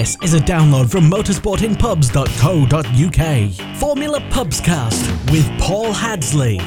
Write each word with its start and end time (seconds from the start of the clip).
This 0.00 0.16
is 0.22 0.32
a 0.32 0.38
download 0.38 0.90
from 0.90 1.10
motorsportinpubs.co.uk. 1.10 3.76
Formula 3.76 4.20
Pubscast 4.30 5.30
with 5.30 5.46
Paul 5.60 5.92
Hadsley. 5.92 6.58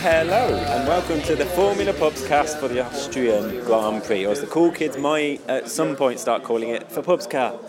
Hello 0.00 0.56
and 0.56 0.88
welcome 0.88 1.20
to 1.20 1.36
the 1.36 1.44
Formula 1.44 1.92
Pubscast 1.92 2.58
for 2.58 2.68
the 2.68 2.86
Austrian 2.86 3.62
Grand 3.66 4.02
Prix, 4.02 4.24
or 4.24 4.32
as 4.32 4.40
the 4.40 4.46
cool 4.46 4.72
kids 4.72 4.96
might 4.96 5.46
at 5.46 5.68
some 5.68 5.94
point 5.94 6.18
start 6.18 6.42
calling 6.42 6.70
it, 6.70 6.90
for 6.90 7.02
Pubscar. 7.02 7.60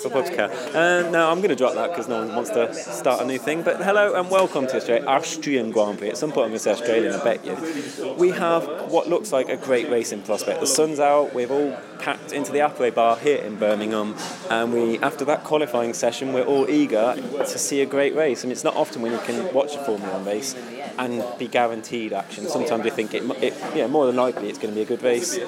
For 0.00 0.10
Pubscar. 0.10 0.50
And 0.74 1.06
uh, 1.06 1.10
now 1.10 1.30
I'm 1.30 1.38
going 1.38 1.48
to 1.48 1.56
drop 1.56 1.74
that 1.74 1.90
because 1.90 2.06
no 2.06 2.24
one 2.24 2.34
wants 2.34 2.50
to 2.50 2.74
start 2.74 3.22
a 3.22 3.24
new 3.24 3.38
thing. 3.38 3.62
But 3.62 3.82
hello 3.82 4.14
and 4.14 4.30
welcome 4.30 4.66
to 4.66 4.76
Australia, 4.76 5.06
Austrian 5.06 5.70
Grand 5.70 5.98
Prix. 5.98 6.10
At 6.10 6.18
some 6.18 6.32
point 6.32 6.44
I'm 6.44 6.50
going 6.50 6.58
to 6.58 6.58
say 6.58 6.72
Australian, 6.72 7.14
I 7.14 7.24
bet 7.24 7.44
you. 7.44 8.14
We 8.14 8.30
have 8.30 8.90
what 8.90 9.08
looks 9.08 9.32
like 9.32 9.48
a 9.48 9.56
great 9.56 9.88
racing 9.88 10.22
prospect. 10.22 10.60
The 10.60 10.66
sun's 10.66 11.00
out, 11.00 11.34
we've 11.34 11.50
all 11.50 11.76
packed 11.98 12.32
into 12.32 12.52
the 12.52 12.58
Appleway 12.58 12.94
Bar 12.94 13.16
here 13.16 13.38
in 13.38 13.56
Birmingham, 13.56 14.14
and 14.50 14.72
we, 14.72 14.98
after 14.98 15.24
that 15.24 15.44
qualifying 15.44 15.94
session, 15.94 16.32
we're 16.32 16.44
all 16.44 16.68
eager 16.68 17.14
to 17.38 17.58
see 17.58 17.80
a 17.80 17.86
great 17.86 18.14
race. 18.14 18.42
And 18.42 18.52
it's 18.52 18.64
not 18.64 18.76
often 18.76 19.00
when 19.00 19.12
you 19.12 19.18
can 19.20 19.52
watch 19.54 19.74
a 19.76 19.84
Formula 19.84 20.12
One 20.12 20.24
race 20.26 20.54
and 20.98 21.24
be 21.38 21.48
guaranteed 21.48 22.12
action. 22.12 22.48
Sometimes 22.48 22.84
you 22.84 22.90
think 22.90 23.14
it, 23.14 23.22
it 23.42 23.54
yeah, 23.74 23.86
more 23.86 24.06
than 24.06 24.16
likely 24.16 24.48
it's 24.50 24.58
going 24.58 24.72
to 24.72 24.74
be 24.74 24.82
a 24.82 24.86
good 24.86 25.02
race. 25.02 25.38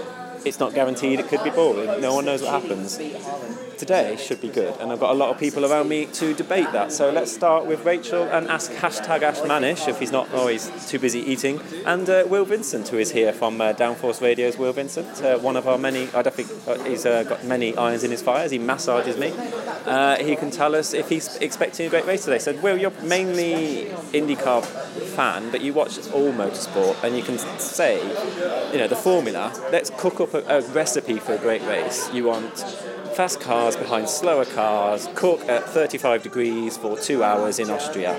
It's 0.44 0.58
not 0.58 0.72
guaranteed. 0.72 1.20
It 1.20 1.28
could 1.28 1.44
be 1.44 1.50
boring. 1.50 2.00
No 2.00 2.14
one 2.14 2.24
knows 2.24 2.42
what 2.42 2.62
happens. 2.62 2.98
Today 3.78 4.16
should 4.16 4.40
be 4.40 4.48
good, 4.48 4.74
and 4.80 4.90
I've 4.90 4.98
got 4.98 5.12
a 5.12 5.14
lot 5.14 5.30
of 5.30 5.38
people 5.38 5.64
around 5.64 5.88
me 5.88 6.06
to 6.06 6.34
debate 6.34 6.72
that. 6.72 6.90
So 6.90 7.12
let's 7.12 7.32
start 7.32 7.64
with 7.64 7.84
Rachel 7.84 8.24
and 8.24 8.48
ask 8.48 8.72
hashtag 8.72 9.22
Ash 9.22 9.38
Manish 9.38 9.86
if 9.86 10.00
he's 10.00 10.10
not 10.10 10.28
always 10.34 10.68
too 10.90 10.98
busy 10.98 11.20
eating, 11.20 11.60
and 11.86 12.10
uh, 12.10 12.24
Will 12.26 12.44
Vincent, 12.44 12.88
who 12.88 12.98
is 12.98 13.12
here 13.12 13.32
from 13.32 13.60
uh, 13.60 13.72
Downforce 13.74 14.20
Radio's 14.20 14.58
Will 14.58 14.72
Vincent, 14.72 15.22
uh, 15.22 15.38
one 15.38 15.56
of 15.56 15.68
our 15.68 15.78
many. 15.78 16.08
I 16.12 16.22
don't 16.22 16.34
think 16.34 16.50
uh, 16.66 16.82
he's 16.82 17.06
uh, 17.06 17.22
got 17.22 17.44
many 17.44 17.76
irons 17.76 18.02
in 18.02 18.10
his 18.10 18.20
fire 18.20 18.44
as 18.44 18.50
he 18.50 18.58
massages 18.58 19.16
me. 19.16 19.32
Uh, 19.86 20.16
he 20.16 20.34
can 20.34 20.50
tell 20.50 20.74
us 20.74 20.92
if 20.92 21.08
he's 21.08 21.36
expecting 21.36 21.86
a 21.86 21.88
great 21.88 22.04
race 22.04 22.24
today. 22.24 22.40
So 22.40 22.60
Will, 22.60 22.76
you're 22.76 22.90
mainly 23.02 23.86
IndyCar 24.12 24.64
fan, 25.14 25.50
but 25.52 25.60
you 25.60 25.72
watch 25.72 25.98
all 26.10 26.32
motorsport, 26.32 27.02
and 27.04 27.16
you 27.16 27.22
can 27.22 27.38
say, 27.58 27.96
you 28.72 28.78
know, 28.78 28.88
the 28.88 28.96
formula. 28.96 29.52
Let's 29.70 29.90
cook 29.90 30.20
up 30.20 30.34
a, 30.34 30.42
a 30.58 30.60
recipe 30.72 31.20
for 31.20 31.34
a 31.34 31.38
great 31.38 31.62
race. 31.62 32.12
You 32.12 32.24
want 32.24 32.64
fast 33.18 33.40
cars 33.40 33.74
behind 33.76 34.08
slower 34.08 34.44
cars, 34.44 35.08
cook 35.16 35.40
at 35.48 35.64
35 35.64 36.22
degrees 36.22 36.76
for 36.76 36.96
two 36.96 37.24
hours 37.24 37.58
in 37.58 37.68
Austria. 37.68 38.16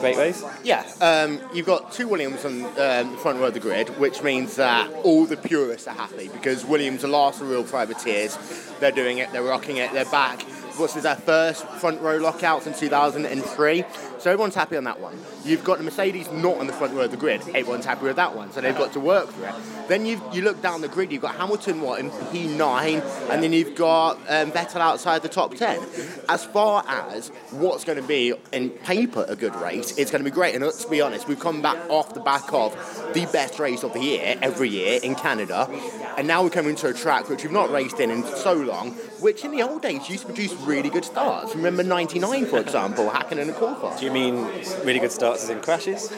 Great 0.00 0.16
race? 0.16 0.42
Yeah, 0.64 0.90
um, 1.02 1.38
you've 1.52 1.66
got 1.66 1.92
two 1.92 2.08
Williams 2.08 2.42
on 2.46 2.64
um, 2.64 3.12
the 3.12 3.18
front 3.18 3.40
row 3.40 3.48
of 3.48 3.52
the 3.52 3.60
grid, 3.60 3.90
which 3.98 4.22
means 4.22 4.56
that 4.56 4.90
all 5.04 5.26
the 5.26 5.36
purists 5.36 5.86
are 5.86 5.94
happy 5.94 6.28
because 6.28 6.64
Williams 6.64 7.04
are 7.04 7.08
last 7.08 7.40
the 7.40 7.44
real 7.44 7.62
privateers. 7.62 8.38
They're 8.80 8.90
doing 8.90 9.18
it, 9.18 9.30
they're 9.32 9.42
rocking 9.42 9.76
it, 9.76 9.92
they're 9.92 10.06
back. 10.06 10.42
This 10.78 10.96
is 10.96 11.02
their 11.02 11.16
first 11.16 11.66
front 11.66 12.00
row 12.00 12.16
lockout 12.16 12.66
in 12.66 12.74
2003, 12.74 13.84
so 14.18 14.30
everyone's 14.30 14.54
happy 14.54 14.76
on 14.76 14.84
that 14.84 15.00
one. 15.00 15.18
You've 15.44 15.64
got 15.64 15.78
the 15.78 15.84
Mercedes 15.84 16.30
not 16.32 16.56
on 16.56 16.66
the 16.66 16.72
front 16.72 16.94
row 16.94 17.02
of 17.02 17.10
the 17.10 17.16
grid, 17.16 17.42
everyone's 17.54 17.84
happy 17.84 18.04
with 18.04 18.16
that 18.16 18.34
one, 18.34 18.50
so 18.52 18.60
they've 18.60 18.76
got 18.76 18.92
to 18.94 19.00
work 19.00 19.28
for 19.30 19.46
it. 19.46 19.54
Then 19.88 20.06
you 20.06 20.20
you 20.32 20.42
look 20.42 20.62
down 20.62 20.80
the 20.80 20.88
grid, 20.88 21.12
you've 21.12 21.22
got 21.22 21.36
Hamilton 21.36 21.80
what 21.82 22.00
in 22.00 22.10
P9, 22.10 23.30
and 23.30 23.42
then 23.42 23.52
you've 23.52 23.74
got 23.74 24.16
um, 24.28 24.50
Vettel 24.50 24.80
outside 24.80 25.22
the 25.22 25.28
top 25.28 25.54
10. 25.54 25.80
As 26.28 26.44
far 26.44 26.84
as 26.88 27.28
what's 27.50 27.84
going 27.84 28.00
to 28.00 28.06
be 28.06 28.32
in 28.52 28.70
paper 28.70 29.24
a 29.28 29.36
good 29.36 29.54
race, 29.56 29.96
it's 29.98 30.10
going 30.10 30.24
to 30.24 30.28
be 30.28 30.34
great. 30.34 30.54
And 30.54 30.64
let's 30.64 30.84
be 30.84 31.00
honest, 31.00 31.28
we've 31.28 31.38
come 31.38 31.60
back 31.60 31.78
off 31.90 32.14
the 32.14 32.20
back 32.20 32.52
of 32.52 32.74
the 33.12 33.26
best 33.26 33.58
race 33.58 33.82
of 33.82 33.92
the 33.92 34.00
year 34.00 34.36
every 34.40 34.68
year 34.68 35.00
in 35.02 35.14
Canada, 35.14 35.68
and 36.16 36.26
now 36.26 36.42
we're 36.42 36.50
coming 36.50 36.74
to 36.76 36.88
a 36.88 36.92
track 36.92 37.28
which 37.28 37.42
we've 37.42 37.52
not 37.52 37.70
raced 37.70 38.00
in 38.00 38.10
in 38.10 38.24
so 38.24 38.52
long, 38.52 38.90
which 39.20 39.44
in 39.44 39.50
the 39.50 39.62
old 39.62 39.82
days 39.82 40.08
used 40.08 40.22
to 40.22 40.26
produce 40.26 40.52
really 40.54 40.90
good 40.90 41.04
starts. 41.04 41.54
Remember 41.54 41.82
99, 41.82 42.46
for 42.46 42.58
example, 42.58 43.08
Hakkinen 43.08 43.42
and 43.42 43.54
Coulthard. 43.54 43.98
Do 43.98 44.04
you 44.04 44.12
mean 44.12 44.44
really 44.84 44.98
good 44.98 45.12
starts 45.12 45.44
as 45.44 45.50
in 45.50 45.60
crashes? 45.60 46.12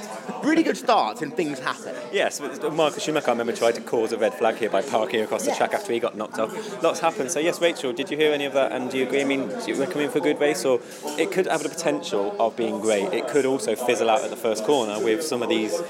Really 0.45 0.63
good 0.63 0.77
starts 0.77 1.23
and 1.23 1.35
things 1.35 1.59
happen. 1.59 1.95
Yes, 2.13 2.41
but 2.41 2.73
Marcus 2.75 3.03
Schumacher, 3.03 3.29
I 3.29 3.31
remember, 3.33 3.53
tried 3.53 3.75
to 3.77 3.81
cause 3.81 4.13
a 4.13 4.19
red 4.19 4.35
flag 4.35 4.57
here 4.57 4.71
by 4.71 4.83
parking 4.83 5.21
across 5.21 5.45
the 5.45 5.51
Yeah. 5.51 5.57
track 5.57 5.75
after 5.75 5.93
he 5.93 5.99
got 6.01 6.17
knocked 6.17 6.39
off. 6.39 6.83
Lots 6.83 7.01
happened. 7.01 7.31
So, 7.31 7.41
yes, 7.41 7.61
Rachel, 7.61 7.93
did 7.93 8.11
you 8.11 8.17
hear 8.17 8.33
any 8.33 8.45
of 8.45 8.53
that? 8.53 8.73
And 8.73 8.91
do 8.91 8.99
you 8.99 9.05
agree? 9.05 9.23
I 9.23 9.25
mean, 9.25 9.49
do 9.49 9.73
you 9.73 9.75
recommend 9.75 10.13
for 10.13 10.19
a 10.19 10.21
good 10.21 10.41
race? 10.41 10.65
Or 10.65 10.81
it 11.19 11.31
could 11.33 11.47
have 11.47 11.63
the 11.63 11.69
potential 11.69 12.35
of 12.39 12.57
being 12.57 12.81
great. 12.81 13.13
It 13.13 13.29
could 13.29 13.47
also 13.47 13.75
fizzle 13.75 14.11
out 14.11 14.23
at 14.23 14.31
the 14.31 14.37
first 14.37 14.65
corner 14.65 14.99
with 15.03 15.23
some 15.23 15.43
of 15.43 15.49
these 15.49 15.81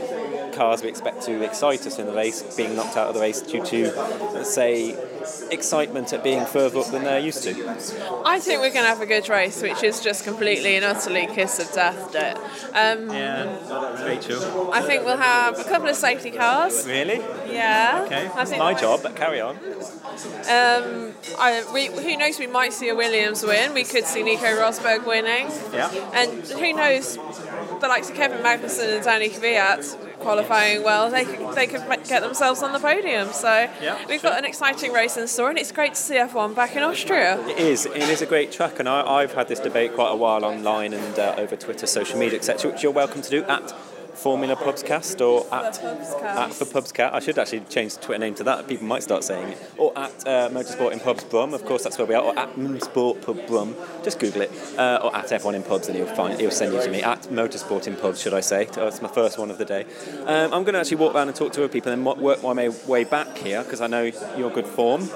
cars 0.54 0.82
we 0.82 0.88
expect 0.88 1.20
to 1.22 1.42
excite 1.42 1.84
us 1.84 1.98
in 1.98 2.06
the 2.06 2.12
race 2.12 2.40
being 2.56 2.76
knocked 2.76 2.96
out 2.96 3.08
of 3.08 3.14
the 3.14 3.20
race 3.20 3.40
due 3.42 3.60
to, 3.64 3.92
let's 4.34 4.54
say, 4.54 4.94
excitement 5.50 6.12
at 6.12 6.22
being 6.22 6.44
further 6.44 6.78
up 6.78 6.86
than 6.92 7.02
they're 7.02 7.18
used 7.18 7.42
to. 7.42 7.50
I 8.24 8.38
think 8.38 8.60
we're 8.60 8.70
going 8.70 8.84
to 8.84 8.88
have 8.88 9.00
a 9.00 9.06
good 9.06 9.28
race, 9.28 9.60
which 9.62 9.82
is 9.82 9.98
just 10.00 10.22
completely 10.22 10.76
and 10.76 10.84
utterly 10.84 11.26
kiss 11.26 11.58
of 11.58 11.72
death. 11.72 12.14
It. 12.14 12.36
Um, 12.72 13.10
Yeah, 13.10 14.04
Rachel. 14.04 14.43
I 14.72 14.82
think 14.82 15.04
we'll 15.04 15.16
have 15.16 15.58
a 15.58 15.64
couple 15.64 15.88
of 15.88 15.96
safety 15.96 16.30
cars. 16.30 16.86
Really? 16.86 17.18
Yeah. 17.52 18.02
Okay. 18.06 18.30
I 18.34 18.44
think 18.44 18.58
My 18.58 18.74
job, 18.74 19.02
but 19.02 19.16
carry 19.16 19.40
on. 19.40 19.56
Um, 19.56 21.14
I, 21.38 21.64
we, 21.72 21.86
who 21.86 22.16
knows? 22.16 22.38
We 22.38 22.46
might 22.46 22.72
see 22.72 22.88
a 22.88 22.94
Williams 22.94 23.42
win. 23.42 23.74
We 23.74 23.84
could 23.84 24.04
see 24.04 24.22
Nico 24.22 24.46
Rosberg 24.46 25.06
winning. 25.06 25.48
Yeah. 25.72 25.90
And 26.12 26.44
who 26.46 26.72
knows? 26.72 27.16
The 27.80 27.88
likes 27.88 28.10
of 28.10 28.16
Kevin 28.16 28.38
Magnussen 28.38 28.96
and 28.96 29.04
Danny 29.04 29.28
Kvyat 29.30 30.14
qualifying 30.24 30.82
well, 30.82 31.10
they 31.10 31.24
could, 31.24 31.54
they 31.54 31.66
could 31.66 31.82
get 32.08 32.22
themselves 32.22 32.62
on 32.62 32.72
the 32.72 32.78
podium. 32.78 33.28
So 33.32 33.68
Yeah, 33.80 33.98
we've 34.08 34.20
sure. 34.20 34.30
got 34.30 34.38
an 34.38 34.44
exciting 34.44 34.92
race 34.92 35.16
in 35.16 35.28
store, 35.28 35.50
and 35.50 35.58
it's 35.58 35.70
great 35.70 35.94
to 35.94 36.00
see 36.00 36.14
F1 36.14 36.54
back 36.54 36.74
in 36.74 36.82
Austria. 36.82 37.38
It 37.46 37.58
is. 37.58 37.86
It 37.86 37.96
is 37.96 38.22
a 38.22 38.26
great 38.26 38.50
track, 38.50 38.80
and 38.80 38.88
I, 38.88 39.02
I've 39.06 39.34
had 39.34 39.48
this 39.48 39.60
debate 39.60 39.94
quite 39.94 40.10
a 40.10 40.16
while 40.16 40.44
online 40.44 40.94
and 40.94 41.18
uh, 41.18 41.34
over 41.36 41.56
Twitter, 41.56 41.86
social 41.86 42.18
media, 42.18 42.38
etc., 42.38 42.70
which 42.72 42.82
you're 42.82 42.92
welcome 42.92 43.22
to 43.22 43.30
do 43.30 43.44
at 43.44 43.72
Formula 44.16 44.56
Pubscast 44.56 45.20
or 45.20 45.46
at 45.54 45.82
at 46.22 46.52
for 46.52 46.64
Pubscat. 46.64 47.12
I 47.12 47.20
should 47.20 47.38
actually 47.38 47.60
change 47.60 47.94
the 47.96 48.02
Twitter 48.02 48.18
name 48.20 48.34
to 48.36 48.44
that. 48.44 48.68
People 48.68 48.86
might 48.86 49.02
start 49.02 49.24
saying 49.24 49.48
it. 49.48 49.72
Or 49.76 49.96
at 49.96 50.26
uh, 50.26 50.48
Motorsport 50.50 50.92
in 50.92 51.00
Pubs 51.00 51.24
Brum. 51.24 51.54
Of 51.54 51.64
course, 51.64 51.82
that's 51.84 51.98
where 51.98 52.06
we 52.06 52.14
are. 52.14 52.22
Or 52.22 52.38
at 52.38 52.54
Motorsport 52.56 53.22
Pub 53.22 53.46
Brum. 53.46 53.74
Just 54.02 54.18
Google 54.18 54.42
it. 54.42 54.52
Uh, 54.78 55.00
or 55.02 55.14
at 55.14 55.26
F1 55.26 55.54
in 55.54 55.62
Pubs, 55.62 55.88
and 55.88 55.96
he'll 55.96 56.06
find. 56.06 56.38
He'll 56.40 56.50
send 56.50 56.72
you 56.72 56.82
to 56.82 56.90
me 56.90 57.02
at 57.02 57.22
Motorsport 57.24 57.86
in 57.86 57.96
Pubs, 57.96 58.20
should 58.20 58.34
I 58.34 58.40
say? 58.40 58.64
That's 58.66 59.02
my 59.02 59.08
first 59.08 59.38
one 59.38 59.50
of 59.50 59.58
the 59.58 59.64
day. 59.64 59.84
Um, 60.26 60.52
I'm 60.52 60.64
going 60.64 60.74
to 60.74 60.80
actually 60.80 60.98
walk 60.98 61.14
around 61.14 61.28
and 61.28 61.36
talk 61.36 61.52
to 61.54 61.64
other 61.64 61.72
people 61.72 61.92
and 61.92 62.04
work 62.04 62.42
my 62.42 62.68
way- 62.86 63.04
back 63.04 63.36
here 63.36 63.62
because 63.62 63.82
I 63.82 63.86
know 63.86 64.10
you're 64.36 64.50
good 64.50 64.66
form. 64.66 65.08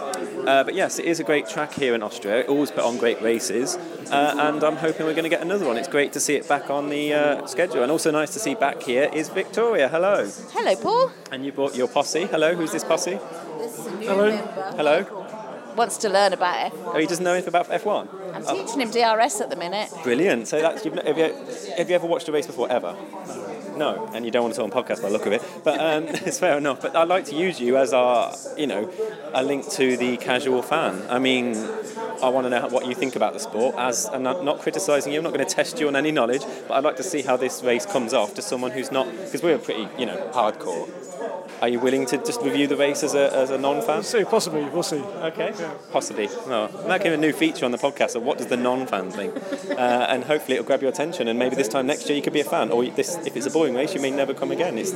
Uh, 0.47 0.65
but 0.65 0.75
yes, 0.75 0.99
it 0.99 1.05
is 1.07 1.21
a 1.21 1.25
great 1.25 1.49
track 1.49 1.73
here 1.73 1.95
in 1.95 2.03
Austria. 2.03 2.41
It 2.41 2.49
always 2.49 2.71
put 2.71 2.85
on 2.85 2.97
great 2.99 3.21
races, 3.23 3.77
uh, 4.11 4.35
and 4.39 4.63
I'm 4.63 4.77
hoping 4.77 5.07
we're 5.07 5.13
going 5.13 5.25
to 5.25 5.31
get 5.31 5.43
another 5.43 5.67
one. 5.67 5.77
It's 5.77 5.89
great 5.89 6.13
to 6.15 6.21
see 6.21 6.37
it 6.37 6.49
back 6.49 6.71
on 6.71 6.89
the 6.91 7.13
uh, 7.15 7.47
schedule, 7.47 7.83
and 7.83 7.91
also 7.91 8.11
nice 8.11 8.33
to 8.35 8.39
see 8.39 8.55
back 8.55 8.88
here 8.89 9.11
is 9.13 9.29
Victoria. 9.29 9.87
Hello, 9.87 10.27
Hello, 10.53 10.75
Paul. 10.77 11.13
and 11.31 11.45
you 11.45 11.53
brought 11.53 11.77
your 11.77 11.89
posse. 11.89 12.25
Hello, 12.25 12.55
who's 12.55 12.73
this 12.73 12.85
posse? 12.85 13.19
This 13.59 13.79
is 13.79 13.87
a 13.87 13.91
new 13.97 14.07
Hello. 14.09 14.31
member. 14.31 14.73
Hello. 14.77 15.75
Wants 15.77 15.99
to 15.99 16.09
learn 16.09 16.33
about 16.33 16.57
F. 16.57 16.73
Oh, 16.87 16.99
he 16.99 17.07
doesn't 17.07 17.23
know 17.23 17.35
anything 17.35 17.51
about 17.51 17.69
F1. 17.69 18.09
I'm 18.35 18.45
oh. 18.47 18.55
teaching 18.55 18.81
him 18.81 18.91
DRS 18.91 19.43
at 19.43 19.51
the 19.51 19.57
minute. 19.57 19.91
Brilliant. 20.03 20.49
So 20.49 20.61
that's 20.61 20.87
you've, 20.87 20.95
have 20.95 21.19
you 21.19 21.35
have 21.77 21.91
you 21.91 21.95
ever 21.97 22.07
watched 22.07 22.29
a 22.29 22.33
race 22.33 22.47
before 22.47 22.73
ever? 22.73 22.97
No, 23.79 24.11
and 24.13 24.25
you 24.25 24.33
don't 24.33 24.43
want 24.43 24.55
to 24.55 24.61
talk 24.61 24.77
on 24.77 24.85
podcast 24.85 25.03
by 25.03 25.09
the 25.09 25.13
look 25.13 25.27
of 25.27 25.33
it, 25.33 25.43
but 25.63 25.79
um, 25.79 26.05
it's 26.09 26.41
fair 26.41 26.59
enough. 26.59 26.83
But 26.83 26.97
I'd 26.97 27.07
like 27.07 27.27
to 27.27 27.37
use 27.37 27.61
you 27.61 27.77
as 27.77 27.93
our, 27.93 28.35
you 28.57 28.67
know, 28.67 28.91
a 29.33 29.45
link 29.45 29.69
to 29.71 29.97
the 29.97 30.17
casual 30.17 30.63
fan. 30.63 31.01
I 31.09 31.21
mean, 31.21 31.55
I 32.21 32.29
want 32.29 32.47
to 32.47 32.51
know 32.51 32.67
what 32.69 32.87
you 32.87 32.95
think 32.97 33.15
about 33.15 33.35
the 33.35 33.39
sport. 33.39 33.77
As 33.79 34.07
and 34.07 34.27
I'm 34.27 34.45
not, 34.45 34.59
criticising 34.59 35.13
you, 35.13 35.21
I'm 35.21 35.25
not 35.25 35.33
going 35.33 35.47
to 35.47 35.55
test 35.55 35.79
you 35.79 35.87
on 35.87 35.95
any 35.95 36.11
knowledge, 36.11 36.43
but 36.67 36.75
I'd 36.75 36.83
like 36.83 36.97
to 36.97 37.05
see 37.05 37.23
how 37.23 37.37
this 37.37 37.63
race 37.63 37.87
comes 37.87 38.13
off 38.13 38.35
to 38.35 38.43
someone 38.43 38.73
who's 38.73 38.91
not, 38.91 39.09
because 39.11 39.45
we're 39.45 39.59
pretty, 39.59 39.89
you 39.97 40.07
know, 40.07 40.29
hardcore. 40.35 40.91
Are 41.61 41.69
you 41.69 41.81
willing 41.81 42.07
to 42.07 42.19
just 42.19 42.41
review 42.43 42.69
the 42.69 42.77
race 42.77 43.03
as 43.03 43.15
a, 43.15 43.35
as 43.35 43.51
a 43.51 43.59
non-fan? 43.59 44.05
See, 44.05 44.25
possibly, 44.25 44.65
we'll 44.67 44.85
see. 44.85 45.01
Okay, 45.01 45.53
possibly. 45.91 46.29
No, 46.47 46.71
making 46.87 47.13
a 47.13 47.17
new 47.17 47.33
feature 47.33 47.65
on 47.65 47.73
the 47.73 47.79
podcast 47.79 48.15
of 48.15 48.23
what 48.23 48.39
does 48.39 48.47
the 48.47 48.57
non-fan 48.57 49.11
think, 49.11 49.35
uh, 49.71 50.07
and 50.09 50.25
hopefully 50.25 50.57
it'll 50.57 50.67
grab 50.67 50.83
your 50.83 50.91
attention, 50.91 51.27
and 51.27 51.39
maybe 51.39 51.57
this 51.57 51.69
time 51.69 51.87
next 51.87 52.09
year 52.09 52.17
you 52.17 52.23
could 52.23 52.33
be 52.33 52.41
a 52.41 52.45
fan, 52.45 52.71
or 52.71 52.85
this 52.85 53.17
if 53.27 53.37
it's 53.37 53.47
a 53.47 53.51
boy 53.51 53.68
boring 53.69 53.87
race, 53.87 53.95
you 53.95 54.01
may 54.01 54.11
never 54.11 54.35
come 54.35 54.51
again. 54.51 54.79
It's 54.79 54.93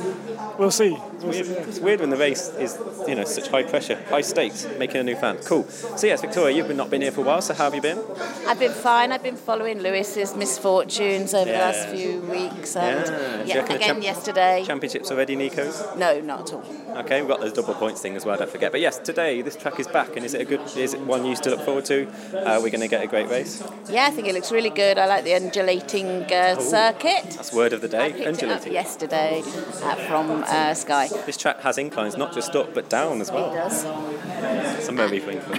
We'll 0.57 0.71
see. 0.71 0.91
weird. 1.23 1.47
It's 1.47 1.79
weird 1.79 1.99
when 2.01 2.09
the 2.09 2.17
race 2.17 2.49
is, 2.59 2.77
you 3.07 3.15
know, 3.15 3.23
such 3.23 3.47
high 3.47 3.63
pressure, 3.63 3.95
high 4.09 4.21
stakes, 4.21 4.67
making 4.77 4.97
a 4.97 5.03
new 5.03 5.15
fan. 5.15 5.37
Cool. 5.45 5.63
So 5.67 6.05
yes, 6.07 6.21
Victoria, 6.21 6.55
you've 6.55 6.67
been, 6.67 6.77
not 6.77 6.89
been 6.89 7.01
here 7.01 7.11
for 7.11 7.21
a 7.21 7.23
while. 7.23 7.41
So 7.41 7.53
how 7.53 7.65
have 7.65 7.75
you 7.75 7.81
been? 7.81 7.99
I've 8.47 8.59
been 8.59 8.71
fine. 8.71 9.11
I've 9.11 9.23
been 9.23 9.35
following 9.35 9.79
Lewis's 9.81 10.35
misfortunes 10.35 11.33
over 11.33 11.51
the 11.51 11.57
last 11.57 11.87
few 11.89 12.19
weeks. 12.21 12.75
And 12.75 13.07
Yeah. 13.47 13.55
Yeah, 13.55 13.65
again 13.65 13.79
champ- 13.79 14.03
yesterday. 14.03 14.63
Championships 14.65 15.11
already, 15.11 15.35
Nico's. 15.35 15.83
No, 15.97 16.19
not 16.21 16.41
at 16.49 16.53
all. 16.53 16.63
Okay, 16.97 17.21
we've 17.21 17.29
got 17.29 17.41
those 17.41 17.53
double 17.53 17.73
points 17.73 18.01
thing 18.01 18.15
as 18.15 18.25
well. 18.25 18.37
Don't 18.37 18.49
forget. 18.49 18.71
But 18.71 18.81
yes, 18.81 18.99
today 18.99 19.41
this 19.41 19.55
track 19.55 19.79
is 19.79 19.87
back, 19.87 20.15
and 20.15 20.23
is 20.25 20.33
it 20.33 20.41
a 20.41 20.45
good? 20.45 20.61
Is 20.77 20.93
it 20.93 21.01
one 21.01 21.23
you 21.23 21.31
used 21.31 21.43
to 21.43 21.49
look 21.49 21.61
forward 21.61 21.85
to? 21.85 22.07
Uh, 22.33 22.59
we're 22.61 22.69
going 22.69 22.81
to 22.81 22.87
get 22.87 23.03
a 23.03 23.07
great 23.07 23.29
race. 23.29 23.63
Yeah, 23.89 24.05
I 24.05 24.11
think 24.11 24.27
it 24.27 24.33
looks 24.35 24.51
really 24.51 24.69
good. 24.69 24.97
I 24.97 25.07
like 25.07 25.23
the 25.23 25.33
undulating 25.33 26.23
uh, 26.31 26.59
circuit. 26.59 27.23
That's 27.31 27.51
word 27.51 27.73
of 27.73 27.81
the 27.81 27.87
day. 27.87 28.13
picked 28.13 28.43
yesterday 28.65 29.41
uh, 29.83 29.95
from 30.07 30.43
uh, 30.43 30.73
Sky. 30.73 31.07
This 31.25 31.37
track 31.37 31.61
has 31.61 31.77
inclines, 31.77 32.17
not 32.17 32.33
just 32.33 32.55
up 32.55 32.73
but 32.73 32.89
down 32.89 33.21
as 33.21 33.31
well. 33.31 33.51
It 33.51 33.55
does. 33.55 34.83
Somewhere 34.85 35.09
between. 35.09 35.41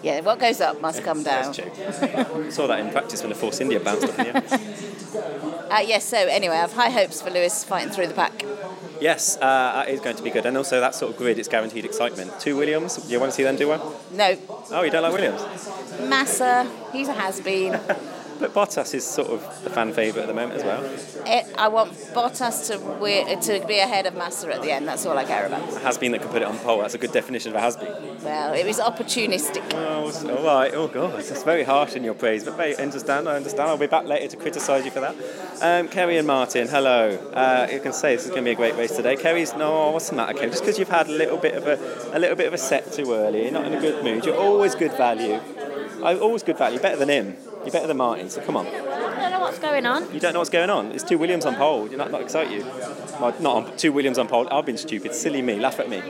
Yeah, 0.00 0.20
what 0.20 0.38
goes 0.38 0.60
up 0.60 0.80
must 0.80 1.02
come 1.02 1.24
down. 1.24 1.52
That's 1.52 1.58
true. 1.58 2.50
Saw 2.52 2.68
that 2.68 2.78
in 2.78 2.90
practice 2.90 3.20
when 3.22 3.30
the 3.30 3.34
Force 3.34 3.60
India 3.60 3.80
bounced 3.80 4.04
off 4.04 4.16
in 4.18 4.26
the 4.26 4.36
air. 4.36 5.72
Uh, 5.72 5.80
yes, 5.80 6.04
so 6.04 6.16
anyway, 6.16 6.54
I 6.54 6.60
have 6.60 6.72
high 6.72 6.90
hopes 6.90 7.20
for 7.20 7.30
Lewis 7.30 7.64
fighting 7.64 7.90
through 7.92 8.06
the 8.06 8.14
pack. 8.14 8.44
Yes, 9.00 9.36
uh, 9.36 9.40
that 9.40 9.88
is 9.88 9.98
going 10.00 10.14
to 10.14 10.22
be 10.22 10.30
good. 10.30 10.46
And 10.46 10.56
also 10.56 10.78
that 10.80 10.94
sort 10.94 11.10
of 11.12 11.18
grid, 11.18 11.38
it's 11.38 11.48
guaranteed 11.48 11.84
excitement. 11.84 12.38
Two 12.38 12.56
Williams, 12.56 12.96
do 12.96 13.12
you 13.12 13.18
want 13.18 13.32
to 13.32 13.36
see 13.36 13.42
them 13.42 13.56
do 13.56 13.66
well? 13.68 14.00
No, 14.12 14.36
Oh, 14.70 14.82
you 14.82 14.90
don't 14.92 15.02
like 15.02 15.12
Williams? 15.12 15.42
Massa, 16.08 16.70
he's 16.92 17.08
a 17.08 17.12
has-been. 17.14 17.80
But 18.38 18.54
Bottas 18.54 18.94
is 18.94 19.04
sort 19.04 19.28
of 19.28 19.40
the 19.64 19.70
fan 19.70 19.92
favourite 19.92 20.24
at 20.24 20.28
the 20.28 20.34
moment 20.34 20.60
as 20.60 20.64
well. 20.64 20.84
It, 21.26 21.46
I 21.58 21.68
want 21.68 21.92
Bottas 21.92 22.68
to, 22.68 22.78
we- 23.02 23.24
to 23.36 23.66
be 23.66 23.78
ahead 23.78 24.06
of 24.06 24.14
Massa 24.14 24.54
at 24.54 24.62
the 24.62 24.70
end. 24.70 24.86
That's 24.86 25.04
all 25.06 25.18
I 25.18 25.24
care 25.24 25.46
about. 25.46 25.72
A 25.74 25.78
has 25.80 25.98
been 25.98 26.12
that 26.12 26.22
could 26.22 26.30
put 26.30 26.42
it 26.42 26.48
on 26.48 26.56
pole. 26.58 26.80
That's 26.82 26.94
a 26.94 26.98
good 26.98 27.12
definition 27.12 27.50
of 27.50 27.56
a 27.56 27.60
has 27.60 27.76
been. 27.76 27.92
Well, 28.22 28.52
it 28.54 28.66
was 28.66 28.78
opportunistic. 28.78 29.62
Oh, 29.74 30.36
all 30.36 30.44
right. 30.44 30.72
Oh, 30.74 30.88
God. 30.88 31.14
That's 31.14 31.42
very 31.42 31.64
harsh 31.64 31.94
in 31.96 32.04
your 32.04 32.14
praise, 32.14 32.44
but 32.44 32.58
I 32.58 32.74
understand. 32.74 33.28
I 33.28 33.36
understand. 33.36 33.68
I'll 33.68 33.76
be 33.78 33.86
back 33.86 34.04
later 34.06 34.28
to 34.28 34.36
criticise 34.36 34.84
you 34.84 34.90
for 34.90 35.00
that. 35.00 35.14
Um, 35.60 35.88
Kerry 35.88 36.16
and 36.18 36.26
Martin, 36.26 36.68
hello. 36.68 37.16
Uh, 37.32 37.66
you 37.72 37.80
can 37.80 37.92
say 37.92 38.14
this 38.14 38.24
is 38.24 38.30
going 38.30 38.42
to 38.44 38.48
be 38.48 38.52
a 38.52 38.56
great 38.56 38.76
race 38.76 38.94
today. 38.94 39.16
Kerry's 39.16 39.54
no. 39.56 39.90
What's 39.90 40.10
the 40.10 40.16
matter, 40.16 40.34
Kerry? 40.34 40.50
Just 40.50 40.62
because 40.62 40.78
you've 40.78 40.88
had 40.88 41.08
a 41.08 41.12
little 41.12 41.38
bit 41.38 41.54
of 41.54 41.66
a, 41.66 42.16
a 42.16 42.18
little 42.18 42.36
bit 42.36 42.46
of 42.46 42.54
a 42.54 42.58
set 42.58 42.92
too 42.92 43.12
early, 43.12 43.42
you're 43.42 43.52
not 43.52 43.66
in 43.66 43.74
a 43.74 43.80
good 43.80 44.04
mood. 44.04 44.24
You're 44.24 44.36
always 44.38 44.74
good 44.74 44.92
value. 44.92 45.40
Always 46.02 46.42
good 46.42 46.58
value. 46.58 46.78
Better 46.78 46.96
than 46.96 47.08
him. 47.08 47.36
You're 47.62 47.72
better 47.72 47.86
than 47.86 47.96
Martin. 47.96 48.30
So 48.30 48.40
come 48.40 48.56
on. 48.56 48.66
I 48.66 48.70
don't 48.70 49.30
know 49.32 49.40
what's 49.40 49.58
going 49.58 49.86
on. 49.86 50.12
You 50.14 50.20
don't 50.20 50.32
know 50.32 50.40
what's 50.40 50.50
going 50.50 50.70
on. 50.70 50.92
It's 50.92 51.04
two 51.04 51.18
Williams 51.18 51.44
on 51.44 51.56
pole. 51.56 51.88
Did 51.88 51.98
that 51.98 52.10
not 52.10 52.22
excite 52.22 52.50
you? 52.50 52.64
Not 53.20 53.44
on 53.44 53.76
two 53.76 53.92
Williams 53.92 54.18
on 54.18 54.28
pole. 54.28 54.48
I've 54.50 54.66
been 54.66 54.78
stupid. 54.78 55.14
Silly 55.14 55.42
me. 55.42 55.58
Laugh 55.58 55.80
at 55.80 55.88
me. 55.88 56.00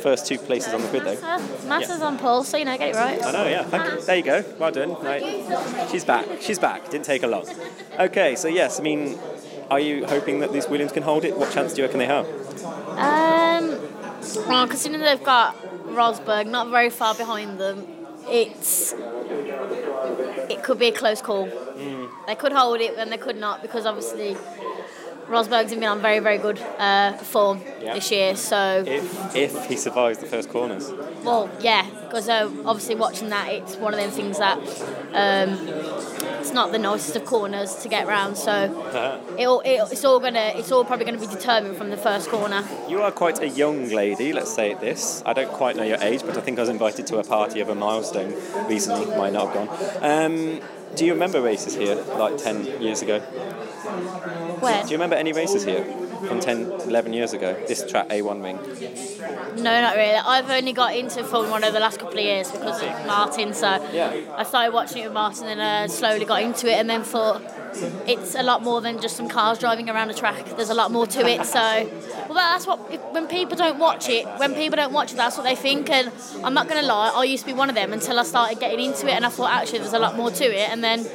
First 0.00 0.26
two 0.26 0.38
places 0.38 0.72
on 0.72 0.82
the 0.82 0.88
grid 0.88 1.04
though. 1.04 1.20
Massa, 1.20 1.66
Massa's 1.66 2.02
on 2.02 2.18
pole, 2.18 2.42
so 2.42 2.56
you 2.56 2.64
know, 2.64 2.76
get 2.78 2.90
it 2.90 2.96
right. 2.96 3.22
I 3.22 3.32
know, 3.32 3.46
yeah. 3.46 3.64
Thank 3.64 3.92
you. 3.92 4.00
There 4.06 4.16
you 4.16 4.22
go. 4.22 4.44
Well 4.58 4.70
done. 4.70 4.94
Right. 5.02 5.22
She's 5.90 6.04
back. 6.04 6.26
She's 6.40 6.58
back. 6.58 6.88
Didn't 6.90 7.04
take 7.04 7.22
her 7.22 7.28
long. 7.28 7.46
Okay, 7.98 8.34
so 8.34 8.48
yes, 8.48 8.80
I 8.80 8.82
mean, 8.82 9.18
are 9.68 9.80
you 9.80 10.06
hoping 10.06 10.40
that 10.40 10.52
these 10.52 10.66
Williams 10.68 10.90
can 10.90 11.02
hold 11.02 11.22
it? 11.22 11.36
What 11.36 11.52
chance 11.52 11.74
do 11.74 11.82
you 11.82 11.86
reckon 11.86 11.98
they 11.98 12.06
have? 12.06 12.24
Um, 12.96 13.78
well, 14.48 14.66
considering 14.66 15.02
they've 15.02 15.22
got 15.22 15.54
Rosberg 15.88 16.46
not 16.46 16.70
very 16.70 16.88
far 16.88 17.14
behind 17.14 17.60
them, 17.60 17.86
it's 18.28 18.92
it 20.48 20.62
could 20.62 20.78
be 20.78 20.88
a 20.88 20.92
close 20.92 21.20
call. 21.22 21.48
They 22.26 22.34
could 22.34 22.52
hold 22.52 22.80
it 22.80 22.94
and 22.98 23.10
they 23.10 23.16
could 23.18 23.36
not 23.36 23.62
because 23.62 23.86
obviously 23.86 24.36
Rosberg's 25.28 25.72
been 25.72 25.84
on 25.84 26.00
very 26.00 26.18
very 26.18 26.38
good 26.38 26.58
uh, 26.78 27.12
form 27.18 27.62
Yeah. 27.80 27.94
this 27.94 28.10
year. 28.10 28.36
So 28.36 28.84
If 28.86 29.34
if 29.36 29.66
he 29.66 29.76
survives 29.76 30.18
the 30.18 30.26
first 30.26 30.48
corners. 30.50 30.92
well, 31.24 31.48
yeah, 31.60 31.86
because 32.04 32.28
uh, 32.28 32.50
obviously 32.64 32.94
watching 32.96 33.28
that, 33.30 33.48
it's 33.52 33.76
one 33.76 33.94
of 33.94 34.00
them 34.00 34.10
things 34.10 34.38
that 34.38 34.58
um, 35.12 35.50
it's 36.40 36.52
not 36.52 36.72
the 36.72 36.78
nicest 36.78 37.16
of 37.16 37.24
corners 37.24 37.76
to 37.76 37.88
get 37.88 38.06
round. 38.06 38.36
So 38.36 39.20
it'll, 39.38 39.60
it, 39.60 39.80
it's 39.92 40.04
all 40.04 40.18
gonna, 40.18 40.52
it's 40.54 40.72
all 40.72 40.84
probably 40.84 41.04
gonna 41.04 41.18
be 41.18 41.26
determined 41.26 41.76
from 41.76 41.90
the 41.90 41.96
first 41.96 42.28
corner. 42.28 42.64
You 42.88 43.02
are 43.02 43.12
quite 43.12 43.40
a 43.40 43.48
young 43.48 43.90
lady, 43.90 44.32
let's 44.32 44.52
say 44.52 44.72
it 44.72 44.80
this. 44.80 45.22
I 45.26 45.32
don't 45.32 45.52
quite 45.52 45.76
know 45.76 45.84
your 45.84 45.98
age, 46.00 46.22
but 46.24 46.36
I 46.36 46.40
think 46.40 46.58
I 46.58 46.62
was 46.62 46.68
invited 46.68 47.06
to 47.08 47.18
a 47.18 47.24
party 47.24 47.60
of 47.60 47.68
a 47.68 47.74
milestone 47.74 48.34
recently. 48.68 49.06
Might 49.16 49.32
not 49.32 49.54
have 49.54 49.68
gone. 49.68 50.02
Um, 50.02 50.60
do 50.96 51.06
you 51.06 51.12
remember 51.12 51.40
races 51.40 51.74
here, 51.76 51.94
like 52.16 52.36
10 52.36 52.82
years 52.82 53.02
ago? 53.02 53.20
When? 53.20 54.84
Do 54.84 54.90
you 54.90 54.96
remember 54.96 55.16
any 55.16 55.32
races 55.32 55.64
here 55.64 55.84
from 56.26 56.40
10, 56.40 56.70
11 56.86 57.12
years 57.12 57.32
ago? 57.32 57.56
This 57.66 57.88
track, 57.90 58.08
A1 58.08 58.42
Ring? 58.42 58.58
No, 59.56 59.80
not 59.80 59.96
really. 59.96 60.14
I've 60.14 60.50
only 60.50 60.72
got 60.72 60.94
into 60.96 61.22
Formula 61.24 61.50
One 61.50 61.64
over 61.64 61.72
the 61.72 61.80
last 61.80 61.98
couple 61.98 62.18
of 62.18 62.24
years 62.24 62.50
because 62.50 62.82
of 62.82 62.88
Martin. 63.06 63.52
So 63.54 63.68
Yeah. 63.92 64.14
I 64.36 64.44
started 64.44 64.72
watching 64.72 65.02
it 65.02 65.06
with 65.06 65.14
Martin 65.14 65.46
and 65.48 65.60
uh, 65.60 65.88
slowly 65.88 66.24
got 66.24 66.42
into 66.42 66.68
it, 66.68 66.74
and 66.74 66.88
then 66.88 67.02
thought 67.02 67.42
it's 68.06 68.34
a 68.34 68.42
lot 68.42 68.62
more 68.62 68.80
than 68.80 69.00
just 69.00 69.16
some 69.16 69.28
cars 69.28 69.58
driving 69.58 69.88
around 69.88 70.10
a 70.10 70.14
track. 70.14 70.44
There's 70.56 70.70
a 70.70 70.74
lot 70.74 70.90
more 70.90 71.06
to 71.06 71.26
it. 71.26 71.44
So, 71.46 71.60
well, 72.28 72.34
that's 72.34 72.66
what 72.66 72.80
if, 72.90 73.00
when 73.12 73.26
people 73.26 73.56
don't 73.56 73.78
watch 73.78 74.08
it. 74.08 74.26
When 74.38 74.54
people 74.54 74.76
don't 74.76 74.92
watch 74.92 75.12
it, 75.12 75.16
that's 75.16 75.36
what 75.36 75.44
they 75.44 75.56
think. 75.56 75.90
And 75.90 76.10
I'm 76.44 76.54
not 76.54 76.68
gonna 76.68 76.82
lie, 76.82 77.12
I 77.14 77.24
used 77.24 77.44
to 77.44 77.46
be 77.46 77.52
one 77.52 77.68
of 77.68 77.74
them 77.74 77.92
until 77.92 78.18
I 78.18 78.24
started 78.24 78.60
getting 78.60 78.80
into 78.80 79.06
it, 79.08 79.12
and 79.12 79.24
I 79.24 79.28
thought 79.28 79.50
actually 79.50 79.80
there's 79.80 79.92
a 79.92 79.98
lot 79.98 80.16
more 80.16 80.30
to 80.30 80.44
it, 80.44 80.68
and 80.68 80.82
then 80.82 81.06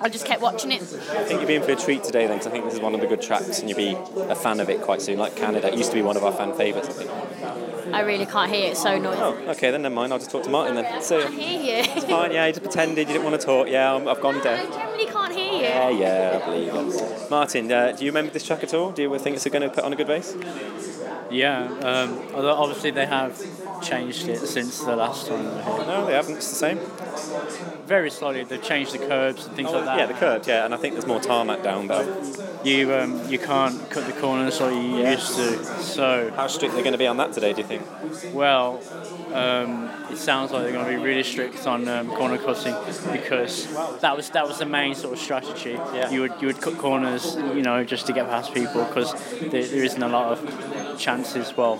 I 0.00 0.08
just 0.08 0.26
kept 0.26 0.42
watching 0.42 0.72
it. 0.72 0.82
I 0.82 1.24
think 1.24 1.40
you'll 1.40 1.46
be 1.46 1.54
in 1.54 1.62
for 1.62 1.72
a 1.72 1.76
treat 1.76 2.04
today 2.04 2.26
then, 2.26 2.38
because 2.38 2.46
I 2.46 2.50
think 2.50 2.64
this 2.64 2.74
is 2.74 2.80
one 2.80 2.94
of 2.94 3.00
the 3.00 3.06
good 3.06 3.22
tracks, 3.22 3.58
and 3.60 3.68
you'll 3.68 3.78
be 3.78 3.96
a 4.22 4.34
fan 4.34 4.60
of 4.60 4.68
it 4.68 4.82
quite 4.82 5.02
soon. 5.02 5.18
Like 5.18 5.36
Canada, 5.36 5.68
it 5.68 5.76
used 5.76 5.90
to 5.90 5.96
be 5.96 6.02
one 6.02 6.16
of 6.16 6.24
our 6.24 6.32
fan 6.32 6.54
favourites, 6.54 6.88
I 6.88 6.92
think. 6.92 7.10
I 7.94 8.00
really 8.00 8.26
can't 8.26 8.50
hear 8.52 8.66
it. 8.66 8.70
It's 8.72 8.82
so 8.82 8.98
noisy. 8.98 9.20
Oh, 9.22 9.34
okay, 9.50 9.70
then 9.70 9.82
never 9.82 9.94
mind. 9.94 10.12
I'll 10.12 10.18
just 10.18 10.30
talk 10.30 10.42
to 10.44 10.50
Martin 10.50 10.74
then. 10.74 11.00
So, 11.02 11.20
I 11.26 11.30
hear 11.30 11.78
you. 11.84 12.00
fine, 12.02 12.32
yeah, 12.32 12.46
you 12.46 12.52
just 12.52 12.62
pretended 12.64 13.06
you 13.08 13.14
didn't 13.14 13.24
want 13.24 13.40
to 13.40 13.46
talk. 13.46 13.68
Yeah, 13.68 13.94
I'm, 13.94 14.08
I've 14.08 14.20
gone 14.20 14.36
I 14.36 14.40
deaf. 14.42 14.74
generally 14.74 15.06
can't 15.06 15.32
hear 15.34 15.52
you. 15.52 15.60
Yeah, 15.62 15.88
yeah, 15.90 16.40
I 16.42 16.44
believe 16.44 16.74
it. 16.94 17.30
Martin, 17.30 17.70
uh, 17.70 17.92
do 17.92 18.04
you 18.04 18.10
remember 18.10 18.32
this 18.32 18.44
track 18.46 18.62
at 18.64 18.74
all? 18.74 18.90
Do 18.92 19.02
you 19.02 19.18
think 19.18 19.36
it's 19.36 19.46
going 19.46 19.62
to 19.62 19.70
put 19.70 19.84
on 19.84 19.92
a 19.92 19.96
good 19.96 20.08
race? 20.08 20.36
Yeah, 21.30 21.64
um, 21.82 22.18
although 22.34 22.52
obviously 22.54 22.90
they 22.90 23.06
have 23.06 23.40
changed 23.82 24.28
it 24.28 24.38
since 24.46 24.80
the 24.80 24.94
last 24.96 25.26
time 25.26 25.40
we 25.40 25.46
were 25.50 25.62
here. 25.62 25.86
No, 25.86 26.06
they 26.06 26.12
haven't. 26.14 26.36
It's 26.36 26.48
the 26.50 26.54
same. 26.56 26.78
Very 27.86 28.10
slightly, 28.10 28.44
they've 28.44 28.62
changed 28.62 28.92
the 28.92 28.98
curbs 28.98 29.46
and 29.46 29.54
things 29.56 29.70
like 29.70 29.84
that. 29.84 29.94
Oh, 29.94 29.98
Yeah, 29.98 30.06
the 30.06 30.14
curve, 30.14 30.46
yeah, 30.46 30.64
and 30.64 30.72
I 30.74 30.76
think 30.78 30.94
there's 30.94 31.06
more 31.06 31.20
tarmac 31.20 31.62
down, 31.62 31.86
but 31.86 32.06
You 32.64 32.94
um, 32.94 33.28
you 33.28 33.38
can't 33.38 33.90
cut 33.90 34.06
the 34.06 34.12
corners 34.18 34.60
like 34.60 34.74
you 34.74 34.98
Yeah. 34.98 35.12
used 35.12 35.34
to. 35.36 35.64
So, 35.82 36.32
how 36.34 36.46
strict 36.46 36.74
they're 36.74 36.82
going 36.82 36.92
to 36.92 36.98
be 36.98 37.06
on 37.06 37.18
that 37.18 37.32
today, 37.32 37.52
do 37.52 37.60
you 37.60 37.66
think? 37.66 37.82
Well, 38.32 38.80
um, 39.32 39.90
it 40.10 40.16
sounds 40.18 40.50
like 40.50 40.62
they're 40.62 40.72
going 40.72 40.84
to 40.84 40.90
be 40.98 41.02
really 41.02 41.22
strict 41.22 41.66
on 41.66 41.88
um, 41.88 42.08
corner 42.08 42.38
cutting 42.38 42.74
because 43.12 43.66
that 44.00 44.16
was 44.16 44.30
that 44.30 44.46
was 44.46 44.58
the 44.58 44.66
main 44.66 44.94
sort 44.94 45.14
of 45.14 45.18
strategy. 45.18 45.72
Yeah. 45.72 46.10
You 46.10 46.20
would 46.22 46.32
you 46.40 46.46
would 46.48 46.60
cut 46.60 46.76
corners, 46.78 47.36
you 47.36 47.62
know, 47.62 47.84
just 47.84 48.06
to 48.06 48.12
get 48.12 48.28
past 48.28 48.52
people 48.52 48.84
because 48.84 49.12
there, 49.40 49.66
there 49.66 49.84
isn't 49.84 50.02
a 50.02 50.08
lot 50.08 50.32
of 50.32 50.98
chances. 50.98 51.56
Well, 51.56 51.76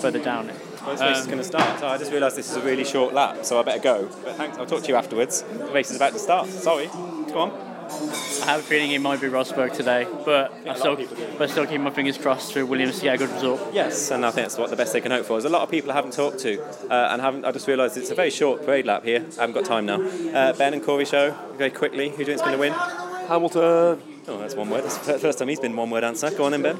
further 0.00 0.22
down 0.22 0.50
it. 0.50 0.56
Well, 0.82 0.92
this 0.92 1.00
race 1.00 1.16
is 1.18 1.24
Um, 1.24 1.30
going 1.30 1.38
to 1.38 1.44
start. 1.44 1.78
So 1.80 1.86
I 1.88 1.98
just 1.98 2.10
realised 2.10 2.36
this 2.36 2.50
is 2.50 2.56
a 2.56 2.62
really 2.62 2.84
short 2.84 3.12
lap, 3.12 3.44
so 3.44 3.60
I 3.60 3.62
better 3.62 3.82
go. 3.82 4.08
But 4.24 4.36
thanks, 4.36 4.56
I'll 4.56 4.66
talk 4.66 4.82
to 4.82 4.88
you 4.88 4.96
afterwards. 4.96 5.42
The 5.42 5.66
race 5.72 5.90
is 5.90 5.96
about 5.96 6.12
to 6.14 6.18
start. 6.18 6.48
Sorry. 6.48 6.86
Go 6.86 7.38
on. 7.38 7.69
I 8.42 8.46
have 8.46 8.60
a 8.60 8.62
feeling 8.62 8.92
it 8.92 9.00
might 9.00 9.20
be 9.20 9.26
Rosberg 9.26 9.72
today, 9.72 10.06
but 10.24 10.52
I 10.64 10.68
lot 10.68 10.78
still, 10.78 10.92
of 10.92 11.38
but 11.38 11.48
I 11.48 11.52
still 11.52 11.66
keep 11.66 11.80
my 11.80 11.90
fingers 11.90 12.16
crossed 12.16 12.52
for 12.52 12.64
Williams 12.64 12.98
to 12.98 13.04
get 13.04 13.16
a 13.16 13.18
good 13.18 13.30
result. 13.30 13.60
Yes, 13.72 14.10
and 14.10 14.24
I 14.24 14.30
think 14.30 14.46
that's 14.46 14.58
what 14.58 14.70
the 14.70 14.76
best 14.76 14.92
they 14.92 15.00
can 15.00 15.10
hope 15.10 15.26
for. 15.26 15.34
There's 15.34 15.44
a 15.44 15.48
lot 15.48 15.62
of 15.62 15.70
people 15.70 15.90
I 15.90 15.94
haven't 15.94 16.12
talked 16.12 16.38
to, 16.40 16.62
uh, 16.62 17.08
and 17.10 17.20
haven't. 17.20 17.44
I 17.44 17.52
just 17.52 17.66
realised 17.68 17.96
it's 17.96 18.10
a 18.10 18.14
very 18.14 18.30
short 18.30 18.64
parade 18.64 18.86
lap 18.86 19.04
here. 19.04 19.26
I 19.36 19.40
haven't 19.40 19.54
got 19.54 19.64
time 19.64 19.86
now. 19.86 20.00
Uh, 20.00 20.52
ben 20.54 20.74
and 20.74 20.82
Corey 20.82 21.04
show 21.04 21.34
very 21.56 21.70
quickly. 21.70 22.10
Who 22.10 22.16
do 22.16 22.20
you 22.20 22.26
think's 22.26 22.42
going 22.42 22.52
to 22.52 22.58
win? 22.58 22.72
Hamilton. 22.72 24.02
Oh, 24.28 24.38
that's 24.38 24.54
one 24.54 24.70
word. 24.70 24.84
That's 24.84 24.98
the 24.98 25.18
first 25.18 25.38
time 25.38 25.48
he's 25.48 25.60
been 25.60 25.76
one 25.76 25.90
word 25.90 26.04
answer. 26.04 26.30
Go 26.30 26.44
on 26.44 26.52
then, 26.52 26.62
Ben. 26.62 26.78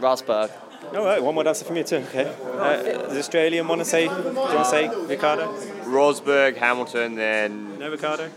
Rosberg. 0.00 0.50
Oh, 0.92 1.04
right, 1.04 1.22
one 1.22 1.34
word 1.34 1.46
answer 1.46 1.64
from 1.64 1.76
you 1.76 1.82
too. 1.82 1.96
Okay. 1.96 2.26
Uh, 2.26 2.82
the 3.08 3.18
Australian 3.18 3.66
want 3.66 3.80
to 3.80 3.84
say? 3.84 4.06
Do 4.06 4.14
you 4.14 4.34
want 4.34 4.64
to 4.64 4.70
say 4.70 4.88
Ricciardo? 4.88 5.52
Rosberg, 5.84 6.56
Hamilton, 6.56 7.14
then. 7.14 7.78
No, 7.78 7.90
Ricciardo. 7.90 8.30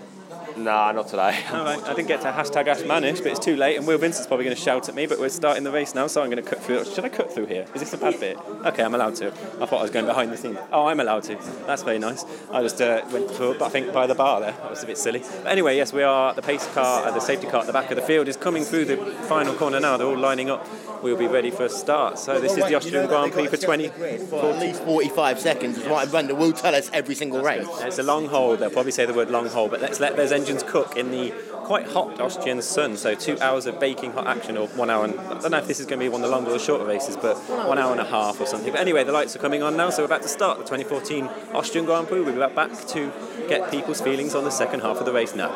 Nah, 0.57 0.91
not 0.91 1.07
today. 1.07 1.43
I 1.51 1.93
didn't 1.93 2.07
get 2.07 2.21
to 2.21 2.31
hashtag 2.31 2.67
Ash 2.67 2.79
Manish, 2.79 3.17
but 3.17 3.27
it's 3.27 3.39
too 3.39 3.55
late, 3.55 3.77
and 3.77 3.85
Will 3.85 3.99
Vincent's 3.99 4.25
probably 4.25 4.45
going 4.45 4.55
to 4.55 4.61
shout 4.61 4.89
at 4.89 4.95
me. 4.95 5.05
But 5.05 5.19
we're 5.19 5.29
starting 5.29 5.63
the 5.63 5.71
race 5.71 5.93
now, 5.93 6.07
so 6.07 6.23
I'm 6.23 6.31
going 6.31 6.43
to 6.43 6.49
cut 6.49 6.61
through. 6.63 6.83
Should 6.85 7.05
I 7.05 7.09
cut 7.09 7.31
through 7.31 7.45
here? 7.45 7.65
Is 7.75 7.81
this 7.81 7.93
a 7.93 7.97
bad 7.97 8.19
bit? 8.19 8.37
Okay, 8.65 8.83
I'm 8.83 8.95
allowed 8.95 9.15
to. 9.15 9.27
I 9.27 9.65
thought 9.65 9.79
I 9.79 9.81
was 9.83 9.91
going 9.91 10.07
behind 10.07 10.31
the 10.31 10.37
scenes. 10.37 10.57
Oh, 10.71 10.87
I'm 10.87 10.99
allowed 10.99 11.23
to. 11.23 11.35
That's 11.67 11.83
very 11.83 11.99
nice. 11.99 12.25
I 12.51 12.63
just 12.63 12.81
uh, 12.81 13.05
went 13.11 13.29
through, 13.29 13.59
but 13.59 13.65
I 13.65 13.69
think, 13.69 13.93
by 13.93 14.07
the 14.07 14.15
bar 14.15 14.39
there. 14.39 14.53
That 14.53 14.71
was 14.71 14.83
a 14.83 14.87
bit 14.87 14.97
silly. 14.97 15.19
But 15.19 15.47
anyway, 15.47 15.75
yes, 15.75 15.93
we 15.93 16.01
are. 16.01 16.33
The 16.33 16.41
pace 16.41 16.67
car, 16.73 17.05
uh, 17.05 17.11
the 17.11 17.19
safety 17.19 17.47
car 17.47 17.61
at 17.61 17.67
the 17.67 17.73
back 17.73 17.91
of 17.91 17.95
the 17.95 18.01
field 18.01 18.27
is 18.27 18.35
coming 18.35 18.63
through 18.63 18.85
the 18.85 18.97
final 19.27 19.53
corner 19.53 19.79
now. 19.79 19.97
They're 19.97 20.07
all 20.07 20.17
lining 20.17 20.49
up 20.49 20.65
we'll 21.01 21.17
be 21.17 21.27
ready 21.27 21.51
for 21.51 21.65
a 21.65 21.69
start. 21.69 22.19
So 22.19 22.39
this 22.39 22.57
is 22.57 22.65
the 22.65 22.75
Austrian 22.75 23.07
Grand 23.07 23.31
Prix 23.31 23.47
for 23.47 23.57
20. 23.57 23.87
For 24.29 24.51
at 24.51 24.59
least 24.59 24.83
45 24.83 25.39
seconds, 25.39 25.77
is 25.77 25.87
what 25.87 26.09
Brenda 26.09 26.35
will 26.35 26.53
tell 26.53 26.75
us 26.75 26.89
every 26.93 27.15
single 27.15 27.41
race. 27.41 27.67
It's 27.81 27.99
a 27.99 28.03
long 28.03 28.27
hold. 28.27 28.59
They'll 28.59 28.69
probably 28.69 28.91
say 28.91 29.05
the 29.05 29.13
word 29.13 29.29
long 29.29 29.47
hold, 29.47 29.71
but 29.71 29.81
let's 29.81 29.99
let 29.99 30.15
those 30.15 30.31
engines 30.31 30.63
cook 30.63 30.97
in 30.97 31.11
the 31.11 31.31
quite 31.67 31.87
hot 31.87 32.19
Austrian 32.19 32.61
sun. 32.61 32.95
So 32.95 33.13
two 33.13 33.37
hours 33.39 33.65
of 33.65 33.79
baking 33.79 34.13
hot 34.13 34.27
action, 34.27 34.57
or 34.57 34.67
one 34.69 34.89
hour. 34.89 35.05
And, 35.05 35.19
I 35.19 35.39
don't 35.39 35.51
know 35.51 35.57
if 35.57 35.67
this 35.67 35.79
is 35.79 35.85
going 35.85 35.99
to 35.99 36.05
be 36.05 36.09
one 36.09 36.23
of 36.23 36.29
the 36.29 36.35
longer 36.35 36.51
or 36.51 36.59
shorter 36.59 36.85
races, 36.85 37.17
but 37.17 37.35
one 37.67 37.77
hour 37.77 37.91
and 37.91 38.01
a 38.01 38.05
half 38.05 38.39
or 38.39 38.45
something. 38.45 38.71
But 38.71 38.81
anyway, 38.81 39.03
the 39.03 39.11
lights 39.11 39.35
are 39.35 39.39
coming 39.39 39.63
on 39.63 39.75
now, 39.75 39.89
so 39.89 40.01
we're 40.01 40.07
about 40.07 40.21
to 40.23 40.29
start 40.29 40.57
the 40.57 40.63
2014 40.63 41.25
Austrian 41.53 41.85
Grand 41.85 42.07
Prix. 42.07 42.21
We'll 42.21 42.33
be 42.33 42.55
back 42.55 42.71
to 42.87 43.11
get 43.49 43.69
people's 43.69 44.01
feelings 44.01 44.33
on 44.33 44.43
the 44.43 44.51
second 44.51 44.79
half 44.81 44.97
of 44.97 45.05
the 45.05 45.13
race 45.13 45.35
now. 45.35 45.51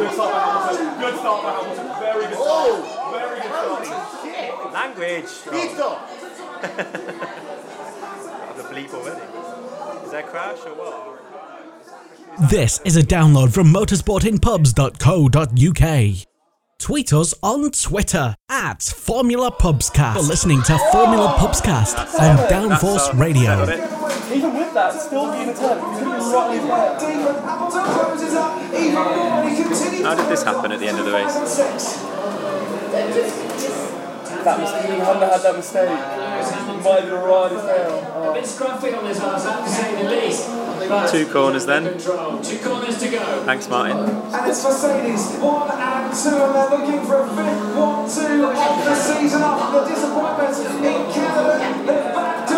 Good 0.00 0.12
start 0.14 0.32
by 0.32 0.38
Hamilton. 1.52 1.86
Very 2.00 2.24
good 2.26 2.34
start. 2.34 2.40
Oh! 2.40 3.12
Very 3.12 3.40
good 3.40 3.50
start. 3.50 4.72
Language. 4.72 5.28
Pit 5.50 5.70
stop. 5.72 6.08
The 8.56 8.62
bleep 8.64 8.94
already. 8.94 9.20
Is 10.04 10.10
that 10.12 10.26
crash 10.26 10.58
or 10.64 10.74
what? 10.74 11.18
This 12.50 12.80
is 12.86 12.96
a 12.96 13.02
download 13.02 13.52
from 13.52 13.66
motorsportinpubs.co.uk. 13.72 16.26
Tweet 16.78 17.12
us 17.12 17.34
on 17.42 17.70
Twitter 17.70 18.34
at 18.48 18.82
Formula 18.82 19.50
Pubscast. 19.52 20.14
You're 20.14 20.24
listening 20.24 20.62
to 20.62 20.78
Formula 20.92 21.34
Pubscast 21.38 21.98
on 22.18 22.36
Downforce 22.48 23.12
Radio. 23.18 23.66
Even 24.80 24.96
with 24.96 24.96
that, 24.96 25.02
still 25.02 25.32
being 25.32 25.48
a 25.48 25.54
turn. 25.54 25.78
He's 25.92 26.00
going 26.00 26.56
to 26.56 26.62
be 26.62 26.70
right 26.70 26.98
there. 27.00 27.32
How 30.04 30.14
did 30.14 30.28
this 30.28 30.42
happen 30.42 30.72
at 30.72 30.80
the 30.80 30.88
end 30.88 30.98
of 30.98 31.04
the 31.04 31.12
race? 31.12 31.34
That 34.40 34.58
mistake. 34.58 34.90
He 34.90 34.98
hadn't 34.98 35.20
had 35.20 35.42
that 35.42 35.54
mistake. 35.54 35.90
He 35.90 35.94
might 36.80 37.00
have 37.00 37.04
been 37.04 37.12
right 37.12 37.52
as 37.52 37.60
hell. 37.60 38.12
Oh. 38.14 38.32
bit 38.32 38.44
scruffy 38.44 38.96
on 38.96 39.04
this 39.04 39.18
house, 39.18 39.44
I 39.44 39.52
have 39.52 39.64
to 39.64 39.70
say 39.70 40.02
the 40.02 40.08
least. 40.10 40.48
But 40.88 41.10
Two 41.12 41.26
corners 41.26 41.66
then. 41.66 41.84
Two 42.00 42.58
corners 42.64 42.98
to 43.00 43.08
go. 43.10 43.44
Thanks, 43.44 43.68
Martin. 43.68 43.98
And 43.98 44.50
it's 44.50 44.64
Mercedes, 44.64 45.36
one 45.36 45.70
and 45.70 46.14
two, 46.16 46.30
and 46.40 46.54
they're 46.54 46.70
looking 46.72 47.04
for 47.06 47.20
a 47.20 47.28
fifth 47.28 47.76
one, 47.76 48.08
two 48.08 48.46
of 48.48 48.56
the 48.56 48.94
season 48.96 49.42
after 49.42 49.80
the 49.80 49.86
disappointment 49.92 50.56
in 50.56 51.12
Canada. 51.12 51.84
They're 51.84 52.14
back 52.14 52.49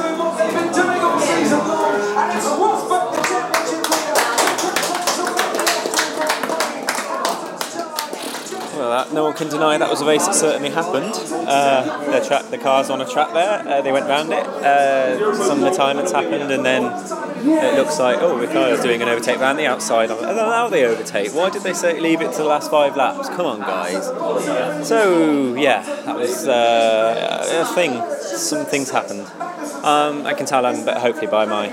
that, 8.93 9.13
no 9.13 9.25
one 9.25 9.35
can 9.35 9.49
deny 9.49 9.79
that 9.79 9.91
was 9.91 10.01
a 10.01 10.07
race 10.07 10.27
that 10.27 10.35
certainly 10.35 10.71
happened. 10.71 11.15
Uh, 11.33 12.11
the, 12.11 12.25
track, 12.27 12.51
the 12.51 12.59
cars 12.59 12.91
on 12.91 13.01
a 13.01 13.09
track 13.09 13.33
there, 13.33 13.67
uh, 13.67 13.81
they 13.81 13.93
went 13.93 14.07
round 14.07 14.33
it. 14.33 14.47
Uh, 14.47 15.35
some 15.47 15.63
retirements 15.63 16.13
happened, 16.13 16.53
and 16.53 16.65
then 16.65 16.85
it 16.85 17.75
looks 17.75 17.99
like, 17.99 18.19
oh, 18.21 18.39
Ricciardo's 18.39 18.83
doing 18.83 19.03
an 19.03 19.09
overtake 19.09 19.41
round 19.41 19.59
the 19.59 19.67
outside. 19.67 20.09
Know 20.11 20.51
how 20.51 20.69
they 20.69 20.85
overtake. 20.85 21.35
Why 21.35 21.51
did 21.51 21.63
they 21.63 21.73
say 21.73 21.99
leave 22.01 22.21
it 22.21 22.33
to 22.33 22.39
the 22.39 22.45
last 22.45 22.71
five 22.71 22.97
laps? 22.97 23.29
Come 23.29 23.47
on, 23.47 23.61
guys. 23.61 24.07
So, 24.87 25.55
yeah, 25.55 25.83
that 25.83 26.17
was 26.17 26.47
uh, 26.47 27.67
a 27.67 27.75
thing. 27.75 28.03
Some 28.21 28.65
things 28.65 28.91
happened. 28.91 29.27
Um, 29.85 30.27
I 30.27 30.35
can 30.35 30.47
tell 30.47 30.65
I'm, 30.65 30.85
but 30.85 30.99
hopefully 30.99 31.27
by 31.27 31.45
my 31.45 31.69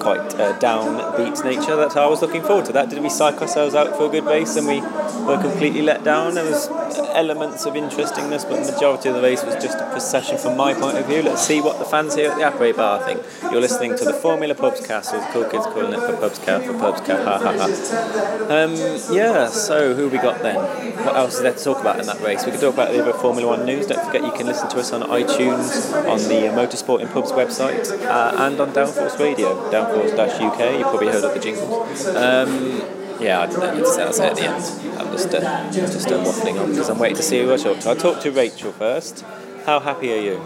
quite 0.00 0.34
uh, 0.38 0.58
downbeat 0.58 1.44
nature 1.44 1.76
that 1.76 1.96
I 1.96 2.06
was 2.06 2.22
looking 2.22 2.42
forward 2.42 2.66
to 2.66 2.72
that. 2.72 2.90
Did 2.90 3.02
we 3.02 3.08
psych 3.08 3.40
ourselves 3.40 3.74
out 3.74 3.96
for 3.96 4.06
a 4.06 4.08
good 4.08 4.24
race 4.24 4.56
and 4.56 4.66
we 4.66 4.80
were 5.24 5.40
completely 5.40 5.82
let 5.82 6.04
down? 6.04 6.34
There 6.34 6.44
was 6.44 6.68
elements 7.14 7.64
of 7.64 7.76
interestingness, 7.76 8.44
but 8.44 8.64
the 8.64 8.72
majority 8.72 9.08
of 9.08 9.14
the 9.14 9.22
race 9.22 9.42
was 9.44 9.54
just 9.54 9.78
a 9.78 9.88
procession 9.90 10.38
from 10.38 10.56
my 10.56 10.74
point 10.74 10.98
of 10.98 11.06
view. 11.06 11.22
Let's 11.22 11.42
see 11.42 11.60
what 11.60 11.78
the 11.78 11.84
fans 11.84 12.14
here 12.14 12.30
at 12.30 12.36
the 12.36 12.44
Apre 12.44 12.76
Bar 12.76 13.02
think. 13.04 13.22
You're 13.50 13.60
listening 13.60 13.96
to 13.96 14.04
the 14.04 14.12
Formula 14.12 14.54
Pubscast, 14.54 15.12
or 15.12 15.18
the 15.18 15.26
cool 15.32 15.44
kids 15.44 15.66
calling 15.66 15.92
it 15.92 16.00
for 16.00 16.12
Pubscast, 16.16 16.66
for 16.66 16.74
Pubscast, 16.74 17.24
ha 17.24 17.38
ha 17.38 17.52
ha. 17.56 18.64
Um, 18.64 18.74
yeah, 19.14 19.48
so 19.48 19.94
who 19.94 20.08
we 20.08 20.18
got 20.18 20.42
then? 20.42 20.56
What 21.04 21.16
else 21.16 21.36
is 21.36 21.42
there 21.42 21.54
to 21.54 21.64
talk 21.64 21.80
about 21.80 22.00
in 22.00 22.06
that 22.06 22.20
race? 22.20 22.44
We 22.44 22.52
could 22.52 22.60
talk 22.60 22.74
about 22.74 22.92
the 22.92 23.02
other 23.02 23.12
Formula 23.12 23.48
One 23.48 23.64
news. 23.64 23.86
Don't 23.86 24.04
forget 24.04 24.22
you 24.22 24.32
can 24.32 24.46
listen 24.46 24.68
to 24.70 24.78
us 24.78 24.92
on 24.92 25.02
iTunes, 25.02 25.92
on 26.08 26.18
the 26.28 26.52
Motorsport 26.54 27.00
in 27.00 27.08
Pubs 27.08 27.32
website, 27.32 27.90
uh, 28.04 28.34
and 28.38 28.60
on 28.60 28.72
Downforce 28.72 29.18
Radio, 29.24 29.70
Downforce-UK. 29.70 30.78
You 30.78 30.84
probably 30.84 31.06
heard 31.06 31.24
of 31.24 31.32
the 31.32 31.40
jingles. 31.40 32.06
Um, 32.08 32.82
yeah, 33.18 33.40
I 33.40 33.46
don't 33.46 33.58
know. 33.58 33.72
It 33.72 34.20
at 34.20 34.36
the 34.36 34.42
end. 34.42 35.00
I'm 35.00 35.10
just 35.12 35.34
uh, 35.34 35.72
just 35.72 36.08
uh, 36.08 36.22
waffling 36.22 36.60
on 36.60 36.70
because 36.70 36.90
I'm 36.90 36.98
waiting 36.98 37.16
to 37.16 37.22
see 37.22 37.40
who 37.40 37.54
I 37.54 37.56
talk 37.56 37.78
to. 37.80 37.88
I'll 37.88 37.96
talk 37.96 38.20
to 38.20 38.30
Rachel 38.30 38.72
first. 38.72 39.24
How 39.64 39.80
happy 39.80 40.12
are 40.12 40.20
you? 40.20 40.42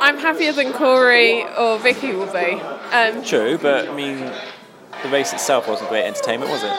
I'm 0.00 0.16
happier 0.16 0.52
than 0.52 0.72
Corey 0.72 1.42
or 1.58 1.80
Vicky 1.80 2.12
will 2.12 2.32
be. 2.32 2.60
Um, 2.92 3.24
True, 3.24 3.58
but 3.58 3.88
I 3.88 3.94
mean, 3.96 4.18
the 5.02 5.08
race 5.08 5.32
itself 5.32 5.66
wasn't 5.66 5.88
great 5.88 6.04
entertainment, 6.04 6.52
was 6.52 6.62
it? 6.62 6.70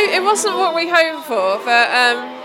it, 0.00 0.14
it 0.16 0.22
wasn't 0.22 0.56
what 0.56 0.74
we 0.74 0.88
hoped 0.88 1.26
for, 1.26 1.60
but 1.66 1.90
um, 1.90 2.43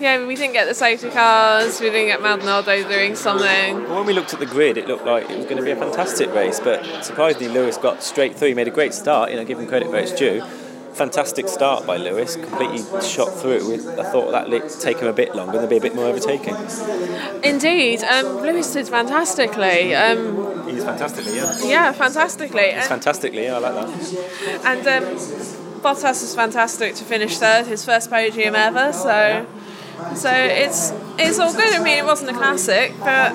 yeah, 0.00 0.24
we 0.26 0.34
didn't 0.36 0.52
get 0.52 0.66
the 0.68 0.74
safety 0.74 1.10
cars. 1.10 1.80
We 1.80 1.90
didn't 1.90 2.06
get 2.06 2.22
Maldonado 2.22 2.88
doing 2.88 3.16
something. 3.16 3.82
Well, 3.84 3.96
when 3.96 4.06
we 4.06 4.12
looked 4.12 4.32
at 4.32 4.40
the 4.40 4.46
grid, 4.46 4.76
it 4.76 4.86
looked 4.86 5.04
like 5.04 5.28
it 5.28 5.36
was 5.36 5.44
going 5.46 5.56
to 5.58 5.62
be 5.62 5.70
a 5.72 5.76
fantastic 5.76 6.32
race, 6.32 6.60
but 6.60 7.04
surprisingly, 7.04 7.48
Lewis 7.48 7.76
got 7.76 8.02
straight 8.02 8.36
through. 8.36 8.48
He 8.48 8.54
made 8.54 8.68
a 8.68 8.72
great 8.72 8.94
start, 8.94 9.30
you 9.30 9.36
know, 9.36 9.44
give 9.44 9.58
him 9.58 9.66
credit 9.66 9.88
where 9.88 10.00
it's 10.00 10.12
due. 10.12 10.42
Fantastic 10.92 11.48
start 11.48 11.86
by 11.86 11.96
Lewis, 11.96 12.34
completely 12.34 12.78
shot 13.02 13.28
through. 13.28 13.74
I 14.00 14.04
thought 14.04 14.32
that 14.32 14.48
would 14.48 14.68
take 14.80 14.98
him 14.98 15.06
a 15.06 15.12
bit 15.12 15.34
longer, 15.34 15.58
there'd 15.58 15.70
be 15.70 15.76
a 15.76 15.80
bit 15.80 15.94
more 15.94 16.06
overtaking. 16.06 16.56
Indeed, 17.44 18.02
um, 18.02 18.38
Lewis 18.38 18.72
did 18.72 18.88
fantastically. 18.88 19.94
Um, 19.94 20.68
He's 20.68 20.82
fantastically, 20.82 21.36
yeah. 21.36 21.58
yeah, 21.64 21.92
fantastically. 21.92 22.72
He's 22.72 22.88
fantastically, 22.88 23.44
yeah, 23.44 23.56
I 23.56 23.58
like 23.58 23.74
that. 23.74 24.64
and 24.64 24.86
um, 24.88 25.14
Bottas 25.80 26.20
was 26.22 26.34
fantastic 26.34 26.96
to 26.96 27.04
finish 27.04 27.38
third, 27.38 27.66
his 27.66 27.84
first 27.84 28.10
podium 28.10 28.56
ever. 28.56 28.92
So, 28.92 29.46
so 30.14 30.30
it's 30.32 30.92
it's 31.18 31.38
all 31.38 31.52
good. 31.52 31.74
I 31.74 31.82
mean, 31.82 31.98
it 31.98 32.04
wasn't 32.04 32.30
a 32.30 32.34
classic, 32.34 32.94
but 33.00 33.34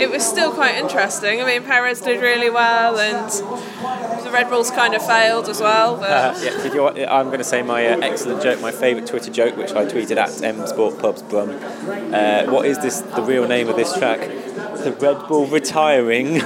it 0.00 0.10
was 0.10 0.24
still 0.24 0.52
quite 0.52 0.76
interesting. 0.76 1.40
I 1.40 1.44
mean, 1.44 1.62
Perez 1.62 2.00
did 2.00 2.22
really 2.22 2.50
well, 2.50 2.98
and 2.98 3.30
the 4.24 4.30
Red 4.30 4.48
Bulls 4.48 4.70
kind 4.70 4.94
of 4.94 5.04
failed 5.04 5.48
as 5.48 5.60
well. 5.60 5.96
Uh, 6.02 6.38
yeah, 6.42 7.12
I'm 7.12 7.26
going 7.26 7.38
to 7.38 7.44
say 7.44 7.62
my 7.62 7.86
uh, 7.86 7.98
excellent 8.00 8.42
joke, 8.42 8.60
my 8.60 8.70
favourite 8.70 9.06
Twitter 9.06 9.30
joke, 9.30 9.56
which 9.56 9.72
I 9.72 9.84
tweeted 9.84 10.16
at 10.16 10.42
M 10.42 10.66
Sport 10.66 10.98
Pubs 10.98 11.22
Brum. 11.22 11.50
Uh, 11.50 12.44
what 12.46 12.66
is 12.66 12.78
this? 12.78 13.00
The 13.00 13.22
real 13.22 13.46
name 13.46 13.68
of 13.68 13.76
this 13.76 13.96
track? 13.96 14.20
The 14.20 14.96
Red 15.00 15.26
Bull 15.28 15.46
retiring. 15.46 16.34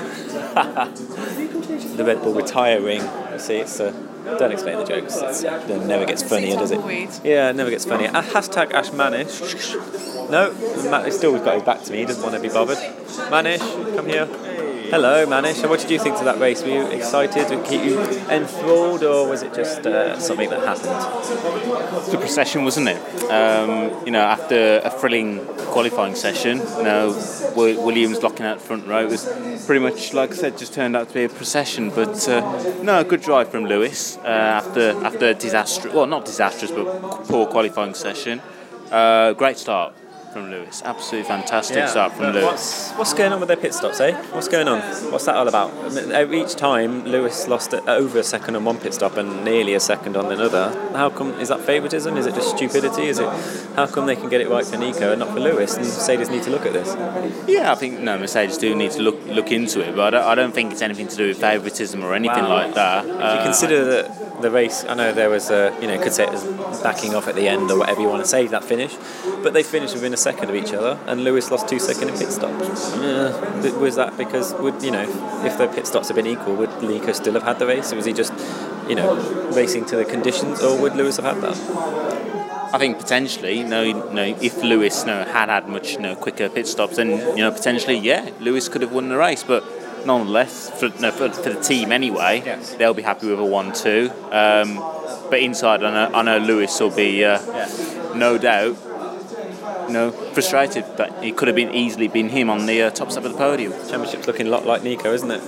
the 1.96 2.04
Red 2.04 2.22
Bull 2.22 2.34
retiring. 2.34 3.02
See, 3.38 3.56
it's 3.56 3.80
uh, 3.80 3.92
don't 4.24 4.52
explain 4.52 4.78
the 4.78 4.84
jokes. 4.84 5.16
It's, 5.16 5.44
uh, 5.44 5.66
it 5.68 5.86
never 5.86 6.04
gets 6.04 6.22
funnier, 6.22 6.56
does 6.56 6.70
it? 6.70 6.80
Yeah, 7.24 7.50
it 7.50 7.56
never 7.56 7.70
gets 7.70 7.84
funnier. 7.84 8.08
Uh, 8.08 8.22
hashtag 8.22 8.72
Ash 8.72 8.90
Manish. 8.90 10.30
No, 10.30 10.52
Matt 10.90 11.06
he's 11.06 11.16
still 11.16 11.38
got 11.38 11.54
his 11.54 11.62
back 11.62 11.82
to 11.82 11.92
me. 11.92 11.98
He 11.98 12.04
doesn't 12.04 12.22
want 12.22 12.34
to 12.34 12.40
be 12.40 12.48
bothered. 12.48 12.78
Manish, 13.30 13.96
come 13.96 14.06
here. 14.06 14.28
Hello, 14.92 15.24
Manish. 15.24 15.54
So 15.54 15.70
what 15.70 15.80
did 15.80 15.90
you 15.90 15.98
think 15.98 16.18
to 16.18 16.24
that 16.24 16.38
race? 16.38 16.62
Were 16.62 16.68
you 16.68 16.86
excited? 16.88 17.48
Did 17.48 17.60
it 17.60 17.64
keep 17.64 17.82
you 17.82 17.98
enthralled, 18.28 19.02
or 19.02 19.26
was 19.26 19.42
it 19.42 19.54
just 19.54 19.86
uh, 19.86 20.18
something 20.20 20.50
that 20.50 20.60
happened? 20.60 22.12
the 22.12 22.18
procession, 22.18 22.62
wasn't 22.62 22.90
it? 22.90 23.22
Um, 23.30 24.04
you 24.04 24.12
know, 24.12 24.20
after 24.20 24.82
a 24.84 24.90
thrilling 24.90 25.46
qualifying 25.72 26.14
session, 26.14 26.58
you 26.58 26.82
know, 26.82 27.18
Williams 27.56 28.22
locking 28.22 28.44
out 28.44 28.60
front 28.60 28.86
row 28.86 29.06
it 29.06 29.08
was 29.08 29.64
pretty 29.64 29.80
much, 29.80 30.12
like 30.12 30.32
I 30.32 30.34
said, 30.34 30.58
just 30.58 30.74
turned 30.74 30.94
out 30.94 31.08
to 31.08 31.14
be 31.14 31.24
a 31.24 31.30
procession. 31.30 31.88
But 31.88 32.28
uh, 32.28 32.82
no, 32.82 33.00
a 33.00 33.04
good 33.04 33.22
drive 33.22 33.48
from 33.48 33.64
Lewis 33.64 34.18
uh, 34.18 34.28
after 34.28 34.90
after 35.06 35.28
a 35.30 35.34
disastrous, 35.34 35.94
well, 35.94 36.06
not 36.06 36.26
disastrous, 36.26 36.70
but 36.70 36.84
poor 37.28 37.46
qualifying 37.46 37.94
session. 37.94 38.42
Uh, 38.90 39.32
great 39.32 39.56
start 39.56 39.94
from 40.32 40.50
Lewis. 40.50 40.82
Absolutely 40.84 41.28
fantastic 41.28 41.86
start 41.88 42.12
from 42.14 42.32
Lewis. 42.32 42.44
What's, 42.44 42.90
what's 42.92 43.14
going 43.14 43.32
on 43.32 43.40
with 43.40 43.48
their 43.48 43.56
pit 43.56 43.74
stops, 43.74 44.00
eh? 44.00 44.12
What's 44.32 44.48
going 44.48 44.66
on? 44.68 44.80
What's 45.12 45.26
that 45.26 45.36
all 45.36 45.46
about? 45.48 45.70
I 46.12 46.24
mean, 46.24 46.42
each 46.44 46.54
time 46.56 47.04
Lewis 47.04 47.46
lost 47.48 47.74
over 47.74 48.18
a 48.18 48.22
second 48.24 48.56
on 48.56 48.64
one 48.64 48.78
pit 48.78 48.94
stop 48.94 49.16
and 49.16 49.44
nearly 49.44 49.74
a 49.74 49.80
second 49.80 50.16
on 50.16 50.32
another. 50.32 50.70
How 50.94 51.10
come? 51.10 51.32
Is 51.40 51.48
that 51.48 51.60
favouritism? 51.60 52.16
Is 52.16 52.26
it 52.26 52.34
just 52.34 52.56
stupidity? 52.56 53.04
Is 53.08 53.18
it? 53.18 53.28
How 53.76 53.86
come 53.86 54.06
they 54.06 54.16
can 54.16 54.28
get 54.28 54.40
it 54.40 54.48
right 54.48 54.64
for 54.64 54.76
Nico 54.78 55.10
and 55.12 55.20
not 55.20 55.30
for 55.32 55.40
Lewis? 55.40 55.74
And 55.76 55.84
Mercedes 55.86 56.30
need 56.30 56.42
to 56.44 56.50
look 56.50 56.64
at 56.66 56.72
this. 56.72 56.88
Yeah, 57.48 57.70
I 57.72 57.74
think 57.74 58.00
no 58.00 58.18
Mercedes 58.18 58.58
do 58.58 58.74
need 58.74 58.92
to 58.92 59.02
look 59.02 59.22
look 59.26 59.50
into 59.52 59.80
it, 59.80 59.94
but 59.94 60.14
I 60.14 60.18
don't, 60.18 60.28
I 60.28 60.34
don't 60.34 60.52
think 60.54 60.72
it's 60.72 60.82
anything 60.82 61.08
to 61.08 61.16
do 61.16 61.28
with 61.28 61.38
favouritism 61.40 62.02
or 62.02 62.14
anything 62.14 62.44
Wow. 62.44 62.54
like 62.66 62.74
that. 62.74 63.04
If 63.04 63.10
you 63.10 63.18
Uh, 63.20 63.44
consider 63.44 63.84
that 63.84 64.21
the 64.42 64.50
race, 64.50 64.84
I 64.84 64.94
know 64.94 65.12
there 65.12 65.30
was 65.30 65.50
a, 65.50 65.76
you 65.80 65.86
know, 65.86 66.00
could 66.02 66.12
say 66.12 66.24
it 66.24 66.32
was 66.32 66.44
backing 66.82 67.14
off 67.14 67.28
at 67.28 67.34
the 67.34 67.48
end 67.48 67.70
or 67.70 67.78
whatever 67.78 68.00
you 68.00 68.08
want 68.08 68.22
to 68.22 68.28
say 68.28 68.46
that 68.48 68.64
finish, 68.64 68.94
but 69.42 69.54
they 69.54 69.62
finished 69.62 69.94
within 69.94 70.12
a 70.12 70.16
second 70.18 70.50
of 70.50 70.54
each 70.54 70.72
other, 70.72 70.98
and 71.06 71.24
Lewis 71.24 71.50
lost 71.50 71.68
two 71.68 71.78
second 71.78 72.08
in 72.08 72.18
pit 72.18 72.30
stops. 72.30 72.92
Uh, 72.94 73.76
was 73.80 73.96
that 73.96 74.16
because 74.16 74.52
would 74.54 74.82
you 74.82 74.90
know 74.90 75.06
if 75.44 75.56
the 75.58 75.68
pit 75.68 75.86
stops 75.86 76.08
had 76.08 76.16
been 76.16 76.26
equal, 76.26 76.54
would 76.56 76.82
Nico 76.82 77.12
still 77.12 77.34
have 77.34 77.42
had 77.44 77.58
the 77.58 77.66
race, 77.66 77.92
or 77.92 77.96
was 77.96 78.04
he 78.04 78.12
just 78.12 78.32
you 78.88 78.94
know, 78.94 79.14
racing 79.52 79.84
to 79.86 79.96
the 79.96 80.04
conditions, 80.04 80.62
or 80.62 80.80
would 80.80 80.94
Lewis 80.96 81.16
have 81.16 81.24
had 81.24 81.42
that? 81.42 82.74
I 82.74 82.78
think 82.78 82.98
potentially, 82.98 83.58
you 83.58 83.64
know, 83.64 83.82
if 84.40 84.62
Lewis 84.62 85.04
know, 85.04 85.24
had 85.24 85.48
had 85.48 85.68
much 85.68 85.98
know, 85.98 86.16
quicker 86.16 86.48
pit 86.48 86.66
stops, 86.66 86.96
then 86.96 87.10
you 87.36 87.42
know 87.44 87.50
potentially, 87.50 87.96
yeah, 87.96 88.30
Lewis 88.40 88.68
could 88.68 88.82
have 88.82 88.92
won 88.92 89.08
the 89.08 89.16
race. 89.16 89.42
But 89.42 89.62
nonetheless, 90.06 90.70
for, 90.78 90.88
no, 91.00 91.10
for, 91.10 91.30
for 91.30 91.50
the 91.50 91.60
team 91.60 91.92
anyway, 91.92 92.40
they'll 92.78 92.94
be 92.94 93.02
happy 93.02 93.28
with 93.28 93.38
a 93.38 93.44
one-two. 93.44 94.10
Um, 94.30 94.76
but 95.30 95.40
inside, 95.40 95.82
I 95.82 95.90
know, 95.90 96.14
I 96.14 96.22
know 96.22 96.38
Lewis 96.38 96.78
will 96.80 96.94
be 96.94 97.24
uh, 97.24 97.38
no 98.14 98.38
doubt, 98.38 98.76
you 99.88 99.92
know, 99.92 100.10
frustrated 100.10 100.84
that 100.96 101.24
it 101.24 101.36
could 101.36 101.48
have 101.48 101.56
been 101.56 101.74
easily 101.74 102.08
been 102.08 102.28
him 102.28 102.50
on 102.50 102.66
the 102.66 102.82
uh, 102.82 102.90
top 102.90 103.10
step 103.10 103.24
of 103.24 103.32
the 103.32 103.38
podium. 103.38 103.72
Championship's 103.72 104.26
looking 104.26 104.46
a 104.46 104.50
lot 104.50 104.66
like 104.66 104.82
Nico, 104.82 105.12
isn't 105.12 105.30
it? 105.30 105.42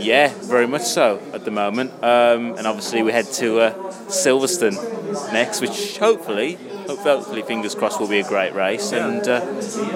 Yeah, 0.00 0.32
very 0.42 0.66
much 0.68 0.82
so 0.82 1.20
at 1.32 1.44
the 1.44 1.50
moment. 1.50 1.92
Um, 2.04 2.56
and 2.56 2.66
obviously, 2.66 3.02
we 3.02 3.10
head 3.10 3.26
to 3.32 3.60
uh, 3.60 3.74
Silverstone 4.06 5.32
next, 5.32 5.60
which 5.60 5.98
hopefully, 5.98 6.56
hopefully, 6.86 7.42
fingers 7.42 7.74
crossed, 7.74 7.98
will 7.98 8.08
be 8.08 8.20
a 8.20 8.28
great 8.28 8.54
race. 8.54 8.92
And 8.92 9.26
uh, 9.26 9.44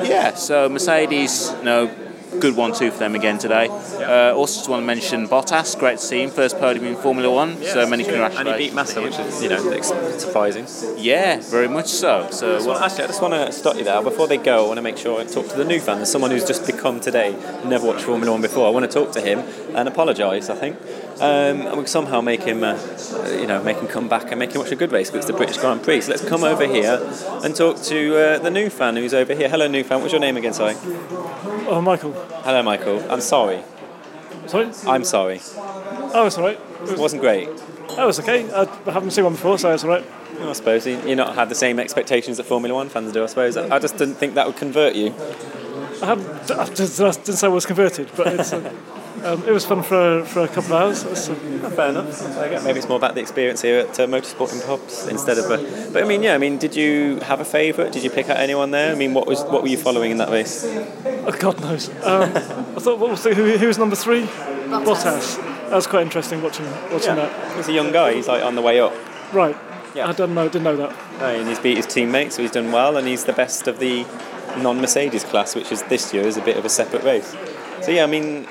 yeah, 0.03 0.35
so 0.35 0.69
Mercedes, 0.69 1.55
you 1.59 1.65
know, 1.65 1.87
good 2.41 2.57
one 2.57 2.73
two 2.73 2.91
for 2.91 2.99
them 2.99 3.15
again 3.15 3.39
today. 3.39 3.69
Uh, 3.69 4.35
also, 4.35 4.59
just 4.59 4.69
want 4.69 4.83
to 4.83 4.87
mention 4.87 5.29
Bottas, 5.29 5.79
great 5.79 5.99
to 5.99 6.05
see 6.05 6.23
him, 6.23 6.31
first 6.31 6.59
podium 6.59 6.87
in 6.87 6.97
Formula 6.97 7.31
One. 7.31 7.63
so 7.63 7.87
many 7.87 8.05
congratulations. 8.05 8.49
And 8.49 8.61
he 8.61 8.67
beat 8.69 8.75
Massa, 8.75 9.03
which 9.03 9.19
is 9.19 9.43
you 9.43 9.49
know 9.49 9.81
surprising. 10.19 10.67
Yeah, 10.97 11.41
very 11.41 11.69
much 11.69 11.89
so. 11.89 12.29
So 12.31 12.65
Well, 12.67 12.79
actually, 12.79 13.05
I 13.05 13.07
just 13.09 13.23
want 13.23 13.35
to 13.35 13.53
stop 13.53 13.77
you 13.77 13.85
there. 13.85 14.03
Before 14.03 14.27
they 14.27 14.39
go, 14.39 14.65
I 14.65 14.67
want 14.67 14.79
to 14.79 14.83
make 14.83 14.97
sure 14.97 15.21
I 15.21 15.25
talk 15.25 15.49
to 15.49 15.57
the 15.57 15.65
new 15.65 15.81
fan. 15.81 15.97
There's 15.97 16.11
someone 16.11 16.31
who's 16.31 16.45
just 16.47 16.67
become 16.67 17.01
today, 17.01 17.33
never 17.65 17.87
watched 17.87 18.05
Formula 18.05 18.33
One 18.33 18.43
before. 18.43 18.67
I 18.67 18.71
want 18.71 18.91
to 18.91 18.93
talk 18.93 19.13
to 19.13 19.21
him 19.21 19.41
and 19.77 19.89
apologise. 19.89 20.49
I 20.51 20.55
think, 20.57 20.77
um, 21.21 21.67
and 21.67 21.79
we 21.79 21.87
somehow 21.87 22.21
make 22.21 22.43
him, 22.43 22.63
uh, 22.63 22.79
you 23.31 23.47
know, 23.47 23.63
make 23.63 23.79
him 23.79 23.87
come 23.87 24.09
back 24.09 24.31
and 24.31 24.39
make 24.39 24.53
him 24.53 24.61
watch 24.61 24.73
a 24.73 24.77
good 24.77 24.93
race. 24.93 25.11
But 25.11 25.19
it's 25.19 25.27
the 25.27 25.33
British 25.33 25.59
Grand 25.59 25.83
Prix. 25.83 26.03
So 26.03 26.11
let's 26.11 26.25
come 26.29 26.45
over 26.45 26.67
here 26.67 27.01
and 27.43 27.55
talk 27.55 27.81
to 27.83 28.17
uh, 28.17 28.39
the 28.39 28.51
new 28.51 28.71
fan 28.71 28.97
who's 28.97 29.15
over 29.15 29.35
here. 29.35 29.49
Hello, 29.49 29.67
new 29.69 29.85
fan. 29.85 30.01
What's 30.01 30.13
your 30.13 30.21
name 30.21 30.37
again? 30.37 30.55
Sorry. 30.55 30.75
Oh, 31.69 31.81
Michael. 31.81 32.13
Hello, 32.45 32.63
Michael. 32.63 33.05
I'm 33.11 33.21
sorry. 33.21 33.63
Sorry? 34.47 34.71
I'm 34.87 35.05
sorry. 35.05 35.41
Oh, 36.15 36.25
it's 36.27 36.37
alright. 36.37 36.61
It 36.89 36.99
wasn't 36.99 37.23
great. 37.23 37.49
Oh, 37.91 38.09
it's 38.09 38.19
okay. 38.21 38.51
I 38.53 38.65
haven't 38.91 39.11
seen 39.11 39.25
one 39.25 39.35
before, 39.35 39.59
so 39.59 39.73
it's 39.73 39.85
alright. 39.85 40.05
I 40.41 40.53
suppose 40.55 40.87
you 40.87 41.01
you 41.07 41.15
not 41.15 41.35
had 41.35 41.49
the 41.49 41.55
same 41.55 41.79
expectations 41.79 42.37
that 42.39 42.45
Formula 42.45 42.75
One 42.75 42.89
fans 42.89 43.13
do. 43.13 43.23
I 43.23 43.27
suppose 43.27 43.57
I 43.57 43.79
just 43.79 43.97
didn't 43.97 44.15
think 44.15 44.35
that 44.35 44.47
would 44.47 44.57
convert 44.57 44.95
you. 44.95 45.15
I 46.03 46.13
I 46.13 46.65
didn't 46.67 47.23
say 47.23 47.47
I 47.47 47.51
was 47.51 47.67
converted, 47.67 48.11
but 48.17 48.27
it's, 48.29 48.53
uh, 48.53 48.73
um, 49.25 49.43
it 49.45 49.53
was 49.53 49.65
fun 49.65 49.83
for, 49.83 50.25
for 50.25 50.41
a 50.41 50.49
couple 50.49 50.73
of 50.75 50.83
hours. 50.83 51.03
It's, 51.05 51.29
uh, 51.29 51.35
Fair 51.75 51.91
enough. 51.91 52.19
There. 52.19 52.63
Maybe 52.63 52.79
it's 52.79 52.89
more 52.89 52.97
about 52.97 53.15
the 53.15 53.21
experience 53.21 53.63
here 53.63 53.81
at 53.81 54.01
uh, 54.01 54.07
Motorsport 54.07 54.53
in 54.53 54.61
Pubs 54.61 55.07
instead 55.09 55.39
of. 55.39 55.45
Uh, 55.47 55.91
but 55.93 56.03
I 56.03 56.07
mean, 56.07 56.23
yeah. 56.23 56.35
I 56.35 56.39
mean, 56.39 56.59
did 56.59 56.75
you 56.75 57.21
have 57.21 57.41
a 57.41 57.45
favourite? 57.45 57.93
Did 57.93 58.05
you 58.05 58.11
pick 58.11 58.29
out 58.29 58.39
anyone 58.39 58.71
there? 58.71 58.93
I 58.93 58.95
mean, 58.95 59.15
what 59.15 59.27
was 59.27 59.43
what 59.45 59.63
were 59.63 59.69
you 59.69 59.77
following 59.77 60.11
in 60.11 60.19
that 60.19 60.31
race? 60.31 60.65
oh, 60.65 61.37
God 61.39 61.61
knows. 61.61 61.89
Um, 62.05 62.23
I 62.23 62.81
thought, 62.81 62.99
what 62.99 63.11
was 63.11 63.23
the, 63.23 63.35
who, 63.35 63.57
who 63.57 63.67
was 63.67 63.79
number 63.79 63.97
three? 63.97 64.23
Bottas. 64.23 65.37
That 65.37 65.77
was 65.77 65.87
quite 65.87 66.03
interesting 66.03 66.43
watching 66.43 66.67
watching 66.91 67.17
that. 67.17 67.57
He's 67.57 67.69
a 67.69 67.73
young 67.73 67.93
guy. 67.93 68.15
He's 68.15 68.29
like 68.29 68.43
on 68.43 68.55
the 68.55 68.63
way 68.63 68.81
up. 68.81 68.93
Right. 69.33 69.57
Yeah. 69.95 70.09
I 70.09 70.13
didn't 70.13 70.35
know. 70.35 70.49
Didn't 70.49 70.65
know 70.65 70.77
that. 70.77 70.97
Oh, 71.21 71.27
and 71.27 71.49
he's 71.49 71.59
beat 71.59 71.77
his 71.77 71.87
teammates, 71.87 72.37
so 72.37 72.43
he's 72.43 72.51
done 72.51 72.73
well, 72.73 72.97
and 72.97 73.07
he's 73.07 73.25
the 73.25 73.33
best 73.33 73.69
of 73.69 73.79
the 73.79 74.05
non-Mercedes 74.59 75.25
class, 75.25 75.55
which 75.55 75.71
is 75.71 75.83
this 75.85 76.13
year 76.13 76.25
is 76.25 76.37
a 76.37 76.43
bit 76.43 76.57
of 76.57 76.65
a 76.65 76.69
separate 76.69 77.05
race. 77.05 77.35
So 77.83 77.91
yeah, 77.91 78.05
I 78.05 78.07
mean, 78.07 78.47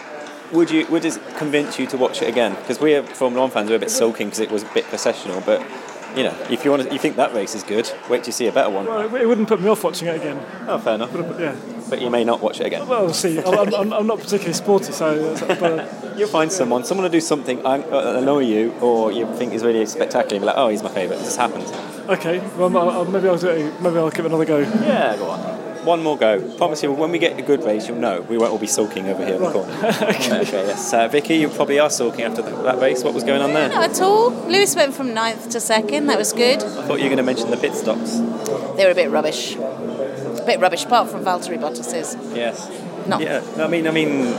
would 0.54 0.70
you 0.72 0.86
would 0.88 1.06
it 1.06 1.20
convince 1.38 1.80
you 1.80 1.88
to 1.88 1.98
watch 1.98 2.22
it 2.22 2.30
again? 2.30 2.56
Because 2.56 2.80
we 2.80 2.96
are 2.96 3.04
Formula 3.04 3.42
One 3.42 3.52
fans, 3.52 3.70
we're 3.70 3.76
a 3.78 3.80
bit 3.80 3.92
sulking 3.92 4.28
because 4.28 4.40
it 4.40 4.52
was 4.52 4.64
a 4.64 4.74
bit 4.74 4.86
processional, 4.86 5.42
but. 5.42 5.66
You 6.14 6.24
know, 6.24 6.36
if 6.50 6.66
you 6.66 6.72
want 6.72 6.84
to, 6.84 6.92
you 6.92 7.00
think 7.00 7.16
that 7.16 7.34
race 7.34 7.56
is 7.56 7.64
good, 7.64 7.90
wait 8.10 8.24
till 8.24 8.28
you 8.28 8.32
see 8.34 8.48
a 8.48 8.52
better 8.52 8.70
one. 8.70 8.86
Well, 8.86 9.16
it 9.16 9.26
wouldn't 9.26 9.48
put 9.48 9.62
me 9.62 9.70
off 9.70 9.82
watching 9.82 10.10
it 10.10 10.18
again. 10.18 10.46
Oh, 10.68 10.78
fair 10.78 10.96
enough. 10.96 11.14
Yeah. 11.40 11.56
But 11.90 12.02
you 12.02 12.10
may 12.10 12.26
not 12.26 12.42
watch 12.42 12.60
it 12.60 12.66
again. 12.68 12.86
Well, 12.86 13.06
we'll 13.06 13.14
see. 13.14 13.40
I'm, 13.40 13.74
I'm, 13.74 13.94
I'm 13.94 14.08
not 14.08 14.18
particularly 14.20 14.52
sporty, 14.52 14.92
so. 14.92 15.38
But, 15.48 15.64
uh, 15.64 16.14
You'll 16.18 16.28
find 16.28 16.52
someone, 16.52 16.84
someone 16.84 17.04
will 17.04 17.12
do 17.12 17.22
something 17.22 17.66
uh, 17.66 18.18
annoy 18.18 18.40
you, 18.40 18.74
or 18.82 19.14
you 19.14 19.26
think 19.38 19.54
is 19.54 19.64
really 19.64 19.86
spectacular. 19.86 20.34
You'll 20.36 20.42
be 20.42 20.46
like, 20.48 20.58
oh, 20.58 20.68
he's 20.68 20.84
my 20.84 20.90
favourite. 20.90 21.20
This 21.20 21.38
happens. 21.38 21.72
okay. 22.10 22.40
Well, 22.58 23.06
maybe 23.06 23.30
I'll 23.30 23.38
do 23.38 23.48
it. 23.48 23.82
Maybe 23.82 23.96
I'll 23.98 24.10
give 24.12 24.26
it 24.26 24.28
another 24.28 24.44
go. 24.44 24.60
Yeah, 24.60 25.16
go 25.16 25.30
on. 25.30 25.71
One 25.84 26.04
more 26.04 26.16
go. 26.16 26.40
Promise 26.58 26.84
you, 26.84 26.92
when 26.92 27.12
we 27.12 27.18
get 27.18 27.40
a 27.40 27.42
good 27.42 27.64
race, 27.64 27.88
you'll 27.88 27.98
know. 27.98 28.22
We 28.22 28.38
won't 28.38 28.52
all 28.52 28.60
be 28.60 28.68
sulking 28.68 29.08
over 29.08 29.26
here 29.26 29.36
in 29.36 29.42
the 29.42 29.52
corner. 29.52 29.74
okay. 30.04 30.44
yes. 30.68 30.94
Uh, 30.94 31.08
Vicky, 31.08 31.36
you 31.36 31.50
probably 31.50 31.80
are 31.80 31.90
sulking 31.90 32.24
after 32.24 32.44
the, 32.44 32.52
that 32.64 32.80
race. 32.80 33.04
What 33.04 33.16
was 33.16 33.24
going 33.24 33.42
on 33.42 33.54
there? 33.54 33.70
Not 33.70 33.90
at 33.90 34.02
all. 34.02 34.30
Lewis 34.30 34.76
went 34.76 34.94
from 34.94 35.14
ninth 35.14 35.50
to 35.50 35.60
second. 35.60 36.06
That 36.06 36.20
was 36.20 36.34
good. 36.34 36.62
I 36.64 36.88
thought 36.88 37.00
you 37.00 37.06
were 37.06 37.16
going 37.16 37.18
to 37.18 37.24
mention 37.24 37.50
the 37.50 37.58
pit 37.58 37.74
stops. 37.74 38.20
They 38.20 38.86
were 38.86 38.92
a 38.92 38.96
bit 38.96 39.10
rubbish. 39.10 39.56
A 39.56 40.44
bit 40.46 40.60
rubbish, 40.60 40.86
apart 40.86 41.10
from 41.10 41.26
Valtteri 41.26 41.60
Bottas's. 41.60 42.16
Yes. 42.36 42.70
No. 43.08 43.20
Yeah. 43.20 43.44
I 43.58 43.68
mean, 43.68 43.88
I 43.88 43.92
mean, 43.92 44.32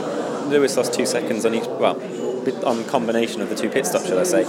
Lewis 0.49 0.77
lost 0.77 0.93
two 0.93 1.05
seconds 1.05 1.45
on 1.45 1.55
each. 1.55 1.65
Well, 1.65 1.99
bit- 2.43 2.63
on 2.63 2.83
combination 2.85 3.41
of 3.41 3.49
the 3.49 3.55
two 3.55 3.69
pit 3.69 3.85
stops, 3.85 4.07
shall 4.07 4.19
I 4.19 4.23
say? 4.23 4.43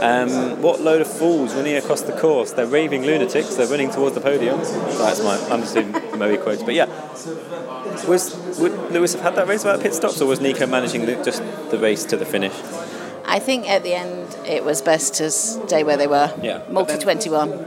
Um, 0.00 0.60
what 0.62 0.80
load 0.80 1.00
of 1.00 1.06
fools 1.12 1.54
running 1.54 1.76
across 1.76 2.02
the 2.02 2.12
course? 2.12 2.52
They're 2.52 2.66
raving 2.66 3.02
lunatics. 3.02 3.54
They're 3.54 3.66
running 3.66 3.90
towards 3.90 4.14
the 4.14 4.20
podium. 4.20 4.58
That's 4.58 5.22
my. 5.22 5.36
I'm 5.50 5.60
just 5.60 5.74
doing 5.74 5.92
Moe 6.18 6.36
quotes, 6.36 6.62
but 6.62 6.74
yeah. 6.74 6.86
Was 8.06 8.36
would 8.58 8.72
Lewis 8.92 9.12
have 9.14 9.22
had 9.22 9.34
that 9.36 9.48
race 9.48 9.64
without 9.64 9.80
pit 9.80 9.94
stops, 9.94 10.20
or 10.20 10.26
was 10.26 10.40
Nico 10.40 10.66
managing 10.66 11.06
the, 11.06 11.16
just 11.22 11.42
the 11.70 11.78
race 11.78 12.04
to 12.06 12.16
the 12.16 12.26
finish? 12.26 12.54
I 13.24 13.40
think 13.40 13.68
at 13.68 13.82
the 13.82 13.92
end 13.92 14.36
it 14.46 14.64
was 14.64 14.80
best 14.80 15.14
to 15.14 15.30
stay 15.30 15.84
where 15.84 15.98
they 15.98 16.06
were. 16.06 16.32
Yeah. 16.42 16.62
Multi 16.70 16.96
21. 16.96 17.50
Yeah, 17.50 17.58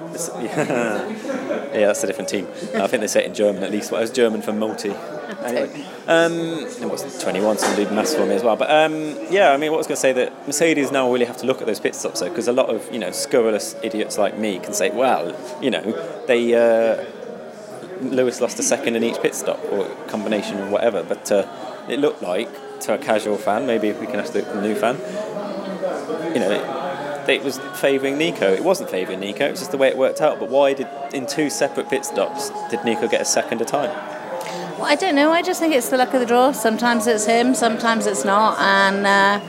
yeah, 1.12 1.88
that's 1.88 2.04
a 2.04 2.08
different 2.08 2.30
team. 2.30 2.48
I 2.74 2.88
think 2.88 3.02
they 3.02 3.08
say 3.08 3.24
it 3.24 3.28
in 3.28 3.34
German 3.36 3.64
at 3.64 3.72
least. 3.72 3.92
Well, 3.92 4.02
was 4.02 4.10
German 4.12 4.42
for 4.42 4.54
multi. 4.54 4.90
Um, 6.08 6.34
it 6.34 6.90
was 6.90 7.22
21, 7.24 7.60
so 7.60 7.76
did 7.76 7.92
maths 7.94 8.16
for 8.16 8.26
me 8.26 8.34
as 8.34 8.44
well. 8.44 8.58
But 8.58 8.70
um, 8.70 9.16
yeah, 9.30 9.52
I 9.52 9.58
mean, 9.58 9.72
what 9.72 9.78
I 9.78 9.86
was 9.86 9.88
going 9.88 9.96
to 9.96 10.02
say 10.02 10.12
that 10.14 10.46
Mercedes 10.46 10.92
now 10.92 11.10
really 11.10 11.26
have 11.26 11.38
to 11.38 11.46
look 11.46 11.62
at 11.62 11.68
those 11.68 11.80
pit 11.80 11.96
stops 11.96 12.20
though, 12.20 12.28
because 12.28 12.50
a 12.50 12.52
lot 12.52 12.70
of 12.70 12.92
you 12.92 13.00
know 13.00 13.12
scurrilous 13.12 13.76
idiots 13.82 14.18
like 14.18 14.38
me 14.38 14.60
can 14.60 14.74
say, 14.74 14.90
well, 14.90 15.34
you 15.62 15.70
know, 15.70 15.82
they 16.28 16.54
uh, 16.54 17.06
Lewis 18.02 18.42
lost 18.42 18.60
a 18.60 18.64
second 18.64 18.96
in 18.96 19.04
each 19.04 19.22
pit 19.22 19.36
stop 19.36 19.64
or 19.72 19.86
combination 20.08 20.58
or 20.58 20.70
whatever. 20.70 21.04
But 21.04 21.32
uh, 21.32 21.48
it 21.88 22.00
looked 22.00 22.22
like 22.22 22.50
to 22.82 22.96
a 22.96 22.98
casual 22.98 23.38
fan, 23.38 23.66
maybe 23.66 23.88
if 23.88 24.00
we 24.00 24.08
can 24.08 24.20
ask 24.20 24.34
the, 24.34 24.42
new 24.62 24.76
fan, 24.76 24.98
you 26.34 26.40
know, 26.40 26.52
it, 26.52 27.30
it 27.30 27.44
was 27.44 27.60
favouring 27.76 28.18
Nico. 28.18 28.52
It 28.52 28.64
wasn't 28.64 28.90
favouring 28.90 29.20
Nico. 29.20 29.46
It 29.46 29.52
was 29.52 29.60
just 29.60 29.72
the 29.72 29.78
way 29.78 29.88
it 29.88 29.98
worked 29.98 30.22
out. 30.22 30.40
But 30.40 30.50
why 30.50 30.74
did 30.74 30.88
in 31.14 31.28
two 31.28 31.50
separate 31.50 31.90
pit 31.90 32.06
stops 32.06 32.52
did 32.70 32.84
Nico 32.84 33.08
get 33.08 33.22
a 33.22 33.26
second 33.26 33.62
a 33.62 33.66
time? 33.66 34.21
Well, 34.82 34.90
I 34.90 34.96
don't 34.96 35.14
know. 35.14 35.32
I 35.32 35.44
just 35.44 35.60
think 35.60 35.76
it's 35.76 35.90
the 35.90 35.98
luck 35.98 36.12
of 36.16 36.22
the 36.22 36.26
draw. 36.26 36.54
Sometimes 36.54 37.06
it's 37.06 37.28
him, 37.28 37.54
sometimes 37.54 38.08
it's 38.08 38.26
not. 38.26 38.58
And 38.58 39.06
uh, 39.06 39.40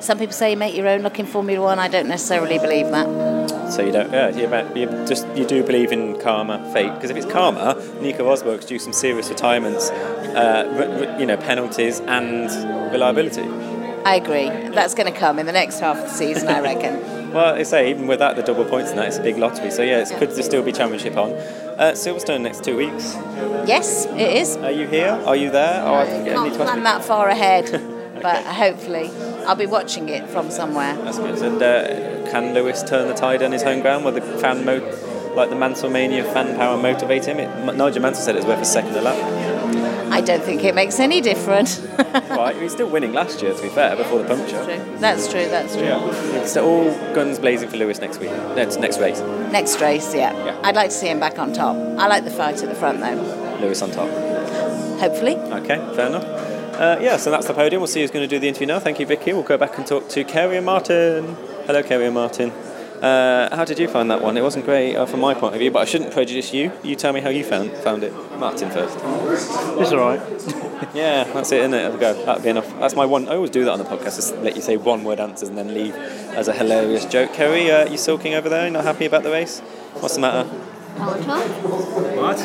some 0.00 0.16
people 0.18 0.32
say 0.32 0.52
you 0.52 0.56
make 0.56 0.74
your 0.74 0.88
own 0.88 1.02
luck 1.02 1.18
in 1.18 1.26
Formula 1.26 1.62
One. 1.62 1.78
I 1.78 1.86
don't 1.86 2.08
necessarily 2.08 2.58
believe 2.58 2.86
that. 2.86 3.70
So 3.70 3.82
you 3.82 3.92
don't, 3.92 4.10
yeah, 4.10 4.30
you, 4.74 4.86
just 5.06 5.28
you 5.36 5.44
do 5.44 5.62
believe 5.62 5.92
in 5.92 6.18
karma, 6.18 6.72
fate. 6.72 6.94
Because 6.94 7.10
if 7.10 7.18
it's 7.18 7.30
karma, 7.30 7.74
Nico 8.00 8.24
Rosberg's 8.24 8.64
due 8.64 8.78
some 8.78 8.94
serious 8.94 9.28
retirements, 9.28 9.90
uh, 9.90 10.66
re- 10.74 11.08
re- 11.08 11.20
you 11.20 11.26
know, 11.26 11.36
penalties 11.36 12.00
and 12.00 12.50
reliability. 12.90 13.42
I 14.06 14.14
agree. 14.14 14.48
That's 14.70 14.94
going 14.94 15.12
to 15.12 15.18
come 15.18 15.38
in 15.38 15.44
the 15.44 15.52
next 15.52 15.80
half 15.80 15.98
of 15.98 16.04
the 16.04 16.08
season, 16.08 16.48
I 16.48 16.60
reckon. 16.60 17.19
Well, 17.32 17.54
I 17.54 17.62
say 17.62 17.90
even 17.90 18.06
without 18.06 18.36
the 18.36 18.42
double 18.42 18.64
points 18.64 18.90
and 18.90 18.98
that, 18.98 19.08
it's 19.08 19.18
a 19.18 19.22
big 19.22 19.38
lottery. 19.38 19.70
So 19.70 19.82
yeah, 19.82 19.98
it 20.00 20.08
could 20.18 20.32
still 20.44 20.62
be 20.62 20.72
championship 20.72 21.16
on. 21.16 21.32
Uh, 21.32 21.92
Silverstone 21.94 22.40
next 22.42 22.64
two 22.64 22.76
weeks. 22.76 23.14
Yes, 23.66 24.06
it 24.06 24.36
is. 24.36 24.56
Are 24.58 24.70
you 24.70 24.86
here? 24.86 25.10
Are 25.26 25.36
you 25.36 25.50
there? 25.50 25.82
Oh, 25.84 25.94
I 25.94 26.02
I 26.02 26.06
forget- 26.06 26.20
I 26.20 26.34
can't 26.34 26.44
need 26.48 26.54
to 26.54 26.62
ask 26.62 26.72
plan 26.72 26.82
that 26.84 27.04
far 27.04 27.28
ahead, 27.28 27.70
but 28.22 28.44
hopefully 28.44 29.10
I'll 29.46 29.54
be 29.56 29.66
watching 29.66 30.08
it 30.08 30.28
from 30.28 30.50
somewhere. 30.50 30.94
That's 30.96 31.18
good. 31.18 31.40
And 31.42 31.62
uh, 31.62 32.30
can 32.30 32.52
Lewis 32.54 32.82
turn 32.82 33.08
the 33.08 33.14
tide 33.14 33.42
on 33.42 33.52
his 33.52 33.62
home 33.62 33.80
ground? 33.80 34.04
Will 34.04 34.12
the 34.12 34.20
fan 34.20 34.64
mo- 34.64 35.32
like 35.34 35.48
the 35.50 35.56
Mansellmania 35.56 36.24
fan 36.32 36.56
power 36.56 36.76
motivate 36.76 37.24
him? 37.26 37.38
It, 37.38 37.76
Nigel 37.76 38.02
Mansell 38.02 38.24
said 38.24 38.34
it 38.34 38.38
was 38.38 38.46
worth 38.46 38.60
a 38.60 38.64
second 38.64 38.94
a 38.96 39.00
lap. 39.00 39.16
I 40.10 40.20
don't 40.20 40.42
think 40.42 40.64
it 40.64 40.74
makes 40.74 40.98
any 40.98 41.20
difference. 41.20 41.78
right, 42.30 42.56
he 42.56 42.62
was 42.62 42.72
still 42.72 42.88
winning 42.88 43.12
last 43.12 43.42
year, 43.42 43.54
to 43.54 43.62
be 43.62 43.68
fair, 43.68 43.96
before 43.96 44.18
the 44.22 44.28
puncture. 44.28 44.64
That's 44.98 45.30
true. 45.30 45.46
That's 45.46 45.74
true. 45.74 45.84
Yeah. 45.84 46.40
It's 46.40 46.56
all 46.56 46.90
guns 47.14 47.38
blazing 47.38 47.68
for 47.68 47.76
Lewis 47.76 48.00
next 48.00 48.18
week. 48.18 48.30
Next 48.30 48.78
next 48.78 48.98
race. 48.98 49.20
Next 49.52 49.80
race, 49.80 50.14
yeah. 50.14 50.60
I'd 50.62 50.74
like 50.74 50.90
to 50.90 50.94
see 50.94 51.08
him 51.08 51.20
back 51.20 51.38
on 51.38 51.52
top. 51.52 51.76
I 51.76 52.06
like 52.08 52.24
the 52.24 52.30
fight 52.30 52.62
at 52.62 52.68
the 52.68 52.74
front 52.74 53.00
though. 53.00 53.58
Lewis 53.60 53.82
on 53.82 53.90
top. 53.90 54.08
Hopefully. 55.00 55.36
Okay, 55.36 55.76
fair 55.94 56.08
enough. 56.08 56.24
Uh, 56.80 56.98
yeah, 57.00 57.16
so 57.16 57.30
that's 57.30 57.46
the 57.46 57.54
podium. 57.54 57.80
We'll 57.80 57.88
see 57.88 58.00
who's 58.00 58.10
going 58.10 58.26
to 58.26 58.34
do 58.34 58.38
the 58.38 58.48
interview 58.48 58.66
now. 58.66 58.78
Thank 58.78 59.00
you, 59.00 59.06
Vicky. 59.06 59.34
We'll 59.34 59.42
go 59.42 59.58
back 59.58 59.76
and 59.76 59.86
talk 59.86 60.08
to 60.10 60.24
Kerry 60.24 60.56
and 60.56 60.64
Martin. 60.64 61.36
Hello, 61.66 61.82
Kerry 61.82 62.06
and 62.06 62.14
Martin. 62.14 62.52
Uh, 63.02 63.54
how 63.56 63.64
did 63.64 63.78
you 63.78 63.88
find 63.88 64.10
that 64.10 64.20
one? 64.22 64.36
It 64.36 64.42
wasn't 64.42 64.66
great 64.66 64.94
uh, 64.94 65.06
from 65.06 65.20
my 65.20 65.32
point 65.32 65.54
of 65.54 65.60
view, 65.60 65.70
but 65.70 65.80
I 65.80 65.84
shouldn't 65.86 66.12
prejudice 66.12 66.52
you. 66.52 66.70
You 66.82 66.96
tell 66.96 67.12
me 67.12 67.20
how 67.20 67.30
you 67.30 67.44
found 67.44 67.70
found 67.78 68.04
it. 68.04 68.12
Martin 68.38 68.70
first. 68.70 68.98
It's 69.80 69.92
alright. 69.92 70.20
Yeah, 70.94 71.24
that's 71.24 71.52
it, 71.52 71.60
isn't 71.60 71.74
it? 71.74 71.82
Have 71.82 71.94
a 71.94 71.98
go. 71.98 72.24
That'd 72.24 72.42
be 72.42 72.48
enough. 72.48 72.66
That's 72.80 72.96
my 72.96 73.04
one. 73.04 73.28
I 73.28 73.34
always 73.34 73.50
do 73.50 73.64
that 73.66 73.70
on 73.70 73.78
the 73.78 73.84
podcast. 73.84 74.16
Just 74.16 74.34
let 74.38 74.56
you 74.56 74.62
say 74.62 74.78
one 74.78 75.04
word 75.04 75.20
answers 75.20 75.50
and 75.50 75.58
then 75.58 75.74
leave 75.74 75.94
as 75.94 76.48
a 76.48 76.54
hilarious 76.54 77.04
joke. 77.04 77.34
Kerry, 77.34 77.70
uh, 77.70 77.86
you 77.86 77.98
sulking 77.98 78.32
over 78.32 78.48
there? 78.48 78.68
Not 78.70 78.84
happy 78.84 79.04
about 79.04 79.22
the 79.22 79.30
race? 79.30 79.60
What's 80.00 80.14
the 80.14 80.22
matter? 80.22 80.48
What? 80.48 82.38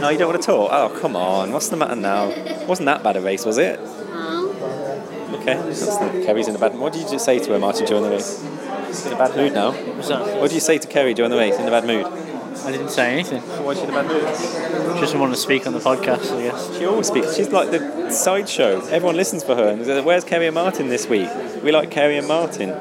No, 0.00 0.08
you 0.10 0.18
don't 0.18 0.28
want 0.28 0.42
to 0.42 0.46
talk. 0.46 0.70
Oh, 0.70 0.98
come 1.00 1.16
on. 1.16 1.50
What's 1.50 1.70
the 1.70 1.76
matter 1.78 1.96
now? 1.96 2.28
Wasn't 2.66 2.86
that 2.86 3.02
bad 3.02 3.16
a 3.16 3.22
race, 3.22 3.46
was 3.46 3.56
it? 3.56 3.80
Okay. 3.80 5.54
That's 5.54 5.96
the, 5.96 6.22
Kerry's 6.24 6.48
in 6.48 6.54
a 6.54 6.58
bad. 6.58 6.78
What 6.78 6.92
did 6.92 7.02
you 7.02 7.08
just 7.08 7.24
say 7.24 7.38
to 7.38 7.52
her, 7.52 7.58
Martin, 7.58 7.86
during 7.86 8.04
the 8.04 8.10
race? 8.10 8.44
She's 8.92 9.06
in 9.06 9.14
a 9.14 9.16
bad 9.16 9.34
mood 9.34 9.54
now. 9.54 9.72
What's 9.72 10.08
that? 10.08 10.38
What 10.38 10.50
do 10.50 10.54
you 10.54 10.60
say 10.60 10.76
to 10.76 10.86
Kerry 10.86 11.14
during 11.14 11.30
the 11.30 11.38
race? 11.38 11.58
In 11.58 11.66
a 11.66 11.70
bad 11.70 11.86
mood. 11.86 12.04
I 12.04 12.70
didn't 12.70 12.90
say 12.90 13.10
anything. 13.10 13.40
Why 13.40 13.72
is 13.72 13.78
she 13.78 13.84
in 13.84 13.90
a 13.90 13.92
bad 13.94 14.06
mood? 14.06 14.94
She 14.94 15.00
just 15.00 15.16
want 15.16 15.32
to 15.32 15.40
speak 15.40 15.66
on 15.66 15.72
the 15.72 15.78
podcast, 15.78 16.36
I 16.36 16.42
guess. 16.42 16.76
She 16.76 16.84
always 16.84 17.06
speaks. 17.06 17.34
She's 17.34 17.48
like 17.48 17.70
the 17.70 18.10
sideshow. 18.10 18.80
Everyone 18.88 19.16
listens 19.16 19.42
for 19.42 19.54
her. 19.54 19.68
And 19.68 19.82
says, 19.86 20.04
Where's 20.04 20.24
Kerry 20.24 20.46
and 20.46 20.54
Martin 20.54 20.88
this 20.88 21.08
week? 21.08 21.30
We 21.62 21.72
like 21.72 21.90
Kerry 21.90 22.18
and 22.18 22.28
Martin. 22.28 22.78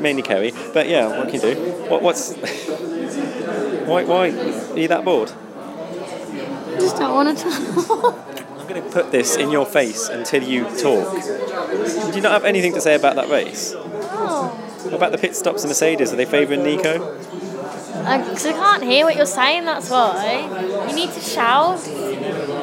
Mainly 0.00 0.22
Kerry. 0.22 0.52
But 0.72 0.88
yeah, 0.88 1.08
what 1.08 1.28
can 1.28 1.34
you 1.34 1.54
do? 1.54 1.72
What, 1.90 2.00
what's. 2.02 2.32
why, 3.86 4.04
why? 4.04 4.30
Are 4.30 4.78
you 4.78 4.88
that 4.88 5.04
bored? 5.04 5.30
I 5.30 6.76
just 6.80 6.96
don't 6.96 7.14
want 7.14 7.36
to 7.36 7.44
talk. 7.44 8.18
I'm 8.58 8.66
going 8.66 8.82
to 8.82 8.90
put 8.90 9.12
this 9.12 9.36
in 9.36 9.50
your 9.50 9.66
face 9.66 10.08
until 10.08 10.42
you 10.42 10.64
talk. 10.78 11.12
Do 11.12 12.16
you 12.16 12.22
not 12.22 12.32
have 12.32 12.46
anything 12.46 12.72
to 12.72 12.80
say 12.80 12.94
about 12.94 13.16
that 13.16 13.28
race? 13.28 13.74
Oh. 13.76 14.63
What 14.84 14.94
about 14.94 15.12
the 15.12 15.18
pit 15.18 15.34
stops 15.34 15.62
and 15.62 15.70
Mercedes? 15.70 16.12
Are 16.12 16.16
they 16.16 16.26
favouring 16.26 16.62
Nico? 16.62 17.16
Because 17.18 18.44
I 18.44 18.52
can't 18.52 18.82
hear 18.82 19.06
what 19.06 19.16
you're 19.16 19.24
saying, 19.24 19.64
that's 19.64 19.88
why. 19.88 20.86
You 20.88 20.94
need 20.94 21.10
to 21.12 21.20
shout. 21.20 21.78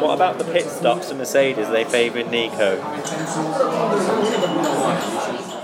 What 0.01 0.13
about 0.13 0.37
the 0.37 0.43
pit 0.43 0.65
stops 0.67 1.09
and 1.09 1.17
Mercedes? 1.17 1.67
Are 1.67 1.71
they 1.71 1.83
favouring 1.83 2.29
Nico? 2.29 2.79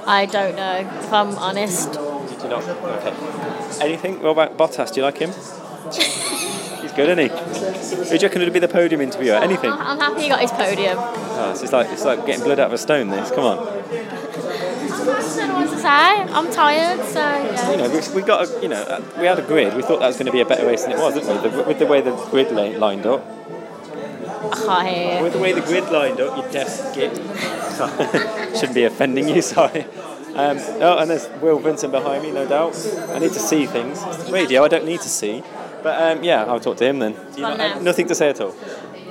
I 0.07 0.27
don't 0.31 0.55
know, 0.55 0.77
if 0.79 1.13
I'm 1.13 1.35
honest. 1.37 1.91
Did 1.91 2.41
you 2.41 2.49
not? 2.49 2.67
Okay. 2.67 3.85
Anything? 3.85 4.21
What 4.23 4.31
about 4.31 4.57
Bottas? 4.57 4.91
Do 4.91 5.01
you 5.01 5.05
like 5.05 5.19
him? 5.19 5.29
He's 6.81 6.93
good, 6.93 7.09
isn't 7.09 7.19
he? 7.19 7.29
Who 7.29 8.05
do 8.05 8.15
you 8.15 8.21
reckon 8.27 8.41
would 8.41 8.53
be 8.53 8.59
the 8.59 8.67
podium 8.67 9.01
interviewer? 9.01 9.35
Anything? 9.35 9.71
I'm 9.71 9.99
happy 9.99 10.23
he 10.23 10.29
got 10.29 10.41
his 10.41 10.51
podium. 10.51 10.97
Oh, 10.97 11.51
it's 11.51 11.71
like 11.71 11.89
it's 11.91 12.03
like 12.05 12.25
getting 12.25 12.43
blood 12.43 12.59
out 12.59 12.67
of 12.67 12.73
a 12.73 12.77
stone. 12.79 13.09
This, 13.09 13.29
come 13.29 13.43
on. 13.43 13.57
I 15.09 15.35
don't 15.35 15.47
know 15.49 15.55
what 15.55 15.69
to 15.69 15.77
say. 15.77 15.87
I'm 15.87 16.51
tired, 16.51 17.05
so 17.05 17.19
yeah. 17.19 17.71
You 17.71 17.77
know, 17.77 17.89
we, 17.89 18.21
we 18.21 18.27
got 18.27 18.47
a, 18.47 18.61
you 18.61 18.67
know 18.67 18.81
uh, 18.81 19.01
we 19.19 19.25
had 19.25 19.39
a 19.39 19.41
grid. 19.41 19.75
We 19.75 19.81
thought 19.81 19.99
that 19.99 20.07
was 20.07 20.17
going 20.17 20.25
to 20.27 20.31
be 20.31 20.41
a 20.41 20.45
better 20.45 20.65
race 20.65 20.83
than 20.83 20.91
it 20.93 20.99
was, 20.99 21.13
didn't 21.13 21.41
we? 21.43 21.49
The, 21.49 21.63
with 21.63 21.79
the 21.79 21.85
way 21.87 22.01
the 22.01 22.11
grid 22.31 22.51
li- 22.51 22.77
lined 22.77 23.05
up. 23.05 23.25
I 24.69 25.19
With 25.21 25.33
the 25.33 25.39
way 25.39 25.51
the 25.53 25.61
grid 25.61 25.89
lined 25.91 26.19
up, 26.21 26.37
you 26.37 26.51
deaf 26.51 26.93
git. 26.95 27.15
Shouldn't 28.55 28.73
be 28.75 28.83
offending 28.83 29.27
you, 29.27 29.41
sorry. 29.55 29.83
Um, 30.35 30.57
oh, 30.81 30.97
and 30.99 31.09
there's 31.09 31.27
Will 31.41 31.59
Vincent 31.59 31.91
behind 31.91 32.23
me, 32.23 32.31
no 32.31 32.47
doubt. 32.47 32.75
I 33.09 33.19
need 33.19 33.33
to 33.33 33.39
see 33.39 33.65
things. 33.65 34.03
Radio, 34.29 34.63
I 34.63 34.67
don't 34.67 34.85
need 34.85 35.01
to 35.01 35.09
see. 35.09 35.43
But 35.83 36.17
um, 36.17 36.23
yeah, 36.23 36.45
I'll 36.45 36.59
talk 36.59 36.77
to 36.77 36.85
him 36.85 36.99
then. 36.99 37.13
Do 37.13 37.19
you 37.37 37.43
Well, 37.43 37.57
not- 37.57 37.77
no. 37.77 37.81
nothing 37.83 38.07
to 38.07 38.15
say 38.15 38.29
at 38.29 38.39
all. 38.41 38.53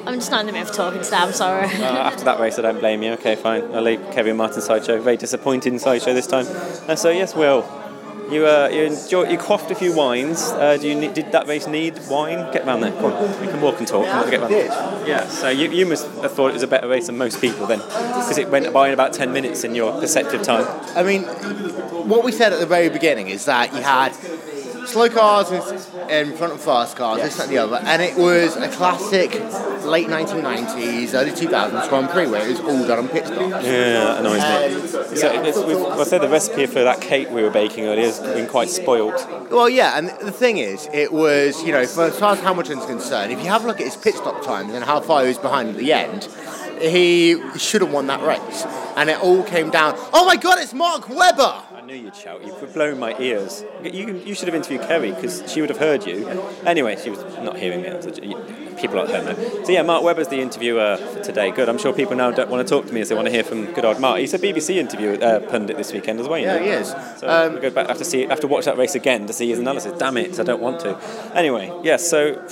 I'm 0.07 0.21
just 0.21 0.31
not 0.31 0.41
in 0.41 0.47
the 0.47 0.53
mood 0.53 0.69
for 0.69 0.73
talking 0.73 1.03
today, 1.03 1.17
I'm 1.17 1.33
sorry. 1.33 1.67
Uh, 1.67 1.99
after 1.99 2.25
that 2.25 2.39
race, 2.39 2.59
I 2.61 2.63
don't 2.63 2.79
blame 2.79 3.03
you. 3.03 3.13
Okay, 3.15 3.35
fine. 3.35 3.75
I'll 3.75 3.83
leave 3.83 4.01
Kevin 4.13 4.37
Martin 4.37 4.63
sideshow. 4.63 5.01
Very 5.01 5.17
disappointing 5.17 5.81
sideshow 5.81 6.15
this 6.15 6.29
time. 6.29 6.47
Uh, 6.89 6.95
so 6.95 7.11
yes, 7.11 7.35
Will, 7.35 7.65
you 8.31 8.47
uh, 8.47 8.69
you 8.73 8.85
enjoy 8.85 9.29
you 9.29 9.37
quaffed 9.37 9.69
a 9.73 9.75
few 9.75 9.93
wines. 9.95 10.43
Uh, 10.53 10.77
do 10.77 10.87
you 10.87 10.95
need, 10.95 11.15
did 11.15 11.33
that 11.33 11.49
race 11.49 11.67
need 11.67 11.99
wine? 12.09 12.53
Get 12.53 12.65
round 12.65 12.85
there. 12.85 12.93
Come 12.93 13.13
on. 13.13 13.41
We 13.41 13.49
can 13.49 13.61
walk 13.61 13.79
and 13.79 13.89
talk. 13.89 14.07
Come 14.07 14.23
on, 14.23 14.31
get 14.31 14.41
round. 14.41 14.53
Yeah. 15.09 15.27
So 15.27 15.49
you, 15.49 15.71
you 15.71 15.87
must 15.87 16.07
have 16.23 16.33
thought 16.33 16.51
it 16.51 16.55
was 16.55 16.63
a 16.63 16.69
better 16.69 16.87
race 16.87 17.07
than 17.07 17.19
most 17.19 17.41
people 17.41 17.67
then, 17.67 17.81
because 17.81 18.39
it 18.39 18.49
went 18.49 18.73
by 18.73 18.87
in 18.87 18.95
about 18.95 19.13
ten 19.13 19.33
minutes 19.33 19.65
in 19.65 19.75
your 19.75 19.93
perceptive 20.01 20.43
time. 20.43 20.67
I 20.97 21.03
mean, 21.03 21.25
what 22.09 22.25
we 22.25 22.31
said 22.31 22.53
at 22.53 22.61
the 22.61 22.67
very 22.67 22.89
beginning 22.89 23.29
is 23.29 23.45
that 23.47 23.75
you 23.75 23.83
had 23.83 24.17
slow 24.89 25.09
cars 25.09 25.51
in, 25.51 26.11
in 26.11 26.37
front 26.37 26.53
of 26.53 26.61
fast 26.61 26.97
cars, 26.97 27.21
this, 27.21 27.37
that, 27.37 27.45
and 27.45 27.53
the 27.53 27.59
other, 27.59 27.77
and 27.77 28.03
it 28.03 28.17
was 28.17 28.57
a 28.57 28.69
classic 28.69 29.33
late 29.85 30.09
1990s, 30.09 31.15
early 31.15 31.31
2000s 31.31 31.89
Grand 31.89 32.11
Prix 32.11 32.27
where 32.27 32.47
it 32.47 32.51
was 32.51 32.61
all 32.61 32.87
done 32.87 32.99
on 32.99 33.09
pit 33.09 33.27
stops. 33.27 33.65
Yeah, 33.65 34.19
annoys 34.19 34.41
me. 34.41 35.17
So 35.17 35.31
I 35.31 36.05
said 36.05 36.23
the 36.23 36.29
recipe 36.29 36.67
for 36.67 36.83
that 36.83 37.01
cake 37.01 37.31
we 37.31 37.43
were 37.43 37.51
baking 37.51 37.85
earlier 37.85 38.07
has 38.07 38.21
been 38.21 38.49
quite 38.49 38.69
spoilt. 38.69 39.27
Well, 39.51 39.69
yeah, 39.69 39.99
and 39.99 40.09
the 40.09 40.33
thing 40.33 40.59
is, 40.59 40.89
it 40.93 41.13
was, 41.13 41.63
you 41.63 41.73
know, 41.73 41.87
for 41.87 42.05
as 42.05 42.19
far 42.19 42.33
as 42.33 42.41
Hamilton's 42.41 42.87
concerned, 42.87 43.33
if 43.33 43.39
you 43.39 43.47
have 43.47 43.65
a 43.65 43.67
look 43.67 43.81
at 43.81 43.87
his 43.87 43.97
pit 43.97 44.15
stop 44.15 44.43
times 44.43 44.75
and 44.75 44.85
how 44.85 45.01
far 45.01 45.23
he 45.23 45.29
was 45.29 45.39
behind 45.39 45.71
at 45.71 45.77
the 45.77 45.93
end, 45.93 46.29
he 46.81 47.41
should 47.59 47.81
have 47.81 47.93
won 47.93 48.07
that 48.09 48.23
race. 48.23 48.65
And 48.97 49.11
it 49.11 49.21
all 49.21 49.43
came 49.43 49.71
down, 49.71 49.95
oh 50.13 50.27
my 50.27 50.37
god, 50.37 50.59
it's 50.59 50.75
Mark 50.75 51.09
Webber! 51.09 51.63
I 51.87 51.89
knew 51.91 51.95
you'd 51.95 52.17
shout. 52.17 52.45
You've 52.45 52.75
blown 52.75 52.99
my 52.99 53.17
ears. 53.21 53.65
You, 53.85 54.17
you 54.17 54.35
should 54.35 54.49
have 54.49 54.57
interviewed 54.57 54.81
Kerry 54.89 55.13
because 55.13 55.45
she 55.47 55.61
would 55.61 55.71
have 55.71 55.79
heard 55.79 56.05
you. 56.05 56.29
Anyway, 56.67 56.97
she 57.01 57.11
was 57.11 57.21
not 57.45 57.57
hearing 57.57 57.81
me. 57.81 58.35
People 58.77 58.97
like 58.97 59.09
her 59.11 59.23
know. 59.23 59.63
So 59.63 59.71
yeah, 59.71 59.83
Mark 59.83 60.03
Webber's 60.03 60.27
the 60.27 60.41
interviewer 60.41 60.97
for 60.97 61.23
today. 61.23 61.53
Good. 61.53 61.69
I'm 61.69 61.79
sure 61.79 61.93
people 61.93 62.17
now 62.17 62.33
don't 62.33 62.51
want 62.51 62.67
to 62.67 62.69
talk 62.69 62.89
to 62.89 62.93
me 62.93 63.03
as 63.03 63.09
they 63.09 63.15
want 63.15 63.27
to 63.29 63.33
hear 63.33 63.45
from 63.45 63.67
good 63.73 63.85
old 63.85 64.01
Mark. 64.01 64.19
He's 64.19 64.35
a 64.35 64.39
BBC 64.41 64.79
interview 64.79 65.13
uh, 65.13 65.39
pundit 65.49 65.77
this 65.77 65.93
weekend 65.93 66.19
as 66.19 66.27
well. 66.27 66.41
You 66.41 66.47
Yeah, 66.47 66.59
he 66.59 66.71
is. 66.71 66.89
So 67.21 67.29
Um, 67.29 67.55
we 67.55 67.61
go 67.61 67.71
back. 67.71 67.85
I 67.85 67.91
have 67.91 67.99
to 67.99 68.05
see. 68.05 68.27
I 68.27 68.31
have 68.31 68.41
to 68.41 68.49
watch 68.49 68.65
that 68.65 68.77
race 68.77 68.97
again 68.97 69.29
to 69.29 69.33
see 69.33 69.49
his 69.49 69.61
analysis. 69.61 69.97
Damn 69.97 70.17
it! 70.17 70.41
I 70.41 70.43
don't 70.43 70.61
want 70.61 70.81
to. 70.81 70.99
Anyway, 71.37 71.73
yeah. 71.85 71.99
So. 71.99 72.45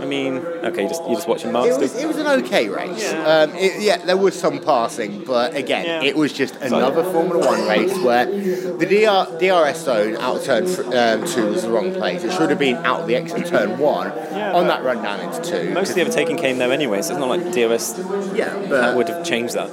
I 0.00 0.04
mean, 0.04 0.36
okay, 0.38 0.82
you 0.82 0.88
just 0.88 1.02
you 1.08 1.14
just 1.14 1.28
watching 1.28 1.52
Mark 1.52 1.66
It 1.66 1.78
was, 1.78 1.94
it 1.96 2.06
was 2.06 2.16
an 2.16 2.26
okay 2.44 2.68
race. 2.68 3.12
Um, 3.12 3.54
it, 3.54 3.82
yeah, 3.82 3.98
there 3.98 4.16
was 4.16 4.38
some 4.38 4.60
passing, 4.60 5.24
but 5.24 5.54
again, 5.56 6.04
it 6.04 6.16
was 6.16 6.32
just 6.32 6.56
another 6.56 7.02
Formula 7.04 7.44
One 7.44 7.66
race 7.68 7.96
where 7.98 8.26
the 8.26 8.86
DR, 8.86 9.38
DRS 9.38 9.84
zone 9.84 10.16
out 10.16 10.36
of 10.36 10.44
turn 10.44 10.66
fr- 10.66 10.82
um, 10.96 11.26
two 11.26 11.46
was 11.48 11.62
the 11.62 11.70
wrong 11.70 11.92
place. 11.92 12.24
It 12.24 12.32
should 12.32 12.50
have 12.50 12.58
been 12.58 12.76
out 12.76 13.00
of 13.00 13.06
the 13.06 13.16
exit 13.16 13.46
turn 13.46 13.78
one 13.78 14.10
on 14.10 14.66
that 14.68 14.82
run 14.84 15.02
down 15.02 15.20
into 15.20 15.40
two. 15.42 15.70
Most 15.72 15.90
of 15.90 15.94
the 15.96 16.02
overtaking 16.02 16.36
came 16.36 16.58
there 16.58 16.72
anyway, 16.72 17.02
so 17.02 17.12
it's 17.14 17.20
not 17.20 17.28
like 17.28 17.52
DRS 17.52 17.98
yeah, 18.34 18.54
that 18.68 18.96
would 18.96 19.08
have 19.08 19.24
changed 19.24 19.54
that 19.54 19.70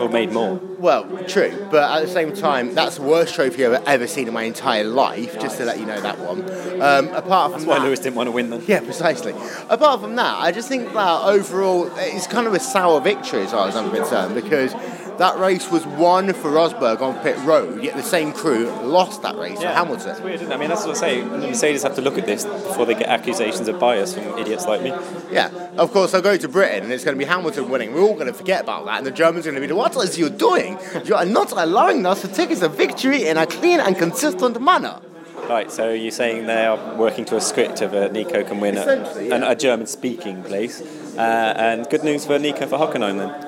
or 0.00 0.08
made 0.08 0.32
more. 0.32 0.60
Well, 0.78 1.24
true, 1.24 1.66
but 1.72 1.90
at 1.90 2.06
the 2.06 2.12
same 2.12 2.32
time, 2.32 2.72
that's 2.72 2.96
the 2.96 3.02
worst 3.02 3.34
trophy 3.34 3.66
I've 3.66 3.84
ever 3.84 4.06
seen 4.06 4.28
in 4.28 4.34
my 4.34 4.44
entire 4.44 4.84
life. 4.84 5.40
Just 5.40 5.58
to 5.58 5.64
let 5.64 5.80
you 5.80 5.86
know 5.86 6.00
that 6.00 6.20
one. 6.20 6.42
Um, 6.80 7.08
apart 7.08 7.50
from 7.50 7.60
That's 7.60 7.64
why 7.66 7.78
that, 7.78 7.84
Lewis 7.84 7.98
didn't 7.98 8.14
want 8.14 8.28
to 8.28 8.32
win 8.32 8.50
then. 8.50 8.62
Yeah, 8.66 8.80
precisely. 8.80 9.34
Apart 9.68 10.00
from 10.00 10.14
that, 10.16 10.38
I 10.38 10.52
just 10.52 10.68
think 10.68 10.92
that 10.92 11.24
overall 11.24 11.90
it's 11.96 12.28
kind 12.28 12.46
of 12.46 12.54
a 12.54 12.60
sour 12.60 13.00
victory 13.00 13.40
as 13.40 13.50
far 13.50 13.66
as 13.66 13.74
I'm 13.74 13.90
concerned 13.90 14.36
because 14.36 14.72
that 15.18 15.38
race 15.38 15.70
was 15.70 15.84
won 15.84 16.32
for 16.32 16.50
Rosberg 16.50 17.00
on 17.00 17.18
pit 17.22 17.36
road, 17.44 17.82
yet 17.82 17.96
the 17.96 18.02
same 18.02 18.32
crew 18.32 18.70
lost 18.82 19.22
that 19.22 19.36
race 19.36 19.60
for 19.60 19.68
Hamilton. 19.68 20.10
It's 20.10 20.20
weird, 20.20 20.36
isn't 20.36 20.52
it? 20.52 20.54
I 20.54 20.58
mean, 20.58 20.68
that's 20.68 20.86
what 20.86 20.96
I 20.96 21.00
say. 21.00 21.20
The 21.20 21.38
Mercedes 21.38 21.82
have 21.82 21.96
to 21.96 22.02
look 22.02 22.18
at 22.18 22.26
this 22.26 22.44
before 22.44 22.86
they 22.86 22.94
get 22.94 23.08
accusations 23.08 23.66
of 23.68 23.80
bias 23.80 24.14
from 24.14 24.38
idiots 24.38 24.66
like 24.66 24.82
me. 24.82 24.90
Yeah, 25.30 25.48
of 25.76 25.92
course, 25.92 26.14
I'll 26.14 26.22
go 26.22 26.36
to 26.36 26.48
Britain 26.48 26.84
and 26.84 26.92
it's 26.92 27.04
going 27.04 27.16
to 27.16 27.18
be 27.18 27.28
Hamilton 27.28 27.68
winning. 27.68 27.92
We're 27.92 28.02
all 28.02 28.14
going 28.14 28.28
to 28.28 28.32
forget 28.32 28.62
about 28.62 28.86
that, 28.86 28.98
and 28.98 29.06
the 29.06 29.10
Germans 29.10 29.46
are 29.46 29.50
going 29.50 29.60
to 29.60 29.68
be, 29.68 29.72
like, 29.74 29.94
What 29.94 30.04
is 30.04 30.16
you 30.16 30.30
doing? 30.30 30.78
You 31.04 31.16
are 31.16 31.26
not 31.26 31.52
allowing 31.52 32.06
us 32.06 32.20
to 32.22 32.28
take 32.28 32.50
us 32.50 32.62
a 32.62 32.68
victory 32.68 33.26
in 33.26 33.36
a 33.36 33.46
clean 33.46 33.80
and 33.80 33.96
consistent 33.96 34.60
manner. 34.60 35.00
Right, 35.48 35.72
so 35.72 35.92
you're 35.92 36.10
saying 36.10 36.46
they 36.46 36.66
are 36.66 36.94
working 36.96 37.24
to 37.26 37.36
a 37.36 37.40
script 37.40 37.80
of 37.80 37.94
a 37.94 38.10
Nico 38.10 38.44
can 38.44 38.60
win 38.60 38.76
at 38.76 38.86
yeah. 39.22 39.50
a 39.50 39.56
German-speaking 39.56 40.42
place, 40.42 40.82
uh, 41.16 41.54
and 41.56 41.88
good 41.88 42.04
news 42.04 42.26
for 42.26 42.38
Nico 42.38 42.66
for 42.66 42.76
Hockenheim 42.78 43.16
then. 43.16 43.47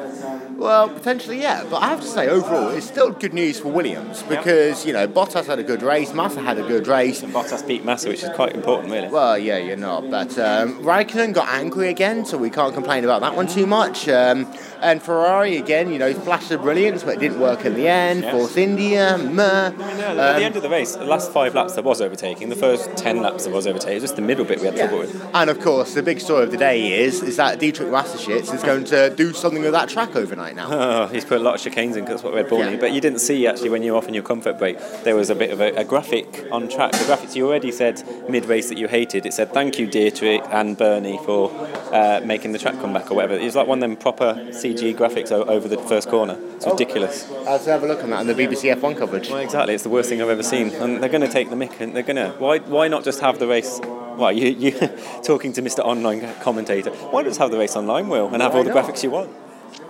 Well, 0.61 0.91
potentially, 0.91 1.41
yeah. 1.41 1.65
But 1.71 1.79
I 1.79 1.89
have 1.89 2.03
to 2.03 2.07
say, 2.07 2.29
overall, 2.29 2.69
it's 2.69 2.87
still 2.87 3.13
good 3.13 3.33
news 3.33 3.59
for 3.59 3.69
Williams 3.69 4.23
because, 4.25 4.85
you 4.85 4.93
know, 4.93 5.09
Bottas 5.09 5.47
had 5.47 5.59
a 5.59 5.63
good 5.63 5.83
race, 5.83 6.13
Massa 6.13 6.43
had 6.43 6.59
a 6.59 6.63
good 6.69 6.87
race. 6.87 7.23
And 7.23 7.33
Bottas 7.33 7.67
beat 7.67 7.83
Massa, 7.83 8.11
which 8.11 8.23
is 8.23 8.29
quite 8.35 8.55
important, 8.55 8.93
really. 8.93 9.09
Well, 9.09 9.39
yeah, 9.39 9.57
you're 9.57 9.79
not. 9.79 10.11
But 10.11 10.39
um, 10.39 10.83
Raikkonen 10.85 11.33
got 11.33 11.49
angry 11.49 11.89
again, 11.89 12.27
so 12.27 12.37
we 12.37 12.51
can't 12.51 12.75
complain 12.75 13.05
about 13.05 13.23
that 13.23 13.35
one 13.35 13.47
too 13.47 13.67
much. 13.67 14.07
Um, 14.07 14.47
and 14.83 15.03
Ferrari, 15.03 15.57
again, 15.57 15.91
you 15.91 15.99
know, 15.99 16.13
flashed 16.13 16.51
of 16.51 16.61
brilliance, 16.61 17.03
but 17.05 17.15
it 17.15 17.21
didn't 17.21 17.41
work 17.41 17.65
in 17.65 17.75
the 17.75 17.89
end. 17.89 18.23
Yes. 18.23 18.33
Force 18.33 18.57
India, 18.59 19.17
meh. 19.17 19.45
At 19.45 19.77
the 19.77 20.45
end 20.45 20.57
of 20.57 20.63
the 20.63 20.71
race, 20.71 20.95
the 20.95 21.05
last 21.05 21.33
five 21.33 21.55
laps 21.55 21.75
there 21.75 21.83
was 21.83 22.03
overtaking. 22.03 22.51
The 22.51 22.57
first 22.57 22.97
ten 22.97 23.23
laps 23.23 23.45
there 23.45 23.53
was 23.53 23.67
overtaking. 23.67 23.93
It 23.93 24.03
was 24.03 24.05
just 24.05 24.17
the 24.17 24.23
middle 24.23 24.45
bit 24.45 24.61
we 24.61 24.67
had 24.67 24.77
trouble 24.77 24.99
with. 24.99 25.27
And 25.35 25.49
of 25.49 25.61
course, 25.61 25.95
the 25.95 26.03
big 26.03 26.21
story 26.21 26.45
of 26.45 26.51
the 26.51 26.57
day 26.59 27.01
is 27.01 27.23
is 27.23 27.37
that 27.37 27.59
Dietrich 27.59 27.89
Mateschitz 27.89 28.53
is 28.55 28.63
going 28.63 28.85
to 28.85 29.11
do 29.11 29.33
something 29.33 29.63
with 29.63 29.73
that 29.73 29.89
track 29.89 30.17
overnight. 30.17 30.50
Right 30.51 30.69
now. 30.69 30.71
Oh, 31.01 31.07
he's 31.07 31.25
put 31.25 31.41
a 31.41 31.43
lot 31.43 31.55
of 31.55 31.61
chicanes 31.73 31.95
in 31.97 32.05
because 32.05 32.09
that's 32.09 32.23
what 32.23 32.35
Red 32.35 32.49
Bull 32.49 32.59
Yeah. 32.59 32.71
need. 32.71 32.81
But 32.81 32.93
you 32.93 33.01
didn't 33.01 33.21
see 33.21 33.47
actually 33.47 33.69
when 33.71 33.83
you 33.83 33.93
were 33.93 33.99
off 33.99 34.09
in 34.09 34.15
your 34.15 34.23
comfort 34.23 34.59
break, 34.59 34.79
there 35.05 35.15
was 35.17 35.31
a 35.31 35.35
bit 35.35 35.51
of 35.51 35.61
a, 35.61 35.73
a 35.77 35.85
graphic 35.85 36.47
on 36.51 36.69
track. 36.69 36.93
The 36.93 36.99
graphics 36.99 37.35
you 37.37 37.47
already 37.47 37.71
said 37.73 38.03
mid 38.29 38.47
race 38.47 38.69
that 38.69 38.79
you 38.79 38.89
hated. 38.89 39.27
It 39.27 39.33
said 39.35 39.53
thank 39.53 39.79
you 39.79 39.87
Dietrich 39.87 40.43
and 40.51 40.77
Bernie 40.77 41.19
for 41.25 41.51
uh, 41.93 42.21
making 42.25 42.53
the 42.53 42.59
track 42.59 42.75
come 42.81 42.93
back 42.93 43.11
or 43.11 43.15
whatever. 43.15 43.35
It 43.35 43.45
was 43.45 43.57
like 43.57 43.67
one 43.67 43.79
of 43.79 43.83
them 43.89 43.97
proper 43.97 44.35
CG 44.51 44.95
graphics 44.97 45.31
o- 45.33 45.45
over 45.45 45.69
the 45.69 45.79
first 45.79 46.09
corner. 46.09 46.37
It's 46.57 46.67
ridiculous. 46.67 47.29
Let's 47.31 47.67
have 47.67 47.83
a 47.83 47.87
look 47.87 48.03
on 48.03 48.11
that 48.11 48.21
on 48.21 48.27
the 48.27 48.35
BBC 48.35 48.75
F1 48.75 48.97
coverage. 48.99 49.29
Well, 49.31 49.39
exactly. 49.39 49.75
It's 49.75 49.83
the 49.85 49.89
worst 49.91 50.09
thing 50.09 50.21
I've 50.23 50.29
ever 50.29 50.43
seen. 50.43 50.71
And 50.71 51.03
they're 51.03 51.09
going 51.11 51.23
to 51.23 51.33
take 51.33 51.51
the 51.51 51.57
mick. 51.57 51.81
And 51.81 51.95
they're 51.95 52.03
going 52.03 52.17
to. 52.17 52.31
Why? 52.39 52.59
Why 52.59 52.89
not 52.89 53.05
just 53.05 53.21
have 53.21 53.39
the 53.39 53.47
race? 53.47 53.81
Well, 53.83 54.33
you 54.33 54.49
you 54.49 54.73
talking 55.25 55.53
to 55.55 55.63
Mr. 55.63 55.81
Online 55.81 56.35
commentator. 56.43 56.91
Why 56.91 57.23
not 57.23 57.29
just 57.29 57.41
have 57.41 57.51
the 57.51 57.59
race 57.59 57.77
online, 57.77 58.09
Will, 58.09 58.29
and 58.33 58.43
have 58.43 58.55
all 58.55 58.65
the 58.65 58.73
not? 58.75 58.85
graphics 58.85 59.03
you 59.03 59.11
want? 59.11 59.31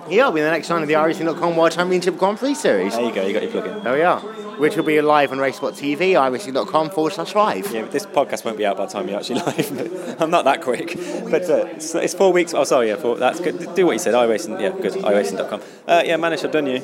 Yeah, 0.08 0.20
it'll 0.22 0.32
be 0.32 0.40
the 0.40 0.50
next 0.50 0.68
round 0.70 0.82
of 0.82 0.88
the 0.88 0.94
iRacing.com 0.94 1.56
World 1.56 1.72
Championship 1.72 2.16
Grand 2.18 2.38
Prix 2.38 2.54
Series. 2.54 2.94
There 2.96 3.04
you 3.04 3.14
go. 3.14 3.24
You 3.26 3.32
got 3.32 3.42
your 3.42 3.52
plug 3.52 3.66
in. 3.66 3.84
There 3.84 3.92
we 3.94 4.02
are. 4.02 4.20
Which 4.60 4.76
will 4.76 4.84
be 4.84 5.00
live 5.00 5.32
on 5.32 5.38
RaceSpot 5.38 5.72
TV, 5.72 6.12
iRacing.com 6.12 6.90
forward 6.90 7.12
slash 7.12 7.34
live. 7.34 7.72
Yeah, 7.72 7.82
but 7.82 7.92
this 7.92 8.04
podcast 8.06 8.44
won't 8.44 8.58
be 8.58 8.66
out 8.66 8.76
by 8.76 8.86
the 8.86 8.92
time 8.92 9.08
you're 9.08 9.18
actually 9.18 9.40
live. 9.46 10.20
I'm 10.20 10.30
not 10.30 10.44
that 10.44 10.60
quick. 10.62 10.96
But 11.30 11.48
uh, 11.48 11.66
it's, 11.66 11.94
it's 11.94 12.12
four 12.14 12.32
weeks. 12.32 12.52
Oh, 12.52 12.64
sorry, 12.64 12.88
yeah, 12.88 12.96
four, 12.96 13.16
that's 13.16 13.40
good. 13.40 13.74
Do 13.74 13.86
what 13.86 13.92
you 13.92 13.98
said. 13.98 14.14
iRacing, 14.14 14.60
yeah, 14.60 14.70
good. 14.70 14.92
iRacing.com. 14.94 15.62
Uh, 15.86 16.02
yeah, 16.04 16.16
Manish, 16.16 16.44
I've 16.44 16.52
done 16.52 16.66
you. 16.66 16.80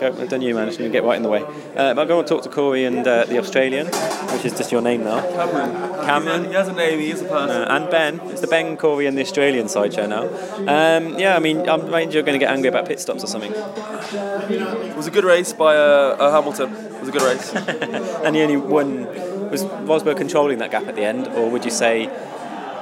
Go, 0.00 0.06
I've 0.06 0.30
done 0.30 0.40
you, 0.40 0.56
and 0.56 0.78
you 0.78 0.88
get 0.88 1.04
right 1.04 1.16
in 1.16 1.22
the 1.22 1.28
way. 1.28 1.42
Uh, 1.42 1.92
but 1.92 1.98
I'm 1.98 2.08
going 2.08 2.24
to 2.24 2.28
talk 2.28 2.42
to 2.44 2.48
Corey 2.48 2.86
and 2.86 3.06
uh, 3.06 3.26
the 3.26 3.38
Australian, 3.38 3.86
which 3.86 4.46
is 4.46 4.54
just 4.56 4.72
your 4.72 4.80
name 4.80 5.04
now. 5.04 5.20
Cameron. 5.20 6.06
Cameron. 6.06 6.44
He 6.46 6.54
has 6.54 6.68
a 6.68 6.72
name, 6.72 7.00
he 7.00 7.10
is 7.10 7.20
a 7.20 7.26
person. 7.26 7.50
Uh, 7.50 7.66
and 7.68 7.90
Ben. 7.90 8.18
It's 8.30 8.40
the 8.40 8.46
Ben, 8.46 8.78
Corey, 8.78 9.04
and 9.04 9.18
the 9.18 9.20
Australian 9.20 9.68
side 9.68 9.92
sideshow 9.92 10.08
now. 10.08 10.24
Um, 10.60 11.18
yeah, 11.18 11.36
I 11.36 11.38
mean, 11.38 11.68
I'm 11.68 11.82
afraid 11.82 12.14
you're 12.14 12.22
going 12.22 12.38
to 12.38 12.42
get 12.42 12.50
angry 12.50 12.70
about 12.70 12.86
pit 12.86 12.98
stops 12.98 13.22
or 13.22 13.26
something. 13.26 13.52
It 13.52 14.96
was 14.96 15.06
a 15.06 15.10
good 15.10 15.24
race 15.24 15.52
by 15.52 15.76
uh, 15.76 16.16
uh, 16.18 16.30
Hamilton. 16.30 16.72
It 16.72 17.00
was 17.00 17.08
a 17.10 17.12
good 17.12 17.22
race. 17.22 17.52
and 18.24 18.34
he 18.34 18.40
only 18.42 18.56
won. 18.56 19.06
Was 19.50 19.64
Rosberg 19.64 20.16
controlling 20.16 20.58
that 20.58 20.70
gap 20.70 20.86
at 20.86 20.94
the 20.94 21.04
end, 21.04 21.26
or 21.26 21.50
would 21.50 21.64
you 21.64 21.72
say 21.72 22.06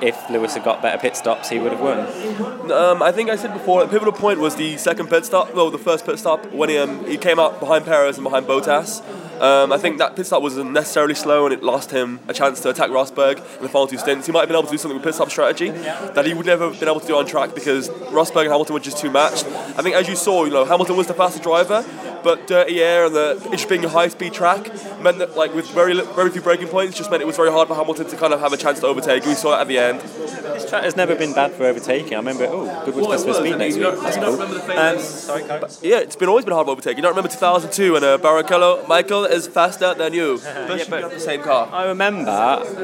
if 0.03 0.31
Lewis 0.31 0.55
had 0.55 0.65
got 0.65 0.83
better 0.83 0.99
pit 0.99 1.17
stops, 1.17 1.49
he 1.49 1.59
would 1.59 1.73
have 1.73 1.81
won? 1.81 2.71
Um, 2.73 3.03
I 3.03 3.13
think 3.13 3.31
I 3.31 3.37
said 3.37 3.53
before, 3.53 3.85
the 3.85 3.91
pivotal 3.91 4.13
point 4.13 4.41
was 4.41 4.57
the 4.57 4.77
second 4.77 5.09
pit 5.09 5.25
stop, 5.25 5.55
well, 5.55 5.71
the 5.71 5.79
first 5.79 6.07
pit 6.07 6.19
stop, 6.19 6.45
when 6.53 6.69
he, 6.69 6.79
um, 6.79 7.05
he 7.07 7.17
came 7.17 7.39
out 7.39 7.61
behind 7.61 7.85
Perez 7.85 8.17
and 8.17 8.25
behind 8.25 8.47
Bottas. 8.47 9.03
Um, 9.41 9.73
I 9.73 9.79
think 9.79 9.99
that 9.99 10.17
pit 10.17 10.27
stop 10.27 10.43
was 10.43 10.57
unnecessarily 10.57 11.15
slow 11.15 11.45
and 11.47 11.53
it 11.55 11.63
lost 11.63 11.91
him 11.91 12.21
a 12.29 12.35
chance 12.35 12.61
to 12.61 12.71
attack 12.71 12.91
Rosberg 12.91 13.39
in 13.57 13.63
the 13.63 13.69
final 13.69 13.87
two 13.87 13.99
stints. 13.99 14.27
He 14.27 14.33
might 14.33 14.41
have 14.41 14.49
been 14.49 14.57
able 14.57 14.67
to 14.67 14.73
do 14.73 14.79
something 14.79 14.97
with 14.97 15.05
pit 15.05 15.15
stop 15.15 15.31
strategy 15.31 15.71
that 15.71 16.27
he 16.27 16.35
would 16.35 16.47
never 16.47 16.69
have 16.71 16.81
been 16.81 16.89
able 16.89 17.01
to 17.01 17.07
do 17.07 17.17
on 17.17 17.27
track 17.27 17.55
because 17.55 17.89
Rosberg 17.89 18.43
and 18.43 18.51
Hamilton 18.51 18.75
were 18.75 18.81
just 18.81 18.99
too 18.99 19.11
matched. 19.11 19.45
I 19.47 19.83
think, 19.83 19.95
as 19.95 20.09
you 20.09 20.17
saw, 20.17 20.45
you 20.45 20.51
know, 20.51 20.65
Hamilton 20.65 20.97
was 20.97 21.07
the 21.07 21.15
faster 21.15 21.41
driver, 21.43 21.85
but 22.25 22.47
dirty 22.49 22.83
air 22.83 23.07
and 23.07 23.15
the 23.15 23.41
it 23.47 23.53
just 23.53 23.69
being 23.69 23.85
a 23.85 23.89
high-speed 23.89 24.33
track 24.33 24.67
meant 25.01 25.19
that, 25.19 25.37
like, 25.37 25.55
with 25.55 25.71
very 25.71 25.95
very 26.01 26.31
few 26.31 26.43
braking 26.43 26.67
points, 26.69 26.97
just 26.97 27.11
meant 27.11 27.23
it 27.23 27.27
was 27.27 27.37
very 27.37 27.51
hard 27.53 27.69
for 27.69 27.75
Hamilton 27.77 28.07
to 28.09 28.17
kind 28.17 28.33
of 28.33 28.41
have 28.41 28.53
a 28.53 28.57
chance 28.57 28.81
to 28.81 28.87
overtake. 28.87 29.25
We 29.25 29.35
saw 29.35 29.57
it 29.57 29.61
at 29.63 29.69
the 29.69 29.79
end. 29.79 30.01
This 30.01 30.69
track 30.69 30.83
has 30.83 30.97
never 30.97 31.15
been 31.15 31.33
bad 31.33 31.53
for 31.53 31.65
overtaking. 31.65 32.15
I 32.15 32.17
remember, 32.17 32.47
oh, 32.51 32.65
Goodwood's 32.85 33.07
Well, 33.07 33.13
it 33.13 33.17
best 33.19 33.27
was. 33.29 33.37
speed 33.37 33.57
next 33.59 33.75
week. 33.77 33.85
don't- 33.85 34.03
That's 34.03 34.17
cool. 34.17 34.79
Um, 34.79 34.99
sorry, 34.99 35.45
Yeah, 35.83 35.99
it's 36.01 36.17
been 36.17 36.29
always 36.29 36.45
been 36.45 36.55
hard 36.55 36.67
to 36.67 36.73
overtake. 36.73 36.97
You 36.97 37.03
don't 37.03 37.13
remember 37.13 37.31
2002 37.31 37.93
when 37.93 38.03
uh, 38.03 38.19
Barrichello, 38.19 38.87
Michael 38.89 39.27
is 39.31 39.47
faster 39.47 39.95
than 39.95 40.13
you. 40.13 40.35
Especially 40.35 40.81
if 40.81 40.89
you 40.89 40.95
have 40.97 41.11
the 41.11 41.21
same 41.21 41.43
car. 41.43 41.69
I 41.73 41.87
remember 41.87 42.25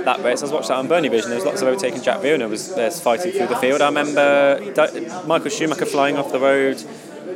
that 0.05 0.23
race. 0.23 0.41
I 0.41 0.45
was 0.45 0.53
watching 0.53 0.69
that 0.69 0.79
on 0.79 0.89
Bernie 0.89 1.09
Vision. 1.09 1.31
There 1.31 1.39
was 1.39 1.47
lots 1.47 1.63
of 1.63 1.69
overtaking. 1.69 2.03
Jacques 2.03 2.23
Villeneuve 2.23 2.51
was 2.51 2.73
uh, 2.73 2.91
fighting 2.91 3.33
through 3.33 3.49
the 3.49 3.57
field. 3.57 3.81
I 3.81 3.87
remember 3.87 4.61
Michael 5.27 5.51
Schumacher 5.51 5.87
flying 5.87 6.17
off 6.17 6.33
the 6.33 6.41
road 6.41 6.83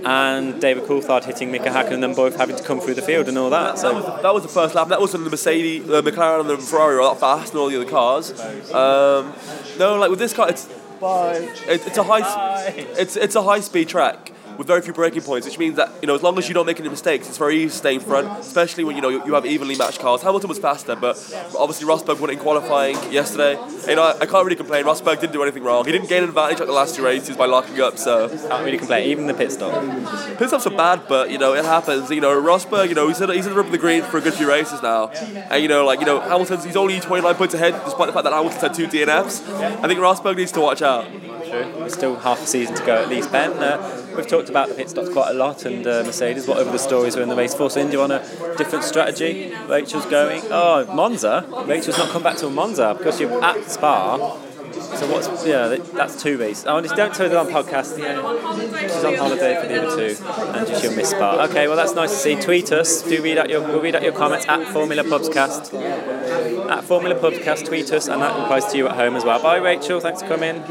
and 0.05 0.61
David 0.61 0.85
Coulthard 0.85 1.25
hitting 1.25 1.51
Mika 1.51 1.71
Hakkinen 1.71 1.95
and 1.95 2.03
them 2.03 2.15
both 2.15 2.37
having 2.37 2.57
to 2.57 2.63
come 2.63 2.81
through 2.81 2.95
the 2.95 3.03
field 3.03 3.29
and 3.29 3.37
all 3.39 3.51
that. 3.51 3.77
That 3.77 3.79
So 3.79 3.95
was, 3.95 4.05
the, 4.05 4.23
that 4.23 4.35
was 4.35 4.43
the 4.43 4.49
first 4.49 4.75
lap. 4.75 4.89
That 4.89 5.01
was 5.01 5.13
when 5.13 5.25
the 5.25 5.31
Mercedes, 5.31 5.87
the 5.87 6.03
McLaren, 6.03 6.41
and 6.41 6.51
the 6.51 6.59
Ferrari 6.59 6.95
were 6.95 7.01
a 7.01 7.05
lot 7.05 7.21
faster 7.21 7.53
than 7.53 7.61
all 7.61 7.69
the 7.69 7.81
other 7.81 7.91
cars. 7.91 8.31
Um, 8.73 9.35
no, 9.79 9.97
like 9.99 10.11
with 10.11 10.19
this 10.19 10.33
car, 10.33 10.49
it's 10.49 10.69
it, 11.01 11.87
it's 11.87 11.99
a 11.99 12.03
high 12.03 12.73
it's 12.99 13.17
it's 13.17 13.37
a 13.37 13.43
high 13.43 13.61
speed 13.61 13.89
track 13.89 14.33
with 14.59 14.67
very 14.67 14.83
few 14.83 14.93
breaking 14.93 15.23
points, 15.23 15.47
which 15.47 15.59
means 15.59 15.77
that 15.77 15.91
you 16.03 16.09
know 16.09 16.15
as 16.15 16.23
long 16.23 16.37
as 16.37 16.49
you 16.49 16.55
don't 16.55 16.67
make 16.67 16.81
any 16.81 16.89
mistakes, 16.89 17.29
it's 17.29 17.39
very 17.39 17.57
easy 17.59 17.71
to 17.71 17.77
stay 17.77 17.95
in 17.95 18.01
front, 18.01 18.41
especially 18.41 18.85
when 18.85 18.97
you 18.97 19.01
know 19.01 19.09
you, 19.09 19.25
you 19.25 19.35
have 19.35 19.47
evenly 19.47 19.77
matched 19.77 20.01
cars. 20.01 20.21
Hamilton 20.21 20.49
was 20.49 20.59
faster, 20.59 20.97
but 20.97 21.17
obviously 21.57 21.87
Rosberg 21.87 22.21
won 22.21 22.31
it 22.31 22.35
in 22.35 22.39
qualifying 22.41 22.97
yesterday. 23.13 23.59
You 23.89 23.97
know, 23.97 24.03
I, 24.03 24.19
I 24.21 24.27
can't 24.27 24.45
really 24.45 24.57
complain. 24.57 24.85
Rosberg 24.85 25.21
didn't 25.21 25.33
do 25.33 25.43
anything 25.43 25.63
wrong. 25.63 25.85
He 25.87 25.93
didn't 25.93 26.09
gain 26.09 26.25
an 26.25 26.29
advantage 26.29 26.61
at 26.61 26.67
the 26.67 26.73
last 26.73 26.97
two 26.97 27.05
races 27.05 27.37
by 27.37 27.47
locking 27.47 27.81
up, 27.81 27.99
so 27.99 28.29
can't 28.29 28.65
really 28.65 28.79
complain. 28.79 29.09
Even 29.09 29.27
the 29.27 29.35
pit 29.35 29.53
stop. 29.53 29.73
Pit 30.37 30.49
stops 30.49 30.67
are 30.67 30.77
bad, 30.77 31.03
but 31.09 31.31
you 31.31 31.39
know 31.39 31.55
it 31.55 31.65
happens. 31.65 32.11
You 32.11 32.21
know 32.21 32.41
Rosberg, 32.41 32.89
you 32.89 32.97
know 32.97 33.07
he's 33.07 33.21
in, 33.21 33.31
he's 33.31 33.47
in 33.47 33.53
the 33.53 33.57
rip 33.57 33.67
of 33.67 33.73
the 33.73 33.79
green 33.79 34.03
for 34.03 34.19
a 34.19 34.21
good 34.21 34.35
few 34.35 34.49
races 34.49 34.83
now, 34.83 35.09
and 35.09 35.63
you 35.63 35.69
know 35.69 35.85
like 35.87 36.01
you 36.01 36.07
know 36.07 36.19
Hamilton's 36.21 36.65
he's 36.65 36.77
only 36.77 36.99
29 36.99 37.35
points 37.37 37.55
ahead, 37.55 37.75
despite 37.85 38.09
the 38.09 38.13
fact 38.13 38.25
that 38.25 38.33
Hamilton's 38.33 38.61
had 38.61 38.75
two 38.75 38.89
DNFs. 38.89 39.49
I 39.85 39.87
think 39.87 40.01
Rosberg 40.01 40.37
needs 40.37 40.53
to 40.53 40.61
watch 40.61 40.83
out. 40.83 41.07
True. 41.49 41.73
There's 41.79 41.95
still 41.95 42.17
half 42.17 42.43
a 42.43 42.47
season 42.47 42.75
to 42.75 42.85
go 42.85 43.03
at 43.03 43.09
least, 43.09 43.33
Ben. 43.33 43.53
Uh, 43.53 44.08
we've 44.19 44.27
talked 44.27 44.51
about 44.51 44.69
the 44.69 44.75
pit 44.75 44.91
stops 44.91 45.09
quite 45.11 45.31
a 45.31 45.35
lot 45.35 45.65
and 45.65 45.87
uh, 45.87 46.03
Mercedes, 46.05 46.47
whatever 46.47 46.71
the 46.73 46.79
stories 46.79 47.17
are 47.17 47.23
in 47.23 47.29
the 47.29 47.37
race. 47.37 47.55
Force 47.55 47.77
India 47.77 48.01
on 48.01 48.11
a 48.11 48.19
different 48.59 48.85
strategy. 48.85 49.55
Rachel's 49.69 50.07
going. 50.07 50.43
Oh, 50.51 50.85
Monza. 50.93 51.47
Rachel's 51.67 51.97
not 51.97 52.11
come 52.11 52.25
back 52.25 52.37
to 52.39 52.51
Monza 52.51 52.95
because 52.99 53.21
you're 53.21 53.43
at 53.43 53.65
Spa. 53.71 54.17
So 54.97 55.11
what's 55.13 55.47
yeah? 55.47 55.77
That's 55.95 56.21
two 56.21 56.37
races. 56.37 56.65
Oh, 56.67 56.79
and 56.79 56.89
don't 56.89 57.15
tell 57.15 57.31
her 57.31 57.39
on 57.39 57.47
podcast. 57.47 57.99
Yeah, 57.99 58.83
she's 58.83 59.05
on 59.05 59.15
holiday 59.15 59.61
for 59.61 59.69
the 59.69 59.87
other 59.87 59.97
two, 59.97 60.25
and 60.25 60.81
she'll 60.81 60.95
miss 60.95 61.11
Spa. 61.11 61.45
Okay, 61.49 61.69
well 61.69 61.77
that's 61.77 61.95
nice 61.95 62.11
to 62.11 62.17
see. 62.17 62.35
Tweet 62.37 62.73
us. 62.73 63.03
Do 63.03 63.23
read 63.23 63.39
out 63.39 63.49
your 63.49 63.61
we'll 63.61 63.81
read 63.81 63.95
out 63.95 64.03
your 64.03 64.13
comments 64.13 64.47
at 64.49 64.67
Formula 64.73 65.05
Pubscast. 65.05 65.73
At 66.69 66.85
Formula 66.85 67.15
Pubscast. 67.19 67.67
tweet 67.67 67.91
us, 67.93 68.09
and 68.09 68.21
that 68.21 68.39
applies 68.39 68.67
to 68.67 68.77
you 68.77 68.87
at 68.89 68.95
home 68.95 69.17
as 69.17 69.25
well. 69.25 69.43
Bye, 69.43 69.57
Rachel. 69.57 70.01
Thanks 70.01 70.21
for 70.21 70.29
coming. 70.29 70.63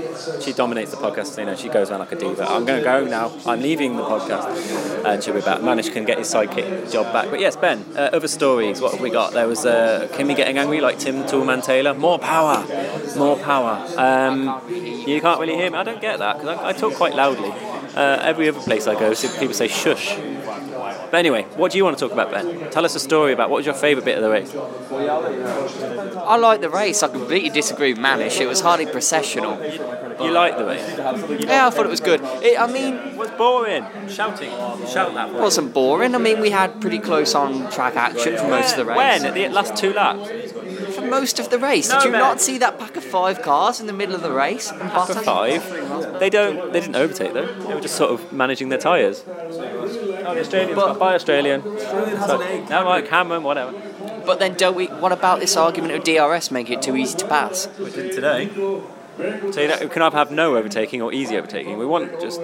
She 0.41 0.53
dominates 0.53 0.91
the 0.91 0.97
podcast. 0.97 1.37
You 1.39 1.45
know, 1.45 1.55
she 1.55 1.69
goes 1.69 1.89
around 1.89 2.01
like 2.01 2.11
a 2.11 2.15
diva. 2.15 2.47
I'm 2.47 2.65
going 2.65 2.79
to 2.79 2.83
go 2.83 3.05
now. 3.05 3.31
I'm 3.45 3.61
leaving 3.61 3.95
the 3.95 4.03
podcast, 4.03 5.03
and 5.05 5.23
she'll 5.23 5.33
be 5.33 5.41
back. 5.41 5.61
Manish 5.61 5.91
can 5.91 6.05
get 6.05 6.19
his 6.19 6.31
sidekick 6.31 6.91
job 6.91 7.11
back. 7.11 7.31
But 7.31 7.39
yes, 7.39 7.55
Ben. 7.55 7.83
Uh, 7.95 8.09
other 8.13 8.27
stories. 8.27 8.79
What 8.79 8.91
have 8.91 9.01
we 9.01 9.09
got? 9.09 9.33
There 9.33 9.47
was 9.47 9.65
uh, 9.65 10.07
Kimi 10.15 10.35
getting 10.35 10.57
angry, 10.59 10.81
like 10.81 10.99
Tim 10.99 11.23
Toolman 11.23 11.63
Taylor. 11.63 11.93
More 11.93 12.19
power, 12.19 12.65
more 13.17 13.37
power. 13.37 13.83
Um, 13.97 14.61
you 14.69 15.19
can't 15.19 15.39
really 15.39 15.55
hear 15.55 15.71
me. 15.71 15.77
I 15.77 15.83
don't 15.83 16.01
get 16.01 16.19
that 16.19 16.39
because 16.39 16.57
I, 16.59 16.69
I 16.69 16.73
talk 16.73 16.93
quite 16.93 17.15
loudly. 17.15 17.51
Uh, 17.95 18.19
every 18.21 18.47
other 18.47 18.59
place 18.59 18.85
I 18.85 18.93
go, 18.93 19.15
people 19.15 19.55
say 19.55 19.67
shush. 19.67 20.15
But 21.09 21.17
anyway, 21.17 21.43
what 21.55 21.71
do 21.71 21.77
you 21.77 21.83
want 21.83 21.97
to 21.97 22.05
talk 22.05 22.11
about, 22.11 22.31
Ben? 22.31 22.69
Tell 22.71 22.85
us 22.85 22.95
a 22.95 22.99
story 22.99 23.33
about 23.33 23.49
what 23.49 23.57
was 23.57 23.65
your 23.65 23.75
favourite 23.75 24.05
bit 24.05 24.17
of 24.17 24.23
the 24.23 24.29
race? 24.29 24.53
I 26.17 26.35
like 26.37 26.61
the 26.61 26.69
race. 26.69 27.03
I 27.03 27.07
completely 27.07 27.49
disagree 27.49 27.93
with 27.93 28.01
Manish. 28.01 28.39
It 28.41 28.47
was 28.47 28.61
hardly 28.61 28.85
processional. 28.85 29.57
You 30.21 30.31
like 30.31 30.57
the 30.57 30.65
race? 30.65 30.85
Yeah, 31.45 31.67
I 31.67 31.69
thought 31.69 31.85
it 31.85 31.89
was 31.89 31.99
good. 32.01 32.21
It, 32.43 32.59
I 32.59 32.67
mean, 32.71 32.95
it 32.95 33.17
was 33.17 33.29
boring. 33.31 33.85
Shouting, 34.09 34.49
shout 34.87 35.13
that. 35.13 35.29
It 35.29 35.35
wasn't 35.35 35.73
boring. 35.73 36.15
I 36.15 36.17
mean, 36.17 36.39
we 36.41 36.49
had 36.49 36.81
pretty 36.81 36.99
close 36.99 37.35
on 37.35 37.71
track 37.71 37.95
action 37.95 38.35
for 38.37 38.47
most 38.47 38.71
of 38.77 38.77
the 38.77 38.85
race. 38.85 38.97
When? 38.97 39.25
At 39.25 39.33
the 39.33 39.47
last 39.49 39.75
two 39.77 39.93
laps? 39.93 40.29
For 40.95 41.01
most 41.01 41.39
of 41.39 41.49
the 41.49 41.59
race. 41.59 41.89
No, 41.89 41.99
Did 41.99 42.05
you 42.05 42.11
man. 42.11 42.21
not 42.21 42.41
see 42.41 42.57
that 42.57 42.79
pack 42.79 42.95
of 42.97 43.03
five 43.03 43.41
cars 43.41 43.79
in 43.79 43.87
the 43.87 43.93
middle 43.93 44.15
of 44.15 44.21
the 44.23 44.31
race? 44.31 44.71
And 44.71 44.81
Pack 44.81 45.09
of 45.09 45.23
five. 45.23 46.19
They 46.19 46.29
don't. 46.29 46.73
They 46.73 46.79
didn't 46.79 46.95
overtake 46.95 47.33
though. 47.33 47.45
They 47.45 47.73
were 47.75 47.81
just 47.81 47.95
sort 47.95 48.11
of 48.11 48.33
managing 48.33 48.69
their 48.69 48.79
tyres. 48.79 49.23
Oh, 50.27 50.33
the 50.33 50.41
Australians. 50.41 50.99
Bye, 50.99 51.15
Australian. 51.15 51.61
So, 51.61 52.65
no, 52.69 52.83
right, 52.83 53.07
Cameron, 53.07 53.43
whatever. 53.43 53.71
But 54.25 54.39
then 54.39 54.55
don't 54.55 54.75
we? 54.75 54.87
What 54.87 55.13
about 55.13 55.39
this 55.39 55.55
argument 55.55 55.93
of 55.93 56.03
DRS 56.03 56.51
making 56.51 56.79
it 56.79 56.81
too 56.81 56.97
easy 56.97 57.17
to 57.19 57.27
pass? 57.27 57.69
We 57.79 57.89
did 57.91 58.11
today. 58.11 58.49
So 59.17 59.61
you 59.61 59.67
know, 59.67 59.77
we 59.81 59.87
can 59.87 60.01
either 60.03 60.17
have 60.17 60.31
no 60.31 60.57
overtaking 60.57 61.01
or 61.01 61.11
easy 61.11 61.37
overtaking. 61.37 61.77
We 61.77 61.85
want 61.85 62.19
just 62.21 62.39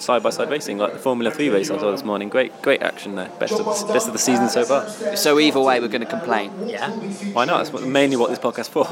side 0.00 0.22
by 0.22 0.30
side 0.30 0.50
racing, 0.50 0.78
like 0.78 0.94
the 0.94 0.98
Formula 0.98 1.30
Three 1.30 1.48
race 1.48 1.70
I 1.70 1.78
saw 1.78 1.92
this 1.92 2.02
morning. 2.02 2.28
Great, 2.28 2.60
great 2.62 2.82
action 2.82 3.14
there. 3.14 3.28
Best 3.38 3.52
of 3.52 3.66
the, 3.66 3.92
best 3.92 4.06
of 4.08 4.14
the 4.14 4.18
season 4.18 4.48
so 4.48 4.64
far. 4.64 4.88
So 5.16 5.38
either 5.38 5.60
way, 5.60 5.80
we're 5.80 5.88
going 5.88 6.00
to 6.00 6.06
complain. 6.06 6.50
Yeah. 6.66 6.90
Why 7.34 7.44
not? 7.44 7.64
That's 7.64 7.84
mainly 7.84 8.16
what 8.16 8.30
this 8.30 8.38
podcast's 8.38 8.68
for. 8.68 8.86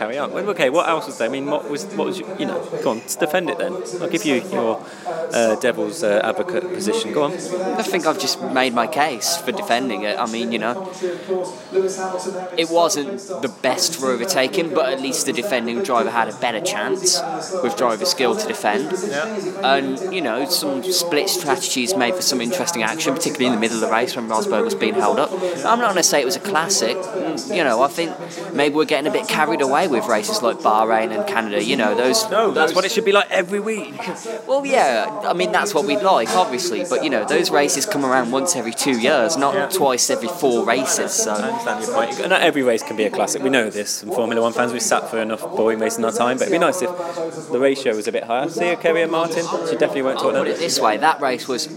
Carry 0.00 0.16
on. 0.16 0.32
Well, 0.32 0.48
Okay, 0.48 0.70
what 0.70 0.88
else 0.88 1.06
was 1.06 1.18
there? 1.18 1.28
I 1.28 1.30
mean, 1.30 1.44
what 1.44 1.68
was 1.68 1.84
what 1.98 2.06
was 2.06 2.18
you, 2.18 2.26
you 2.38 2.46
know? 2.46 2.58
Go 2.82 2.92
on, 2.92 2.98
let's 3.00 3.16
defend 3.16 3.50
it 3.50 3.58
then. 3.58 3.74
I'll 4.00 4.08
give 4.08 4.24
you 4.24 4.36
your 4.50 4.82
uh, 5.06 5.56
devil's 5.56 6.02
uh, 6.02 6.22
advocate 6.24 6.64
position. 6.72 7.12
Go 7.12 7.24
on. 7.24 7.32
I 7.82 7.82
think 7.82 8.06
I've 8.06 8.18
just 8.18 8.40
made 8.42 8.72
my 8.72 8.86
case 8.86 9.36
for 9.36 9.52
defending 9.52 10.04
it. 10.04 10.18
I 10.18 10.24
mean, 10.24 10.52
you 10.52 10.58
know, 10.58 10.90
it 12.56 12.70
wasn't 12.70 13.18
the 13.42 13.52
best 13.60 14.00
for 14.00 14.06
overtaking, 14.10 14.72
but 14.72 14.90
at 14.90 15.02
least 15.02 15.26
the 15.26 15.34
defending 15.34 15.82
driver 15.82 16.10
had 16.10 16.28
a 16.30 16.36
better 16.36 16.62
chance 16.62 17.20
with 17.62 17.76
driver 17.76 18.06
skill 18.06 18.34
to 18.36 18.46
defend. 18.48 18.90
Yeah. 19.06 19.74
And, 19.74 20.14
you 20.14 20.22
know, 20.22 20.48
some 20.48 20.82
split 20.82 21.28
strategies 21.28 21.94
made 21.94 22.14
for 22.14 22.22
some 22.22 22.40
interesting 22.40 22.82
action, 22.82 23.12
particularly 23.12 23.48
in 23.48 23.52
the 23.52 23.60
middle 23.60 23.76
of 23.76 23.82
the 23.82 23.92
race 23.94 24.16
when 24.16 24.28
Rosberg 24.28 24.64
was 24.64 24.74
being 24.74 24.94
held 24.94 25.18
up. 25.18 25.30
I'm 25.30 25.78
not 25.78 25.92
going 25.92 25.96
to 25.96 26.02
say 26.02 26.22
it 26.22 26.24
was 26.24 26.36
a 26.36 26.40
classic. 26.52 26.96
Mm, 26.96 27.54
You 27.54 27.64
know, 27.64 27.82
I 27.82 27.88
think 27.88 28.10
maybe 28.54 28.74
we're 28.74 28.86
getting 28.86 29.06
a 29.06 29.12
bit 29.12 29.28
carried 29.28 29.60
away 29.60 29.88
with 29.90 30.06
races 30.06 30.42
like 30.42 30.58
Bahrain 30.58 31.16
and 31.16 31.26
Canada. 31.26 31.62
You 31.62 31.76
know, 31.76 31.94
those. 31.94 32.28
No, 32.30 32.50
that's 32.50 32.74
what 32.74 32.84
it 32.84 32.92
should 32.92 33.04
be 33.04 33.12
like 33.12 33.30
every 33.30 33.60
week. 33.60 33.94
Well, 34.46 34.66
yeah, 34.66 35.22
I 35.24 35.32
mean 35.32 35.52
that's 35.52 35.74
what 35.74 35.84
we'd 35.84 36.02
like, 36.02 36.28
obviously, 36.30 36.84
but 36.88 37.04
you 37.04 37.10
know 37.10 37.24
those 37.24 37.50
races 37.50 37.86
come 37.86 38.04
around 38.04 38.32
once 38.32 38.56
every 38.56 38.72
two 38.72 38.98
years, 38.98 39.36
not 39.36 39.70
twice 39.70 40.10
every 40.10 40.28
four 40.28 40.64
races. 40.64 41.12
So 41.12 41.32
I 41.32 41.50
understand 41.50 41.84
your 41.84 41.94
point. 41.94 42.28
Not 42.28 42.40
every 42.42 42.62
race 42.62 42.82
can 42.82 42.96
be 42.96 43.04
a 43.04 43.10
classic. 43.10 43.42
We 43.42 43.50
know 43.50 43.70
this. 43.70 44.02
And 44.02 44.12
Formula 44.12 44.42
One 44.42 44.52
fans, 44.52 44.72
we've 44.72 44.82
sat 44.82 45.08
for 45.08 45.20
enough 45.20 45.42
boring 45.42 45.78
racing 45.78 46.04
our 46.04 46.12
time. 46.12 46.36
But 46.38 46.48
it'd 46.48 46.52
be 46.52 46.58
nice 46.58 46.82
if 46.82 46.90
the 47.50 47.58
ratio 47.58 47.94
was 47.94 48.08
a 48.08 48.12
bit 48.12 48.24
higher. 48.24 48.48
See, 48.48 48.74
Kerry 48.76 49.02
and 49.02 49.12
Martin, 49.12 49.44
she 49.68 49.76
definitely 49.76 50.02
won't 50.02 50.18
talk 50.18 50.34
Put 50.34 50.48
it 50.48 50.58
this 50.58 50.80
way, 50.80 50.96
that 50.96 51.20
race 51.20 51.46
was 51.46 51.68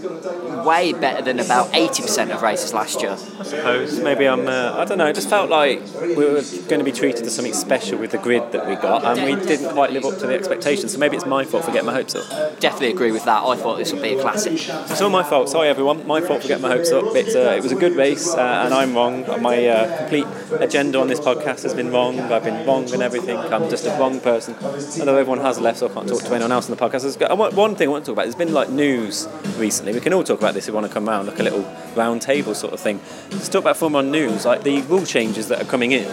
way 0.64 0.92
better 0.92 1.22
than 1.22 1.38
about 1.38 1.72
80% 1.72 2.34
of 2.34 2.40
races 2.42 2.72
last 2.72 3.02
year. 3.02 3.12
I 3.12 3.42
suppose 3.42 4.00
maybe 4.00 4.26
I'm. 4.26 4.46
Uh, 4.46 4.74
I 4.78 4.84
don't 4.84 4.98
know. 4.98 5.06
It 5.06 5.14
just 5.14 5.28
felt 5.28 5.50
like 5.50 5.82
we 6.00 6.14
were 6.14 6.42
going 6.68 6.78
to 6.78 6.84
be 6.84 6.92
treated 6.92 7.26
as 7.26 7.34
something 7.34 7.52
special 7.52 7.98
with 8.04 8.10
the 8.10 8.18
grid 8.18 8.52
that 8.52 8.68
we 8.68 8.74
got, 8.76 9.02
and 9.02 9.24
we 9.24 9.34
didn't 9.46 9.70
quite 9.72 9.90
live 9.90 10.04
up 10.04 10.18
to 10.18 10.26
the 10.26 10.34
expectations. 10.34 10.92
So 10.92 10.98
maybe 10.98 11.16
it's 11.16 11.24
my 11.24 11.42
fault 11.42 11.64
for 11.64 11.70
getting 11.72 11.86
my 11.86 11.94
hopes 11.94 12.14
up. 12.14 12.60
Definitely 12.60 12.90
agree 12.90 13.12
with 13.12 13.24
that. 13.24 13.42
I 13.42 13.56
thought 13.56 13.78
this 13.78 13.92
would 13.94 14.02
be 14.02 14.12
a 14.14 14.20
classic. 14.20 14.52
It's 14.52 15.00
all 15.00 15.08
my 15.08 15.22
fault. 15.22 15.48
Sorry, 15.48 15.68
everyone. 15.68 16.06
My 16.06 16.20
fault 16.20 16.42
for 16.42 16.48
getting 16.48 16.60
my 16.62 16.68
hopes 16.68 16.92
up. 16.92 17.04
Uh, 17.04 17.16
it 17.16 17.62
was 17.62 17.72
a 17.72 17.76
good 17.76 17.96
race, 17.96 18.34
uh, 18.34 18.62
and 18.64 18.74
I'm 18.74 18.94
wrong. 18.94 19.24
My 19.40 19.66
uh, 19.66 19.96
complete 19.98 20.26
agenda 20.60 21.00
on 21.00 21.08
this 21.08 21.18
podcast 21.18 21.62
has 21.62 21.72
been 21.72 21.90
wrong. 21.90 22.20
I've 22.20 22.44
been 22.44 22.66
wrong 22.66 22.86
in 22.92 23.00
everything. 23.00 23.38
I'm 23.38 23.70
just 23.70 23.86
a 23.86 23.96
wrong 23.98 24.20
person. 24.20 24.54
Although 24.62 25.16
everyone 25.16 25.40
has 25.40 25.58
left, 25.58 25.78
so 25.78 25.88
I 25.88 25.94
can't 25.94 26.06
talk 26.06 26.20
to 26.22 26.34
anyone 26.34 26.52
else 26.52 26.68
on 26.70 26.76
the 26.76 26.82
podcast. 26.84 27.18
Got- 27.18 27.54
One 27.54 27.74
thing 27.74 27.88
I 27.88 27.90
want 27.90 28.04
to 28.04 28.10
talk 28.10 28.16
about. 28.16 28.24
There's 28.24 28.34
been 28.34 28.52
like 28.52 28.68
news 28.68 29.26
recently. 29.56 29.94
We 29.94 30.00
can 30.00 30.12
all 30.12 30.24
talk 30.24 30.40
about 30.40 30.52
this 30.52 30.64
if 30.64 30.68
you 30.68 30.74
want 30.74 30.86
to 30.86 30.92
come 30.92 31.08
round, 31.08 31.28
like 31.28 31.40
a 31.40 31.42
little 31.42 31.64
round 31.96 32.20
table 32.20 32.54
sort 32.54 32.74
of 32.74 32.80
thing. 32.80 33.00
Let's 33.30 33.48
talk 33.48 33.62
about 33.62 33.78
Formula 33.78 34.02
news, 34.06 34.44
like 34.44 34.62
the 34.62 34.82
rule 34.82 35.06
changes 35.06 35.48
that 35.48 35.62
are 35.62 35.64
coming 35.64 35.92
in. 35.92 36.04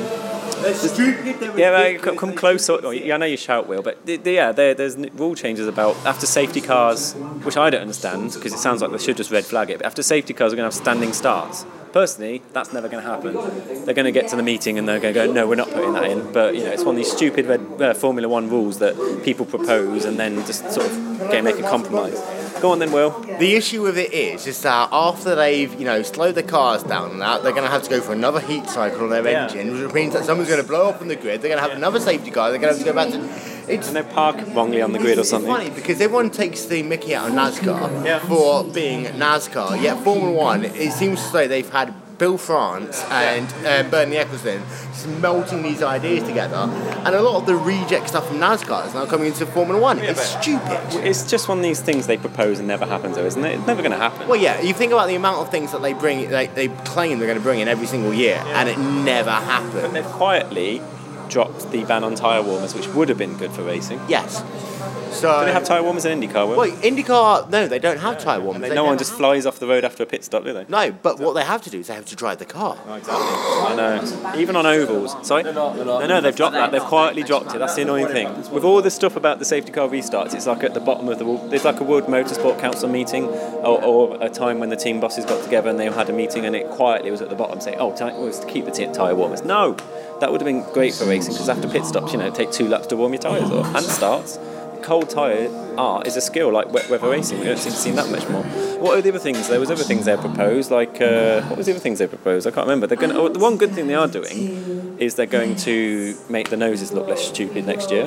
Yeah, 1.58 1.70
right, 1.70 2.02
come, 2.02 2.18
come 2.18 2.34
closer. 2.34 2.80
Oh, 2.84 2.92
yeah, 2.92 3.16
I 3.16 3.18
know 3.18 3.26
you 3.26 3.38
shout, 3.38 3.68
Will, 3.68 3.82
but 3.82 4.06
the, 4.06 4.18
the, 4.18 4.32
yeah, 4.32 4.52
there, 4.52 4.74
there's 4.74 4.96
rule 4.96 5.36
changes 5.36 5.68
about 5.68 5.96
after 6.06 6.26
safety 6.26 6.62
cars, 6.62 7.14
which 7.44 7.58
I 7.58 7.70
don't 7.70 7.82
understand 7.82 8.34
because 8.34 8.54
it 8.54 8.60
sounds 8.60 8.82
like 8.82 8.92
they 8.92 8.98
should 8.98 9.18
just 9.18 9.32
red 9.32 9.46
flag 9.46 9.70
it. 9.70 9.78
But 9.80 9.86
after 9.86 10.04
safety 10.04 10.34
cars 10.34 10.52
we're 10.52 10.58
going 10.58 10.70
to 10.70 10.76
have 10.76 10.84
standing 10.84 11.14
starts. 11.14 11.66
Personally, 11.94 12.42
that's 12.54 12.72
never 12.72 12.88
going 12.88 13.04
to 13.04 13.10
happen. 13.10 13.34
They're 13.86 13.94
going 13.94 14.06
to 14.06 14.12
get 14.12 14.30
to 14.30 14.36
the 14.36 14.44
meeting 14.44 14.80
and 14.80 14.88
they're 14.88 15.00
going 15.00 15.14
to 15.14 15.28
go, 15.28 15.32
no, 15.32 15.46
we're 15.48 15.56
not 15.56 15.70
putting 15.72 15.94
that 15.94 16.06
in. 16.06 16.32
But 16.32 16.56
you 16.56 16.64
know, 16.64 16.72
it's 16.72 16.84
one 16.84 16.96
of 16.96 16.98
these 16.98 17.12
stupid 17.12 17.46
red, 17.48 17.82
uh, 17.82 17.94
Formula 17.94 18.28
One 18.30 18.50
rules 18.50 18.80
that 18.80 18.96
people 19.26 19.46
propose 19.46 20.06
and 20.06 20.18
then 20.18 20.36
just 20.46 20.72
sort 20.72 20.86
of 20.88 21.20
get 21.32 21.44
make 21.44 21.60
a 21.60 21.64
compromise. 21.64 22.20
Go 22.62 22.72
on 22.72 22.80
then, 22.80 22.92
Will. 22.92 23.10
The 23.40 23.56
issue 23.56 23.82
with 23.82 23.98
it 23.98 24.14
is, 24.14 24.46
is 24.46 24.62
that 24.62 24.90
after 24.92 25.34
they've, 25.36 25.74
you 25.80 25.86
know, 25.86 26.04
slowed 26.04 26.36
the 26.36 26.44
cars 26.44 26.84
down 26.84 27.12
and 27.12 27.22
that, 27.22 27.42
they're 27.42 27.54
going 27.54 27.64
to 27.64 27.70
have 27.72 27.84
to 27.84 27.90
go 27.90 28.02
for 28.02 28.14
another 28.14 28.40
heat 28.40 28.68
cycle 28.70 29.02
on 29.04 29.10
their 29.10 29.28
Yeah. 29.28 29.46
engine, 29.46 29.84
which 29.84 29.94
means 29.94 30.14
that 30.14 30.26
someone's 30.26 30.48
going 30.50 30.62
to 30.62 30.68
blow 30.68 30.88
up 30.90 31.02
on 31.02 31.08
the 31.08 31.16
grid. 31.16 31.42
They're 31.42 31.50
going 31.50 31.62
to 31.62 31.68
have 31.68 31.76
another 31.78 32.00
safety 32.00 32.30
car. 32.30 32.52
They're 32.52 32.60
going 32.60 32.74
to 32.74 32.78
have 32.78 32.86
to 32.86 32.94
go 32.94 32.96
back 32.96 33.10
to. 33.12 33.51
It's, 33.68 33.88
and 33.88 33.96
they 33.96 34.04
park 34.04 34.38
wrongly 34.54 34.82
on 34.82 34.92
the 34.92 35.00
grid 35.00 35.18
or 35.18 35.24
something. 35.24 35.50
It's 35.50 35.60
funny 35.60 35.70
because 35.76 36.02
everyone 36.02 36.30
takes 36.30 36.66
the 36.66 36.84
Mickey 36.84 37.16
out 37.16 37.30
of 37.30 37.36
NASCAR 37.36 38.20
for 38.28 38.64
being 38.66 39.06
NASCAR. 39.06 39.82
Yet 39.82 40.04
Formula 40.04 40.32
One, 40.32 40.66
it 40.66 40.92
seems 40.92 41.20
as 41.20 41.32
though 41.32 41.48
they've 41.48 41.70
had 41.70 41.94
Bill 42.22 42.38
France 42.38 43.04
and 43.10 43.48
uh, 43.66 43.90
Bernie 43.90 44.16
Ecclestone 44.16 44.62
just 44.94 45.08
melting 45.08 45.64
these 45.64 45.82
ideas 45.82 46.24
together, 46.28 46.56
and 46.56 47.16
a 47.16 47.20
lot 47.20 47.38
of 47.38 47.48
the 47.48 47.56
reject 47.56 48.10
stuff 48.10 48.28
from 48.28 48.38
NASCAR 48.38 48.86
is 48.86 48.94
now 48.94 49.08
coming 49.08 49.26
into 49.26 49.44
Formula 49.48 49.82
One. 49.82 49.98
it's 49.98 50.22
stupid. 50.22 50.80
It's 51.04 51.28
just 51.28 51.50
one 51.50 51.58
of 51.58 51.64
these 51.64 51.82
things 51.82 52.06
they 52.06 52.18
propose 52.18 52.60
and 52.60 52.68
never 52.68 52.86
happens, 52.86 53.16
though, 53.16 53.26
isn't 53.26 53.44
it? 53.44 53.56
It's 53.56 53.66
never 53.66 53.82
going 53.82 53.94
to 53.94 53.98
happen. 53.98 54.28
Well, 54.28 54.40
yeah, 54.40 54.62
you 54.62 54.72
think 54.72 54.92
about 54.92 55.08
the 55.08 55.16
amount 55.16 55.40
of 55.40 55.50
things 55.50 55.72
that 55.72 55.82
they 55.82 55.94
bring, 55.94 56.30
they, 56.30 56.46
they 56.46 56.68
claim 56.68 57.18
they're 57.18 57.28
going 57.28 57.40
to 57.40 57.44
bring 57.44 57.60
in 57.60 57.68
every 57.68 57.88
single 57.88 58.14
year, 58.14 58.36
and 58.50 58.70
it 58.70 58.78
never 58.78 59.32
happens. 59.32 59.74
And 59.84 59.96
they've 59.96 60.06
quietly 60.06 60.80
dropped 61.32 61.72
the 61.72 61.84
ban 61.86 62.04
on 62.04 62.14
tyre 62.14 62.44
warmers, 62.44 62.76
which 62.76 62.88
would 62.90 63.10
have 63.10 63.18
been 63.18 63.38
good 63.38 63.52
for 63.52 63.64
racing. 63.64 64.00
Yes. 64.08 64.44
So 65.12 65.40
Do 65.42 65.46
they 65.46 65.52
have 65.52 65.66
tyre 65.66 65.84
warmers 65.84 66.06
in 66.06 66.20
IndyCar? 66.22 66.48
Will? 66.48 66.58
Well, 66.58 66.72
IndyCar, 66.72 67.50
no, 67.50 67.68
they 67.68 67.80
don't 67.80 68.00
have 68.00 68.18
tyre 68.18 68.40
warmers. 68.40 68.62
They- 68.62 68.70
They 68.70 68.76
no 68.76 68.86
one 68.86 68.98
just 68.98 69.12
have- 69.12 69.18
flies 69.20 69.46
off 69.46 69.60
the 69.60 69.68
road 69.68 69.84
after 69.84 70.04
a 70.04 70.06
pit 70.06 70.24
stop, 70.24 70.44
do 70.46 70.54
they? 70.54 70.66
No, 70.70 70.92
but 71.04 71.20
what 71.20 71.34
they 71.36 71.44
have 71.44 71.62
to 71.64 71.70
do 71.70 71.80
is 71.82 71.88
they 71.88 71.94
have 71.96 72.06
to 72.06 72.16
drive 72.16 72.38
the 72.40 72.46
car. 72.46 72.78
Oh, 72.90 72.94
exactly. 72.96 73.26
I 73.26 73.76
know. 73.76 74.34
Even 74.40 74.56
on 74.56 74.66
ovals. 74.66 75.16
Sorry? 75.28 75.44
No, 75.44 75.74
no, 76.06 76.22
they've 76.22 76.36
dropped 76.36 76.54
that. 76.54 76.72
They've 76.72 76.82
quietly 76.82 77.24
dropped 77.24 77.54
it. 77.54 77.60
That's 77.60 77.76
the 77.76 77.82
annoying 77.82 78.08
thing. 78.08 78.30
With 78.52 78.64
all 78.64 78.82
this 78.82 78.96
stuff 78.96 79.16
about 79.18 79.40
the 79.40 79.46
safety 79.46 79.72
car 79.72 79.88
restarts, 79.90 80.34
it's 80.34 80.48
like 80.48 80.64
at 80.64 80.74
the 80.74 80.80
bottom 80.80 81.10
of 81.10 81.20
the. 81.20 81.26
There's 81.50 81.66
like 81.66 81.80
a 81.82 81.84
World 81.84 82.06
Motorsport 82.08 82.60
Council 82.60 82.88
meeting, 82.90 83.26
or, 83.26 83.84
or 83.84 84.18
a 84.22 84.30
time 84.30 84.60
when 84.60 84.70
the 84.70 84.76
team 84.78 85.00
bosses 85.02 85.26
got 85.26 85.44
together 85.44 85.70
and 85.70 85.78
they 85.80 85.86
had 85.92 86.10
a 86.10 86.14
meeting, 86.14 86.46
and 86.46 86.56
it 86.56 86.70
quietly 86.70 87.12
was 87.12 87.22
at 87.22 87.30
the 87.30 87.36
bottom 87.36 87.60
saying, 87.60 87.78
"Oh, 87.80 87.92
ti- 87.92 88.06
well, 88.06 88.28
it's 88.28 88.40
to 88.40 88.48
keep 88.48 88.64
the 88.66 88.72
t- 88.72 88.88
tyre 88.94 89.14
warmers." 89.14 89.44
No, 89.44 89.76
that 90.22 90.32
would 90.32 90.40
have 90.40 90.46
been 90.46 90.64
great 90.72 90.94
for 90.94 91.06
racing 91.06 91.34
because 91.34 91.50
after 91.50 91.68
pit 91.68 91.84
stops, 91.84 92.14
you 92.14 92.20
know, 92.20 92.30
take 92.30 92.52
two 92.52 92.68
laps 92.68 92.88
to 92.88 92.96
warm 92.96 93.12
your 93.12 93.22
tyres 93.22 93.50
off 93.50 93.76
and 93.76 93.86
starts. 93.86 94.40
Cold 94.84 95.10
tyre 95.10 95.50
art 95.78 96.08
is 96.08 96.16
a 96.16 96.22
skill 96.22 96.52
like 96.52 96.72
wet 96.72 96.90
weather 96.90 97.10
racing. 97.10 97.40
We 97.40 97.46
don't 97.46 97.58
seem 97.58 97.72
to 97.72 97.78
see 97.78 97.92
that 97.92 98.10
much 98.10 98.28
more. 98.30 98.44
What 98.80 98.98
are 98.98 99.02
the 99.02 99.10
other 99.10 99.20
things? 99.20 99.48
There 99.48 99.60
was 99.60 99.70
other 99.70 99.84
things 99.84 100.06
they 100.06 100.16
proposed, 100.18 100.72
like 100.72 101.02
uh, 101.02 101.42
what 101.44 101.58
was 101.58 101.66
the 101.66 101.74
other 101.74 101.82
things 101.82 102.00
they 102.00 102.08
proposed? 102.08 102.48
I 102.48 102.52
can't 102.52 102.66
remember. 102.66 102.88
They're 102.88 102.98
going. 102.98 103.16
Oh, 103.16 103.30
the 103.30 103.40
one 103.40 103.58
good 103.58 103.72
thing 103.72 103.88
they 103.88 103.96
are 103.96 104.08
doing 104.08 104.98
is 105.00 105.16
they're 105.16 105.26
going 105.26 105.56
to 105.58 106.16
make 106.30 106.50
the 106.50 106.58
noses 106.58 106.92
look 106.92 107.08
less 107.08 107.28
stupid 107.28 107.66
next 107.66 107.92
year. 107.92 108.06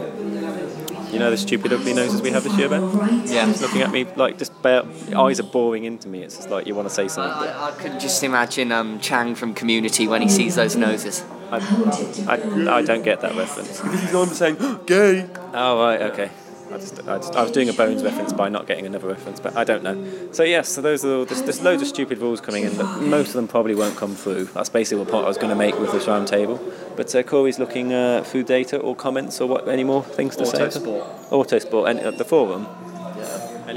You 1.11 1.20
know 1.20 1.31
the 1.31 1.37
stupid 1.37 1.72
ugly 1.72 1.94
noses 1.94 2.20
we 2.22 2.31
have 2.31 2.42
this 2.42 2.57
year, 2.59 2.68
Ben? 2.68 2.83
Yeah. 3.27 3.46
Just 3.46 3.62
looking 3.62 3.83
at 3.83 3.92
me 3.92 4.05
like 4.16 4.37
just 4.37 4.61
bare, 4.62 4.83
eyes 5.16 5.38
are 5.38 5.44
boring 5.44 5.85
into 5.85 6.09
me. 6.09 6.22
It's 6.22 6.37
just 6.37 6.50
like 6.50 6.66
you 6.66 6.74
want 6.74 6.88
to 6.88 6.94
say 6.94 7.07
something. 7.07 7.48
I, 7.48 7.68
I 7.68 7.70
could 7.72 8.00
just 8.00 8.22
imagine 8.24 8.72
um, 8.72 8.98
Chang 8.98 9.37
from 9.37 9.55
Community 9.55 10.09
when 10.09 10.22
he 10.22 10.29
sees 10.29 10.57
those 10.57 10.74
noses. 10.74 11.24
I, 11.62 12.37
I, 12.37 12.79
I 12.79 12.83
don't 12.83 13.03
get 13.03 13.21
that 13.21 13.37
reference. 13.37 13.81
Because 13.81 14.01
he's 14.01 14.11
for 14.11 14.27
saying 14.27 14.57
gay. 14.87 15.29
Oh 15.53 15.81
right, 15.81 16.03
okay. 16.03 16.31
I 16.73 16.79
just, 16.79 16.99
I 17.07 17.19
just, 17.19 17.37
I 17.37 17.43
was 17.43 17.53
doing 17.53 17.69
a 17.69 17.73
Bones 17.73 18.03
reference 18.03 18.33
by 18.33 18.49
not 18.49 18.67
getting 18.67 18.85
another 18.85 19.07
reference, 19.07 19.38
but 19.38 19.57
I 19.57 19.62
don't 19.62 19.85
know. 19.85 20.33
So 20.33 20.43
yes, 20.43 20.71
so 20.71 20.83
those 20.83 21.05
are 21.05 21.19
all, 21.19 21.25
there's, 21.25 21.43
there's 21.43 21.62
loads 21.62 21.83
of 21.83 21.88
stupid 21.88 22.19
rules 22.19 22.40
coming 22.40 22.64
in, 22.64 22.77
but 22.77 23.01
most 23.01 23.29
of 23.29 23.35
them 23.35 23.47
probably 23.47 23.77
won't 23.77 23.97
come 23.97 24.17
through. 24.17 24.47
That's 24.47 24.71
basically 24.71 25.05
what 25.05 25.12
point 25.12 25.25
I 25.25 25.29
was 25.29 25.37
going 25.37 25.51
to 25.51 25.57
make 25.57 25.79
with 25.79 25.93
this 25.93 26.09
round 26.09 26.27
table. 26.27 26.61
But 26.97 27.14
uh, 27.14 27.23
Corey's 27.23 27.61
looking 27.61 27.93
uh, 27.93 28.25
through 28.25 28.45
data 28.45 28.79
or 28.79 28.97
comments 28.97 29.40
or 29.40 29.49
what? 29.49 29.69
Any 29.69 29.85
more 29.85 30.03
things 30.03 30.35
to 30.37 30.47
say? 30.47 30.59
Autosport. 30.59 31.29
Autosport. 31.29 31.88
Any, 31.90 32.01
at 32.01 32.19
the 32.19 32.25
forum. 32.25 32.67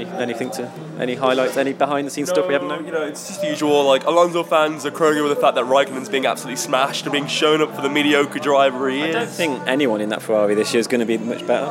Any, 0.00 0.10
anything 0.22 0.50
to 0.52 0.70
any 0.98 1.14
highlights? 1.14 1.56
Any 1.56 1.72
behind 1.72 2.06
the 2.06 2.10
scenes 2.10 2.28
stuff 2.28 2.46
we 2.46 2.52
haven't 2.52 2.68
known? 2.68 2.86
You 2.86 2.92
know, 2.92 3.02
it's 3.02 3.26
just 3.28 3.40
the 3.40 3.48
usual. 3.48 3.84
Like 3.84 4.04
Alonso 4.04 4.42
fans 4.42 4.84
are 4.86 4.90
crowing 4.90 5.18
over 5.18 5.28
the 5.28 5.36
fact 5.36 5.54
that 5.56 5.64
Raikkonen's 5.64 6.08
being 6.08 6.26
absolutely 6.26 6.56
smashed 6.56 7.04
and 7.04 7.12
being 7.12 7.26
shown 7.26 7.60
up 7.62 7.74
for 7.74 7.82
the 7.82 7.88
mediocre 7.88 8.38
driver 8.38 8.88
he 8.88 9.02
I 9.02 9.06
is. 9.06 9.14
don't 9.14 9.28
think 9.28 9.62
anyone 9.66 10.00
in 10.00 10.08
that 10.10 10.22
Ferrari 10.22 10.54
this 10.54 10.72
year 10.72 10.80
is 10.80 10.86
going 10.86 11.00
to 11.00 11.06
be 11.06 11.18
much 11.18 11.46
better. 11.46 11.66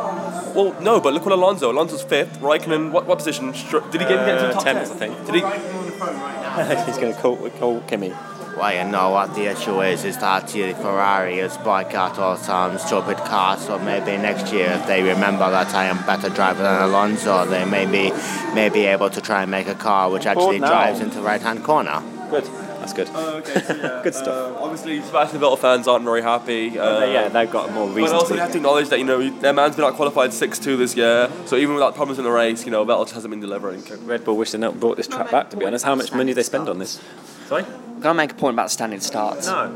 Well, 0.54 0.76
no, 0.82 1.00
but 1.00 1.14
look 1.14 1.26
what 1.26 1.34
Alonso. 1.34 1.72
Alonso's 1.72 2.04
fifth. 2.04 2.40
Raikkonen, 2.40 2.92
what, 2.92 3.06
what 3.06 3.18
position? 3.20 3.52
Did 3.52 3.64
he 3.64 3.98
get, 4.00 4.10
get 4.10 4.30
into 4.30 4.42
the 4.44 4.48
Uh, 4.50 4.52
top 4.54 4.64
10th, 4.66 4.78
I 4.78 4.86
think. 4.86 5.26
Did 5.26 5.36
he? 5.36 6.86
He's 6.86 6.98
going 7.02 7.14
to 7.14 7.20
call, 7.20 7.50
call 7.52 7.82
Kimi. 7.82 8.14
Well, 8.58 8.74
you 8.74 8.92
know 8.92 9.12
what 9.12 9.36
the 9.36 9.46
issue 9.46 9.82
is, 9.82 10.04
is 10.04 10.18
that 10.18 10.48
the 10.48 10.74
Ferrari 10.74 11.38
has 11.38 11.56
boycott 11.60 12.18
all 12.18 12.38
some 12.38 12.80
stupid 12.80 13.18
cars, 13.18 13.64
so 13.64 13.78
maybe 13.78 14.18
next 14.18 14.52
year 14.52 14.72
if 14.72 14.88
they 14.88 15.04
remember 15.04 15.48
that 15.52 15.76
I 15.76 15.86
am 15.86 16.04
better 16.08 16.28
driver 16.30 16.64
than 16.64 16.82
Alonso, 16.82 17.46
they 17.46 17.66
may 17.66 17.86
be, 17.86 18.12
may 18.56 18.70
be 18.70 18.88
able 18.88 19.12
to 19.12 19.22
try 19.22 19.44
and 19.44 19.52
make 19.52 19.68
a 19.68 19.76
car 19.76 20.10
which 20.10 20.26
actually 20.26 20.58
now. 20.58 20.70
drives 20.70 21.02
into 21.02 21.18
the 21.18 21.22
right-hand 21.22 21.64
corner. 21.64 22.02
Good. 22.32 22.46
That's 22.80 22.94
good. 22.94 23.10
okay, 23.10 23.62
so 23.62 23.76
yeah. 23.84 24.02
Good 24.04 24.16
stuff. 24.16 24.28
Uh, 24.28 24.64
obviously, 24.64 25.02
Sebastian 25.04 25.40
Vettel 25.40 25.60
fans 25.60 25.88
aren't 25.88 26.06
very 26.06 26.24
happy. 26.24 26.80
Uh, 26.80 27.06
yeah, 27.06 27.28
they've 27.28 27.52
got 27.52 27.72
more 27.74 27.90
reasons. 27.90 27.94
But 27.94 28.02
reason 28.02 28.16
also, 28.16 28.28
to 28.30 28.34
you 28.36 28.40
have 28.40 28.52
to 28.54 28.58
acknowledge 28.58 28.90
that 28.90 28.98
you 28.98 29.06
know 29.06 29.30
their 29.40 29.54
man's 29.54 29.76
been 29.76 29.86
out 29.86 29.94
qualified 29.94 30.34
six 30.34 30.58
two 30.58 30.78
this 30.78 30.96
year. 30.96 31.30
So 31.46 31.58
even 31.58 31.76
without 31.76 31.96
problems 31.96 32.18
in 32.18 32.26
the 32.26 32.32
race, 32.32 32.66
you 32.66 32.72
know 32.72 32.84
Vettel 32.86 33.04
just 33.04 33.14
hasn't 33.14 33.32
been 33.32 33.42
delivering. 33.42 33.84
Red 34.06 34.24
Bull 34.26 34.36
wish 34.38 34.52
they 34.52 34.58
not 34.58 34.80
brought 34.80 34.98
this 34.98 35.08
track 35.08 35.30
back. 35.30 35.50
To 35.52 35.58
be 35.58 35.66
honest, 35.66 35.86
how 35.86 35.96
much 35.96 36.12
money 36.12 36.28
did 36.28 36.38
they 36.38 36.44
spend 36.44 36.70
on 36.70 36.80
this? 36.80 37.00
Sorry. 37.48 37.64
Can 37.64 38.06
I 38.06 38.14
make 38.14 38.32
a 38.32 38.36
point 38.36 38.56
about 38.56 38.70
standing 38.72 39.00
starts? 39.00 39.48
No. 39.48 39.70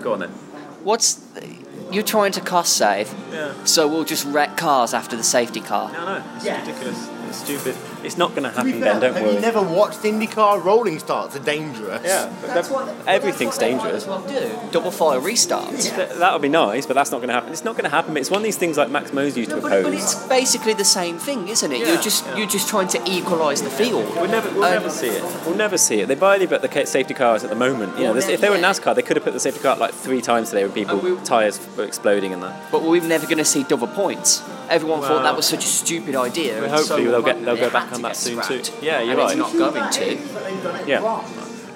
Go 0.00 0.12
on 0.12 0.20
then. 0.20 0.30
What's 0.84 1.20
you're 1.90 2.04
trying 2.04 2.32
to 2.32 2.40
cost 2.40 2.76
save? 2.76 3.12
Yeah. 3.32 3.52
So 3.64 3.88
we'll 3.88 4.04
just 4.04 4.24
wreck 4.26 4.56
cars 4.56 4.94
after 4.94 5.16
the 5.16 5.24
safety 5.24 5.60
car. 5.60 5.92
No, 5.92 6.04
no, 6.04 6.24
it's 6.36 6.44
ridiculous. 6.44 7.08
It's 7.28 7.38
stupid. 7.38 7.74
It's 8.04 8.16
not 8.16 8.30
going 8.30 8.44
to 8.44 8.50
To 8.50 8.56
happen, 8.56 8.72
fair, 8.72 8.80
Ben. 8.80 9.00
Don't 9.00 9.14
have 9.14 9.22
worry. 9.22 9.34
you 9.34 9.40
never 9.40 9.62
watched 9.62 10.00
IndyCar 10.00 10.62
rolling 10.64 10.98
starts 10.98 11.36
are 11.36 11.40
dangerous? 11.40 12.02
Yeah, 12.04 12.32
but 12.40 12.54
that's 12.54 12.70
everything's 13.06 13.58
dangerous. 13.58 14.06
Well 14.06 14.20
do. 14.22 14.50
Double 14.70 14.90
file 14.90 15.20
restarts. 15.20 15.94
Th- 15.94 16.08
That 16.18 16.32
would 16.32 16.42
be 16.42 16.48
nice, 16.48 16.86
but 16.86 16.94
that's 16.94 17.10
not 17.10 17.18
going 17.18 17.28
to 17.28 17.34
happen. 17.34 17.50
It's 17.52 17.64
not 17.64 17.72
going 17.74 17.84
to 17.84 17.90
happen. 17.90 18.16
It's 18.16 18.30
one 18.30 18.38
of 18.40 18.44
these 18.44 18.56
things 18.56 18.76
like 18.76 18.90
Max 18.90 19.12
Mosley 19.12 19.40
used 19.42 19.50
to 19.50 19.56
But, 19.56 19.62
propose. 19.70 19.84
but 19.84 19.94
it's 19.94 20.14
basically 20.28 20.74
the 20.74 20.84
same 20.84 21.18
thing, 21.18 21.48
isn't 21.48 21.72
it? 21.72 21.80
Yeah, 21.80 21.88
you're 21.92 22.02
just 22.02 22.24
you're 22.36 22.46
just 22.46 22.68
trying 22.68 22.88
to 22.88 22.98
equalise 23.10 23.62
the 23.62 23.70
field. 23.70 24.04
We'll 24.16 24.28
never, 24.28 24.48
we'll 24.50 24.64
Um, 24.64 24.70
never 24.72 24.90
see 24.90 25.08
it. 25.08 25.22
We'll 25.46 25.56
never 25.56 25.78
see 25.78 26.00
it. 26.00 26.08
They 26.08 26.14
barely 26.14 26.46
put 26.46 26.62
the 26.62 26.86
safety 26.86 27.14
cars 27.14 27.42
at 27.44 27.50
the 27.50 27.56
moment. 27.56 27.96
You 27.98 28.04
know, 28.04 28.12
there's- 28.12 28.28
if 28.28 28.40
they 28.40 28.50
were 28.50 28.56
NASCAR, 28.58 28.94
they 28.94 29.02
could 29.02 29.16
have 29.16 29.24
put 29.24 29.32
the 29.34 29.40
safety 29.40 29.60
car 29.60 29.72
up 29.72 29.78
like 29.80 29.94
three 29.94 30.20
times 30.20 30.50
today 30.50 30.62
when 30.64 30.72
people 30.72 30.98
tyres 31.24 31.58
were 31.76 31.84
exploding 31.84 32.32
and 32.32 32.42
that. 32.42 32.70
But 32.70 32.82
we're 32.82 33.02
never 33.02 33.26
going 33.26 33.38
to 33.38 33.44
see 33.44 33.62
double 33.64 33.86
points. 33.88 34.42
Everyone 34.70 35.00
thought 35.00 35.22
that 35.22 35.34
was 35.34 35.46
such 35.46 35.64
a 35.64 35.68
stupid 35.68 36.14
idea. 36.14 36.60
Well, 36.60 36.68
hopefully 36.70 37.04
so 37.06 37.10
they'll 37.10 37.22
get 37.22 37.42
they'll 37.44 37.54
it 37.54 37.60
go 37.60 37.70
had 37.70 37.72
back 37.88 37.90
to 37.90 37.94
on 37.96 38.02
that 38.02 38.16
soon 38.16 38.42
scrapped. 38.42 38.64
too. 38.66 38.84
Yeah, 38.86 39.00
you're 39.00 39.10
and 39.10 39.18
right. 39.18 39.38
It's 39.38 39.54
not 39.54 39.72
going 39.72 39.92
to. 39.92 40.88
Yeah. 40.88 41.24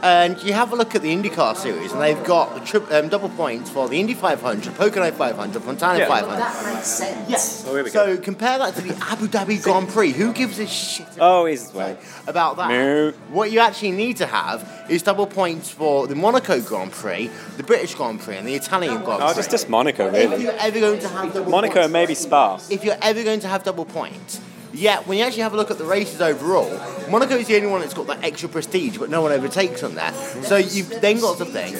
And 0.04 0.42
you 0.42 0.52
have 0.52 0.72
a 0.72 0.74
look 0.74 0.96
at 0.96 1.02
the 1.02 1.14
IndyCar 1.14 1.54
series, 1.56 1.92
and 1.92 2.02
they've 2.02 2.24
got 2.24 2.54
the 2.54 2.60
tri- 2.60 2.98
um, 2.98 3.08
double 3.08 3.28
points 3.28 3.70
for 3.70 3.88
the 3.88 4.00
Indy 4.00 4.14
500, 4.14 4.74
Pocono 4.74 5.08
500, 5.12 5.62
Fontana 5.62 6.00
Yeah. 6.00 6.08
500. 6.08 6.38
That 6.40 6.74
makes 6.74 6.86
sense. 6.88 7.30
Yes. 7.30 7.64
Oh, 7.68 7.74
here 7.76 7.84
we 7.84 7.90
so 7.90 8.16
compare 8.16 8.58
that 8.58 8.74
to 8.74 8.80
the 8.80 8.96
Abu 9.08 9.28
Dhabi 9.28 9.62
Grand 9.62 9.88
Prix. 9.90 10.10
Who 10.10 10.32
gives 10.32 10.58
a 10.58 10.66
shit 10.66 11.06
Oh, 11.20 11.44
he's 11.44 11.72
well. 11.72 11.96
about 12.26 12.56
that? 12.56 12.68
No. 12.70 13.12
What 13.30 13.52
you 13.52 13.60
actually 13.60 13.92
need 13.92 14.16
to 14.16 14.26
have 14.26 14.68
is 14.90 15.02
double 15.02 15.28
points 15.28 15.70
for 15.70 16.08
the 16.08 16.16
Monaco 16.16 16.60
Grand 16.60 16.90
Prix, 16.90 17.30
the 17.56 17.62
British 17.62 17.94
Grand 17.94 18.18
Prix, 18.18 18.38
and 18.38 18.48
the 18.48 18.56
Italian 18.56 19.04
Grand 19.04 19.20
Prix. 19.20 19.22
Oh, 19.22 19.26
Prix. 19.26 19.36
just 19.36 19.50
just 19.52 19.68
Monaco, 19.68 20.12
If 20.12 20.40
you're 20.40 20.50
ever 20.58 20.80
going 20.80 20.98
to 20.98 21.08
have 21.10 21.32
double 21.32 21.48
Monaco 21.48 21.74
points, 21.74 21.84
and 21.84 21.92
maybe 21.92 22.14
Spa. 22.16 22.58
if 22.70 22.82
you're 22.82 22.98
ever 23.00 23.22
going 23.22 23.38
to 23.38 23.46
have 23.46 23.62
double 23.62 23.84
points, 23.84 24.40
yeah, 24.82 25.00
when 25.04 25.16
you 25.18 25.24
actually 25.24 25.42
have 25.42 25.54
a 25.54 25.56
look 25.56 25.70
at 25.70 25.78
the 25.78 25.84
races 25.84 26.20
overall, 26.20 26.68
Monaco 27.08 27.36
is 27.36 27.46
the 27.46 27.56
only 27.56 27.68
one 27.68 27.80
that's 27.80 27.94
got 27.94 28.08
that 28.08 28.24
extra 28.24 28.48
prestige, 28.48 28.98
but 28.98 29.08
no 29.10 29.22
one 29.22 29.30
overtakes 29.30 29.82
on 29.82 29.94
that. 29.94 30.12
So 30.44 30.56
you've 30.56 31.00
then 31.00 31.20
got 31.20 31.38
to 31.38 31.44
think, 31.44 31.76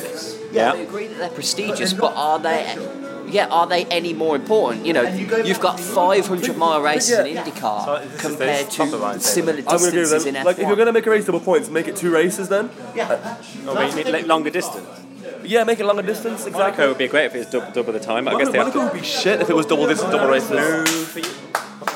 Yeah, 0.53 0.72
I 0.72 0.76
agree 0.76 1.09
that 1.09 1.18
they're 1.18 1.28
prestigious, 1.30 1.92
but 1.92 2.14
are 2.14 2.38
they? 2.38 2.78
Yeah, 3.28 3.46
are 3.46 3.66
they 3.66 3.86
any 3.86 4.12
more 4.12 4.36
important? 4.36 4.84
You 4.84 4.92
know, 4.92 5.03
you've 5.03 5.61
got 5.61 5.80
500 5.80 6.57
mile 6.57 6.82
races 6.82 7.18
in 7.18 7.36
IndyCar 7.36 8.18
compared 8.18 8.70
to 8.70 9.20
similar 9.20 9.62
I 9.66 9.76
would 9.76 9.88
agree 9.88 10.00
with 10.00 10.11
distances 10.11 10.24
them. 10.24 10.36
in 10.36 10.44
Like, 10.44 10.59
if 10.59 10.66
you're 10.66 10.72
F1. 10.72 10.76
going 10.76 10.86
to 10.86 10.92
make 10.92 11.07
a 11.07 11.11
race 11.11 11.24
double 11.24 11.40
points, 11.40 11.70
make 11.70 11.88
it 11.88 11.96
two 11.96 12.12
races 12.12 12.48
then. 12.48 12.70
Yeah. 12.94 13.38
Oh, 13.66 13.74
but 13.74 13.88
you 13.90 14.05
need 14.05 14.12
like, 14.12 14.26
longer 14.26 14.50
distance. 14.50 14.86
Yeah, 15.44 15.64
make 15.64 15.80
it 15.80 15.84
longer 15.86 16.02
distance. 16.02 16.46
Exactly. 16.46 16.60
Monaco 16.62 16.88
would 16.88 16.98
be 16.98 17.08
great 17.08 17.26
if 17.26 17.34
it 17.34 17.38
was 17.38 17.46
double, 17.48 17.70
double 17.72 17.92
the 17.92 18.00
time. 18.00 18.24
but 18.24 18.34
I 18.34 18.38
guess 18.38 18.48
Monaco, 18.48 18.52
they 18.52 18.58
have 18.58 18.74
Monaco 18.74 18.88
to. 18.90 18.94
would 18.94 19.02
be 19.02 19.06
shit 19.06 19.40
if 19.40 19.50
it 19.50 19.54
was 19.56 19.66
double 19.66 19.86
distance, 19.86 20.10
double 20.12 20.28
races. 20.28 20.50
No. 20.50 20.84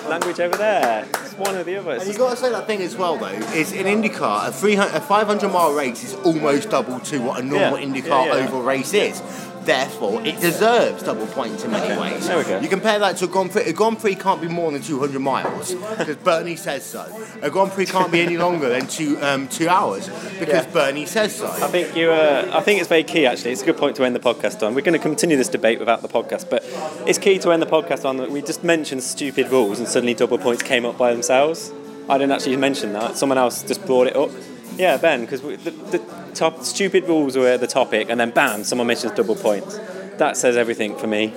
Language 0.08 0.38
over 0.38 0.56
there. 0.56 1.04
It's 1.24 1.34
one 1.34 1.56
or 1.56 1.64
the 1.64 1.76
other. 1.76 1.92
And 1.92 2.06
you've 2.06 2.18
got 2.18 2.30
to 2.30 2.36
say 2.36 2.50
that 2.50 2.66
thing 2.68 2.80
as 2.80 2.96
well, 2.96 3.16
though, 3.18 3.26
is 3.26 3.72
in 3.72 3.86
IndyCar, 3.86 4.48
a, 4.48 4.52
300, 4.52 4.94
a 4.94 5.00
500 5.00 5.52
mile 5.52 5.72
race 5.72 6.04
is 6.04 6.14
almost 6.14 6.70
double 6.70 7.00
to 7.00 7.18
what 7.18 7.40
a 7.40 7.42
normal 7.44 7.78
Yeah. 7.80 7.86
IndyCar 7.86 8.26
Yeah, 8.26 8.36
yeah. 8.36 8.46
oval 8.46 8.62
race 8.62 8.94
is. 8.94 9.20
Therefore, 9.66 10.24
it 10.24 10.40
deserves 10.40 11.02
double 11.02 11.26
points 11.26 11.64
in 11.64 11.72
many 11.72 12.00
ways. 12.00 12.26
There 12.26 12.38
we 12.38 12.44
go. 12.44 12.60
You 12.60 12.68
compare 12.68 12.98
that 13.00 13.16
to 13.18 13.24
a 13.24 13.28
Grand 13.28 13.50
Prix. 13.50 13.62
A 13.62 13.72
Grand 13.72 13.98
Prix 13.98 14.14
can't 14.14 14.40
be 14.40 14.48
more 14.48 14.70
than 14.72 14.80
200 14.80 15.18
miles 15.18 15.74
because 15.74 16.16
Bernie 16.16 16.56
says 16.56 16.84
so. 16.84 17.04
A 17.42 17.50
Grand 17.50 17.72
Prix 17.72 17.86
can't 17.86 18.10
be 18.12 18.20
any 18.20 18.36
longer 18.38 18.68
than 18.68 18.86
two 18.86 19.18
um, 19.20 19.48
two 19.48 19.68
hours 19.68 20.08
because 20.38 20.64
Yeah. 20.66 20.70
Bernie 20.72 21.04
says 21.06 21.34
so. 21.34 21.48
I 21.48 21.66
think 21.68 21.96
you. 21.96 22.10
Uh, 22.12 22.48
I 22.52 22.60
think 22.60 22.78
it's 22.80 22.88
very 22.88 23.04
key. 23.04 23.26
Actually, 23.26 23.50
it's 23.52 23.62
a 23.62 23.66
good 23.66 23.76
point 23.76 23.96
to 23.96 24.04
end 24.04 24.14
the 24.14 24.20
podcast 24.20 24.64
on. 24.66 24.74
We're 24.74 24.82
going 24.82 24.92
to 24.98 25.02
continue 25.02 25.36
this 25.36 25.48
debate 25.48 25.80
without 25.80 26.00
the 26.02 26.08
podcast, 26.08 26.48
but 26.48 26.62
it's 27.06 27.18
key 27.18 27.38
to 27.40 27.50
end 27.50 27.60
the 27.60 27.66
podcast 27.66 28.04
on 28.08 28.18
that 28.18 28.30
we 28.30 28.42
just 28.42 28.62
mentioned 28.62 29.02
stupid 29.02 29.50
rules 29.50 29.80
and 29.80 29.88
suddenly 29.88 30.14
double 30.14 30.38
points 30.38 30.62
came 30.62 30.84
up 30.86 30.96
by 30.96 31.12
themselves. 31.12 31.72
I 32.08 32.18
didn't 32.18 32.32
actually 32.32 32.56
mention 32.56 32.92
that. 32.92 33.16
Someone 33.16 33.36
else 33.36 33.64
just 33.64 33.84
brought 33.84 34.06
it 34.06 34.14
up. 34.14 34.30
Yeah, 34.78 34.96
Ben, 34.96 35.22
because 35.22 35.42
the, 35.42 35.56
the 35.56 36.02
top 36.34 36.62
stupid 36.62 37.04
rules 37.04 37.36
were 37.36 37.56
the 37.58 37.66
topic, 37.66 38.08
and 38.10 38.20
then 38.20 38.30
bam, 38.30 38.64
someone 38.64 38.86
mentions 38.86 39.12
double 39.12 39.36
points. 39.36 39.78
That 40.18 40.36
says 40.36 40.56
everything 40.56 40.96
for 40.96 41.06
me. 41.06 41.34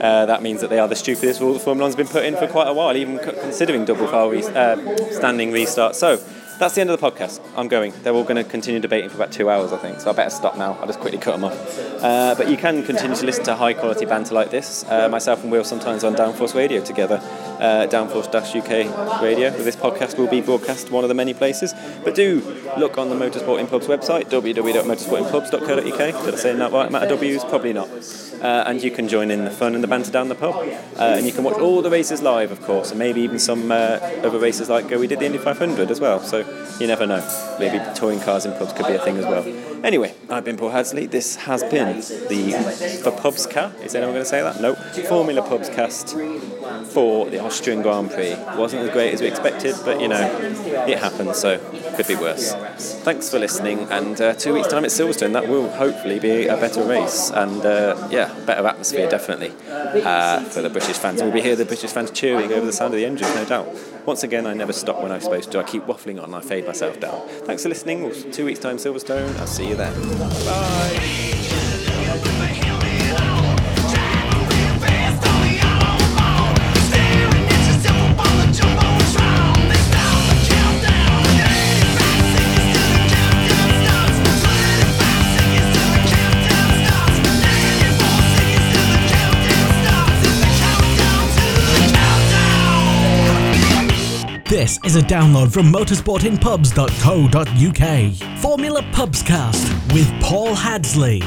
Uh, 0.00 0.26
that 0.26 0.42
means 0.42 0.60
that 0.60 0.70
they 0.70 0.78
are 0.78 0.88
the 0.88 0.96
stupidest 0.96 1.40
rule 1.40 1.52
The 1.54 1.60
Formula 1.60 1.84
One's 1.84 1.96
been 1.96 2.08
put 2.08 2.24
in 2.24 2.36
for 2.36 2.46
quite 2.48 2.68
a 2.68 2.72
while, 2.72 2.96
even 2.96 3.18
considering 3.18 3.84
double 3.84 4.06
file 4.08 4.30
re- 4.30 4.42
uh, 4.42 5.12
standing 5.12 5.52
restart. 5.52 5.94
So 5.94 6.16
that's 6.62 6.76
the 6.76 6.80
end 6.80 6.90
of 6.90 7.00
the 7.00 7.10
podcast. 7.10 7.40
I'm 7.56 7.66
going. 7.66 7.92
They're 8.02 8.12
all 8.12 8.22
going 8.22 8.36
to 8.36 8.44
continue 8.44 8.78
debating 8.78 9.10
for 9.10 9.16
about 9.16 9.32
two 9.32 9.50
hours, 9.50 9.72
I 9.72 9.78
think. 9.78 9.98
So 10.00 10.10
I 10.10 10.12
better 10.12 10.30
stop 10.30 10.56
now. 10.56 10.74
I'll 10.74 10.86
just 10.86 11.00
quickly 11.00 11.18
cut 11.18 11.32
them 11.32 11.42
off. 11.42 11.78
Uh, 12.00 12.36
but 12.36 12.48
you 12.48 12.56
can 12.56 12.84
continue 12.84 13.16
to 13.16 13.26
listen 13.26 13.44
to 13.46 13.56
high 13.56 13.74
quality 13.74 14.04
banter 14.04 14.32
like 14.32 14.52
this. 14.52 14.84
Uh, 14.88 15.08
myself 15.08 15.42
and 15.42 15.50
Will 15.50 15.64
sometimes 15.64 16.04
on 16.04 16.14
Downforce 16.14 16.54
Radio 16.54 16.80
together. 16.84 17.20
Uh, 17.58 17.88
Downforce 17.90 18.28
UK 18.28 19.20
Radio. 19.20 19.50
This 19.50 19.74
podcast 19.74 20.16
will 20.16 20.28
be 20.28 20.40
broadcast 20.40 20.92
one 20.92 21.02
of 21.02 21.08
the 21.08 21.14
many 21.14 21.34
places. 21.34 21.74
But 22.04 22.14
do 22.14 22.40
look 22.78 22.96
on 22.96 23.08
the 23.08 23.16
Motorsport 23.16 23.58
in 23.58 23.66
Pubs 23.66 23.88
website, 23.88 24.30
www.motorsportinpubs.co.uk. 24.30 26.24
Did 26.24 26.34
I 26.34 26.36
say 26.36 26.54
that 26.54 26.72
right? 26.72 26.94
Of 26.94 27.08
W's? 27.08 27.44
Probably 27.44 27.72
not. 27.72 28.31
Uh, 28.42 28.64
and 28.66 28.82
you 28.82 28.90
can 28.90 29.06
join 29.06 29.30
in 29.30 29.44
the 29.44 29.50
fun 29.50 29.74
and 29.74 29.84
the 29.84 29.88
banter 29.88 30.10
down 30.10 30.28
the 30.28 30.34
pub. 30.34 30.56
Uh, 30.56 31.14
and 31.16 31.24
you 31.24 31.32
can 31.32 31.44
watch 31.44 31.58
all 31.58 31.80
the 31.80 31.90
races 31.90 32.20
live, 32.22 32.50
of 32.50 32.60
course, 32.62 32.90
and 32.90 32.98
maybe 32.98 33.20
even 33.20 33.38
some 33.38 33.70
uh, 33.70 33.98
other 34.24 34.38
races 34.38 34.68
like 34.68 34.92
uh, 34.92 34.98
we 34.98 35.06
did 35.06 35.20
the 35.20 35.26
Indy 35.26 35.38
500 35.38 35.90
as 35.90 36.00
well. 36.00 36.20
So 36.20 36.38
you 36.80 36.88
never 36.88 37.06
know. 37.06 37.22
Maybe 37.60 37.80
touring 37.94 38.18
cars 38.20 38.44
in 38.44 38.52
pubs 38.54 38.72
could 38.72 38.86
be 38.86 38.94
a 38.94 38.98
thing 38.98 39.16
as 39.16 39.26
well. 39.26 39.46
Anyway, 39.84 40.14
I've 40.28 40.44
been 40.44 40.56
Paul 40.56 40.70
Hadsley. 40.70 41.08
This 41.08 41.36
has 41.36 41.62
been 41.64 41.96
the 41.96 43.00
for 43.02 43.12
Pubs 43.12 43.46
Cast. 43.46 43.78
Is 43.80 43.94
anyone 43.94 44.14
going 44.14 44.24
to 44.24 44.28
say 44.28 44.42
that? 44.42 44.60
No. 44.60 44.74
Formula 45.08 45.42
Pubscast 45.42 46.14
for 46.86 47.28
the 47.30 47.38
Austrian 47.38 47.82
Grand 47.82 48.10
Prix. 48.10 48.34
Wasn't 48.56 48.82
as 48.82 48.90
great 48.90 49.14
as 49.14 49.20
we 49.20 49.26
expected, 49.28 49.74
but 49.84 50.00
you 50.00 50.08
know, 50.08 50.20
it 50.86 50.98
happened, 50.98 51.34
so 51.34 51.58
could 51.96 52.06
be 52.06 52.16
worse. 52.16 52.54
Thanks 53.02 53.30
for 53.30 53.38
listening, 53.38 53.80
and 53.90 54.20
uh, 54.20 54.34
two 54.34 54.54
weeks' 54.54 54.68
time 54.68 54.84
at 54.84 54.90
Silverstone, 54.90 55.32
that 55.32 55.48
will 55.48 55.68
hopefully 55.70 56.18
be 56.18 56.46
a 56.46 56.56
better 56.56 56.82
race, 56.82 57.30
and 57.30 57.64
uh, 57.64 58.08
yeah, 58.10 58.32
better 58.46 58.66
atmosphere 58.66 59.08
definitely 59.08 59.52
uh, 59.68 60.40
for 60.44 60.62
the 60.62 60.70
British 60.70 60.96
fans. 60.98 61.22
We'll 61.22 61.32
be 61.32 61.40
here, 61.40 61.56
the 61.56 61.64
British 61.64 61.90
fans 61.90 62.10
cheering 62.10 62.52
over 62.52 62.66
the 62.66 62.72
sound 62.72 62.94
of 62.94 62.98
the 62.98 63.06
engines, 63.06 63.34
no 63.34 63.44
doubt. 63.44 63.68
Once 64.06 64.22
again, 64.22 64.46
I 64.46 64.54
never 64.54 64.72
stop 64.72 65.00
when 65.02 65.12
I'm 65.12 65.20
supposed 65.20 65.52
to. 65.52 65.60
I 65.60 65.62
keep 65.62 65.84
waffling 65.84 66.22
on, 66.22 66.34
I 66.34 66.40
fade 66.40 66.66
myself 66.66 66.98
down. 66.98 67.26
Thanks 67.44 67.62
for 67.62 67.68
listening. 67.68 68.12
Two 68.32 68.46
weeks' 68.46 68.60
time, 68.60 68.76
Silverstone. 68.76 69.36
I'll 69.38 69.46
see 69.46 69.68
you 69.68 69.76
then. 69.76 69.92
Bye. 70.44 71.21
Is 94.84 94.96
a 94.96 95.00
download 95.00 95.52
from 95.52 95.72
motorsportinpubs.co.uk. 95.72 98.40
Formula 98.40 98.82
Pubscast 98.92 99.92
with 99.94 100.08
Paul 100.20 100.54
Hadsley. 100.54 101.22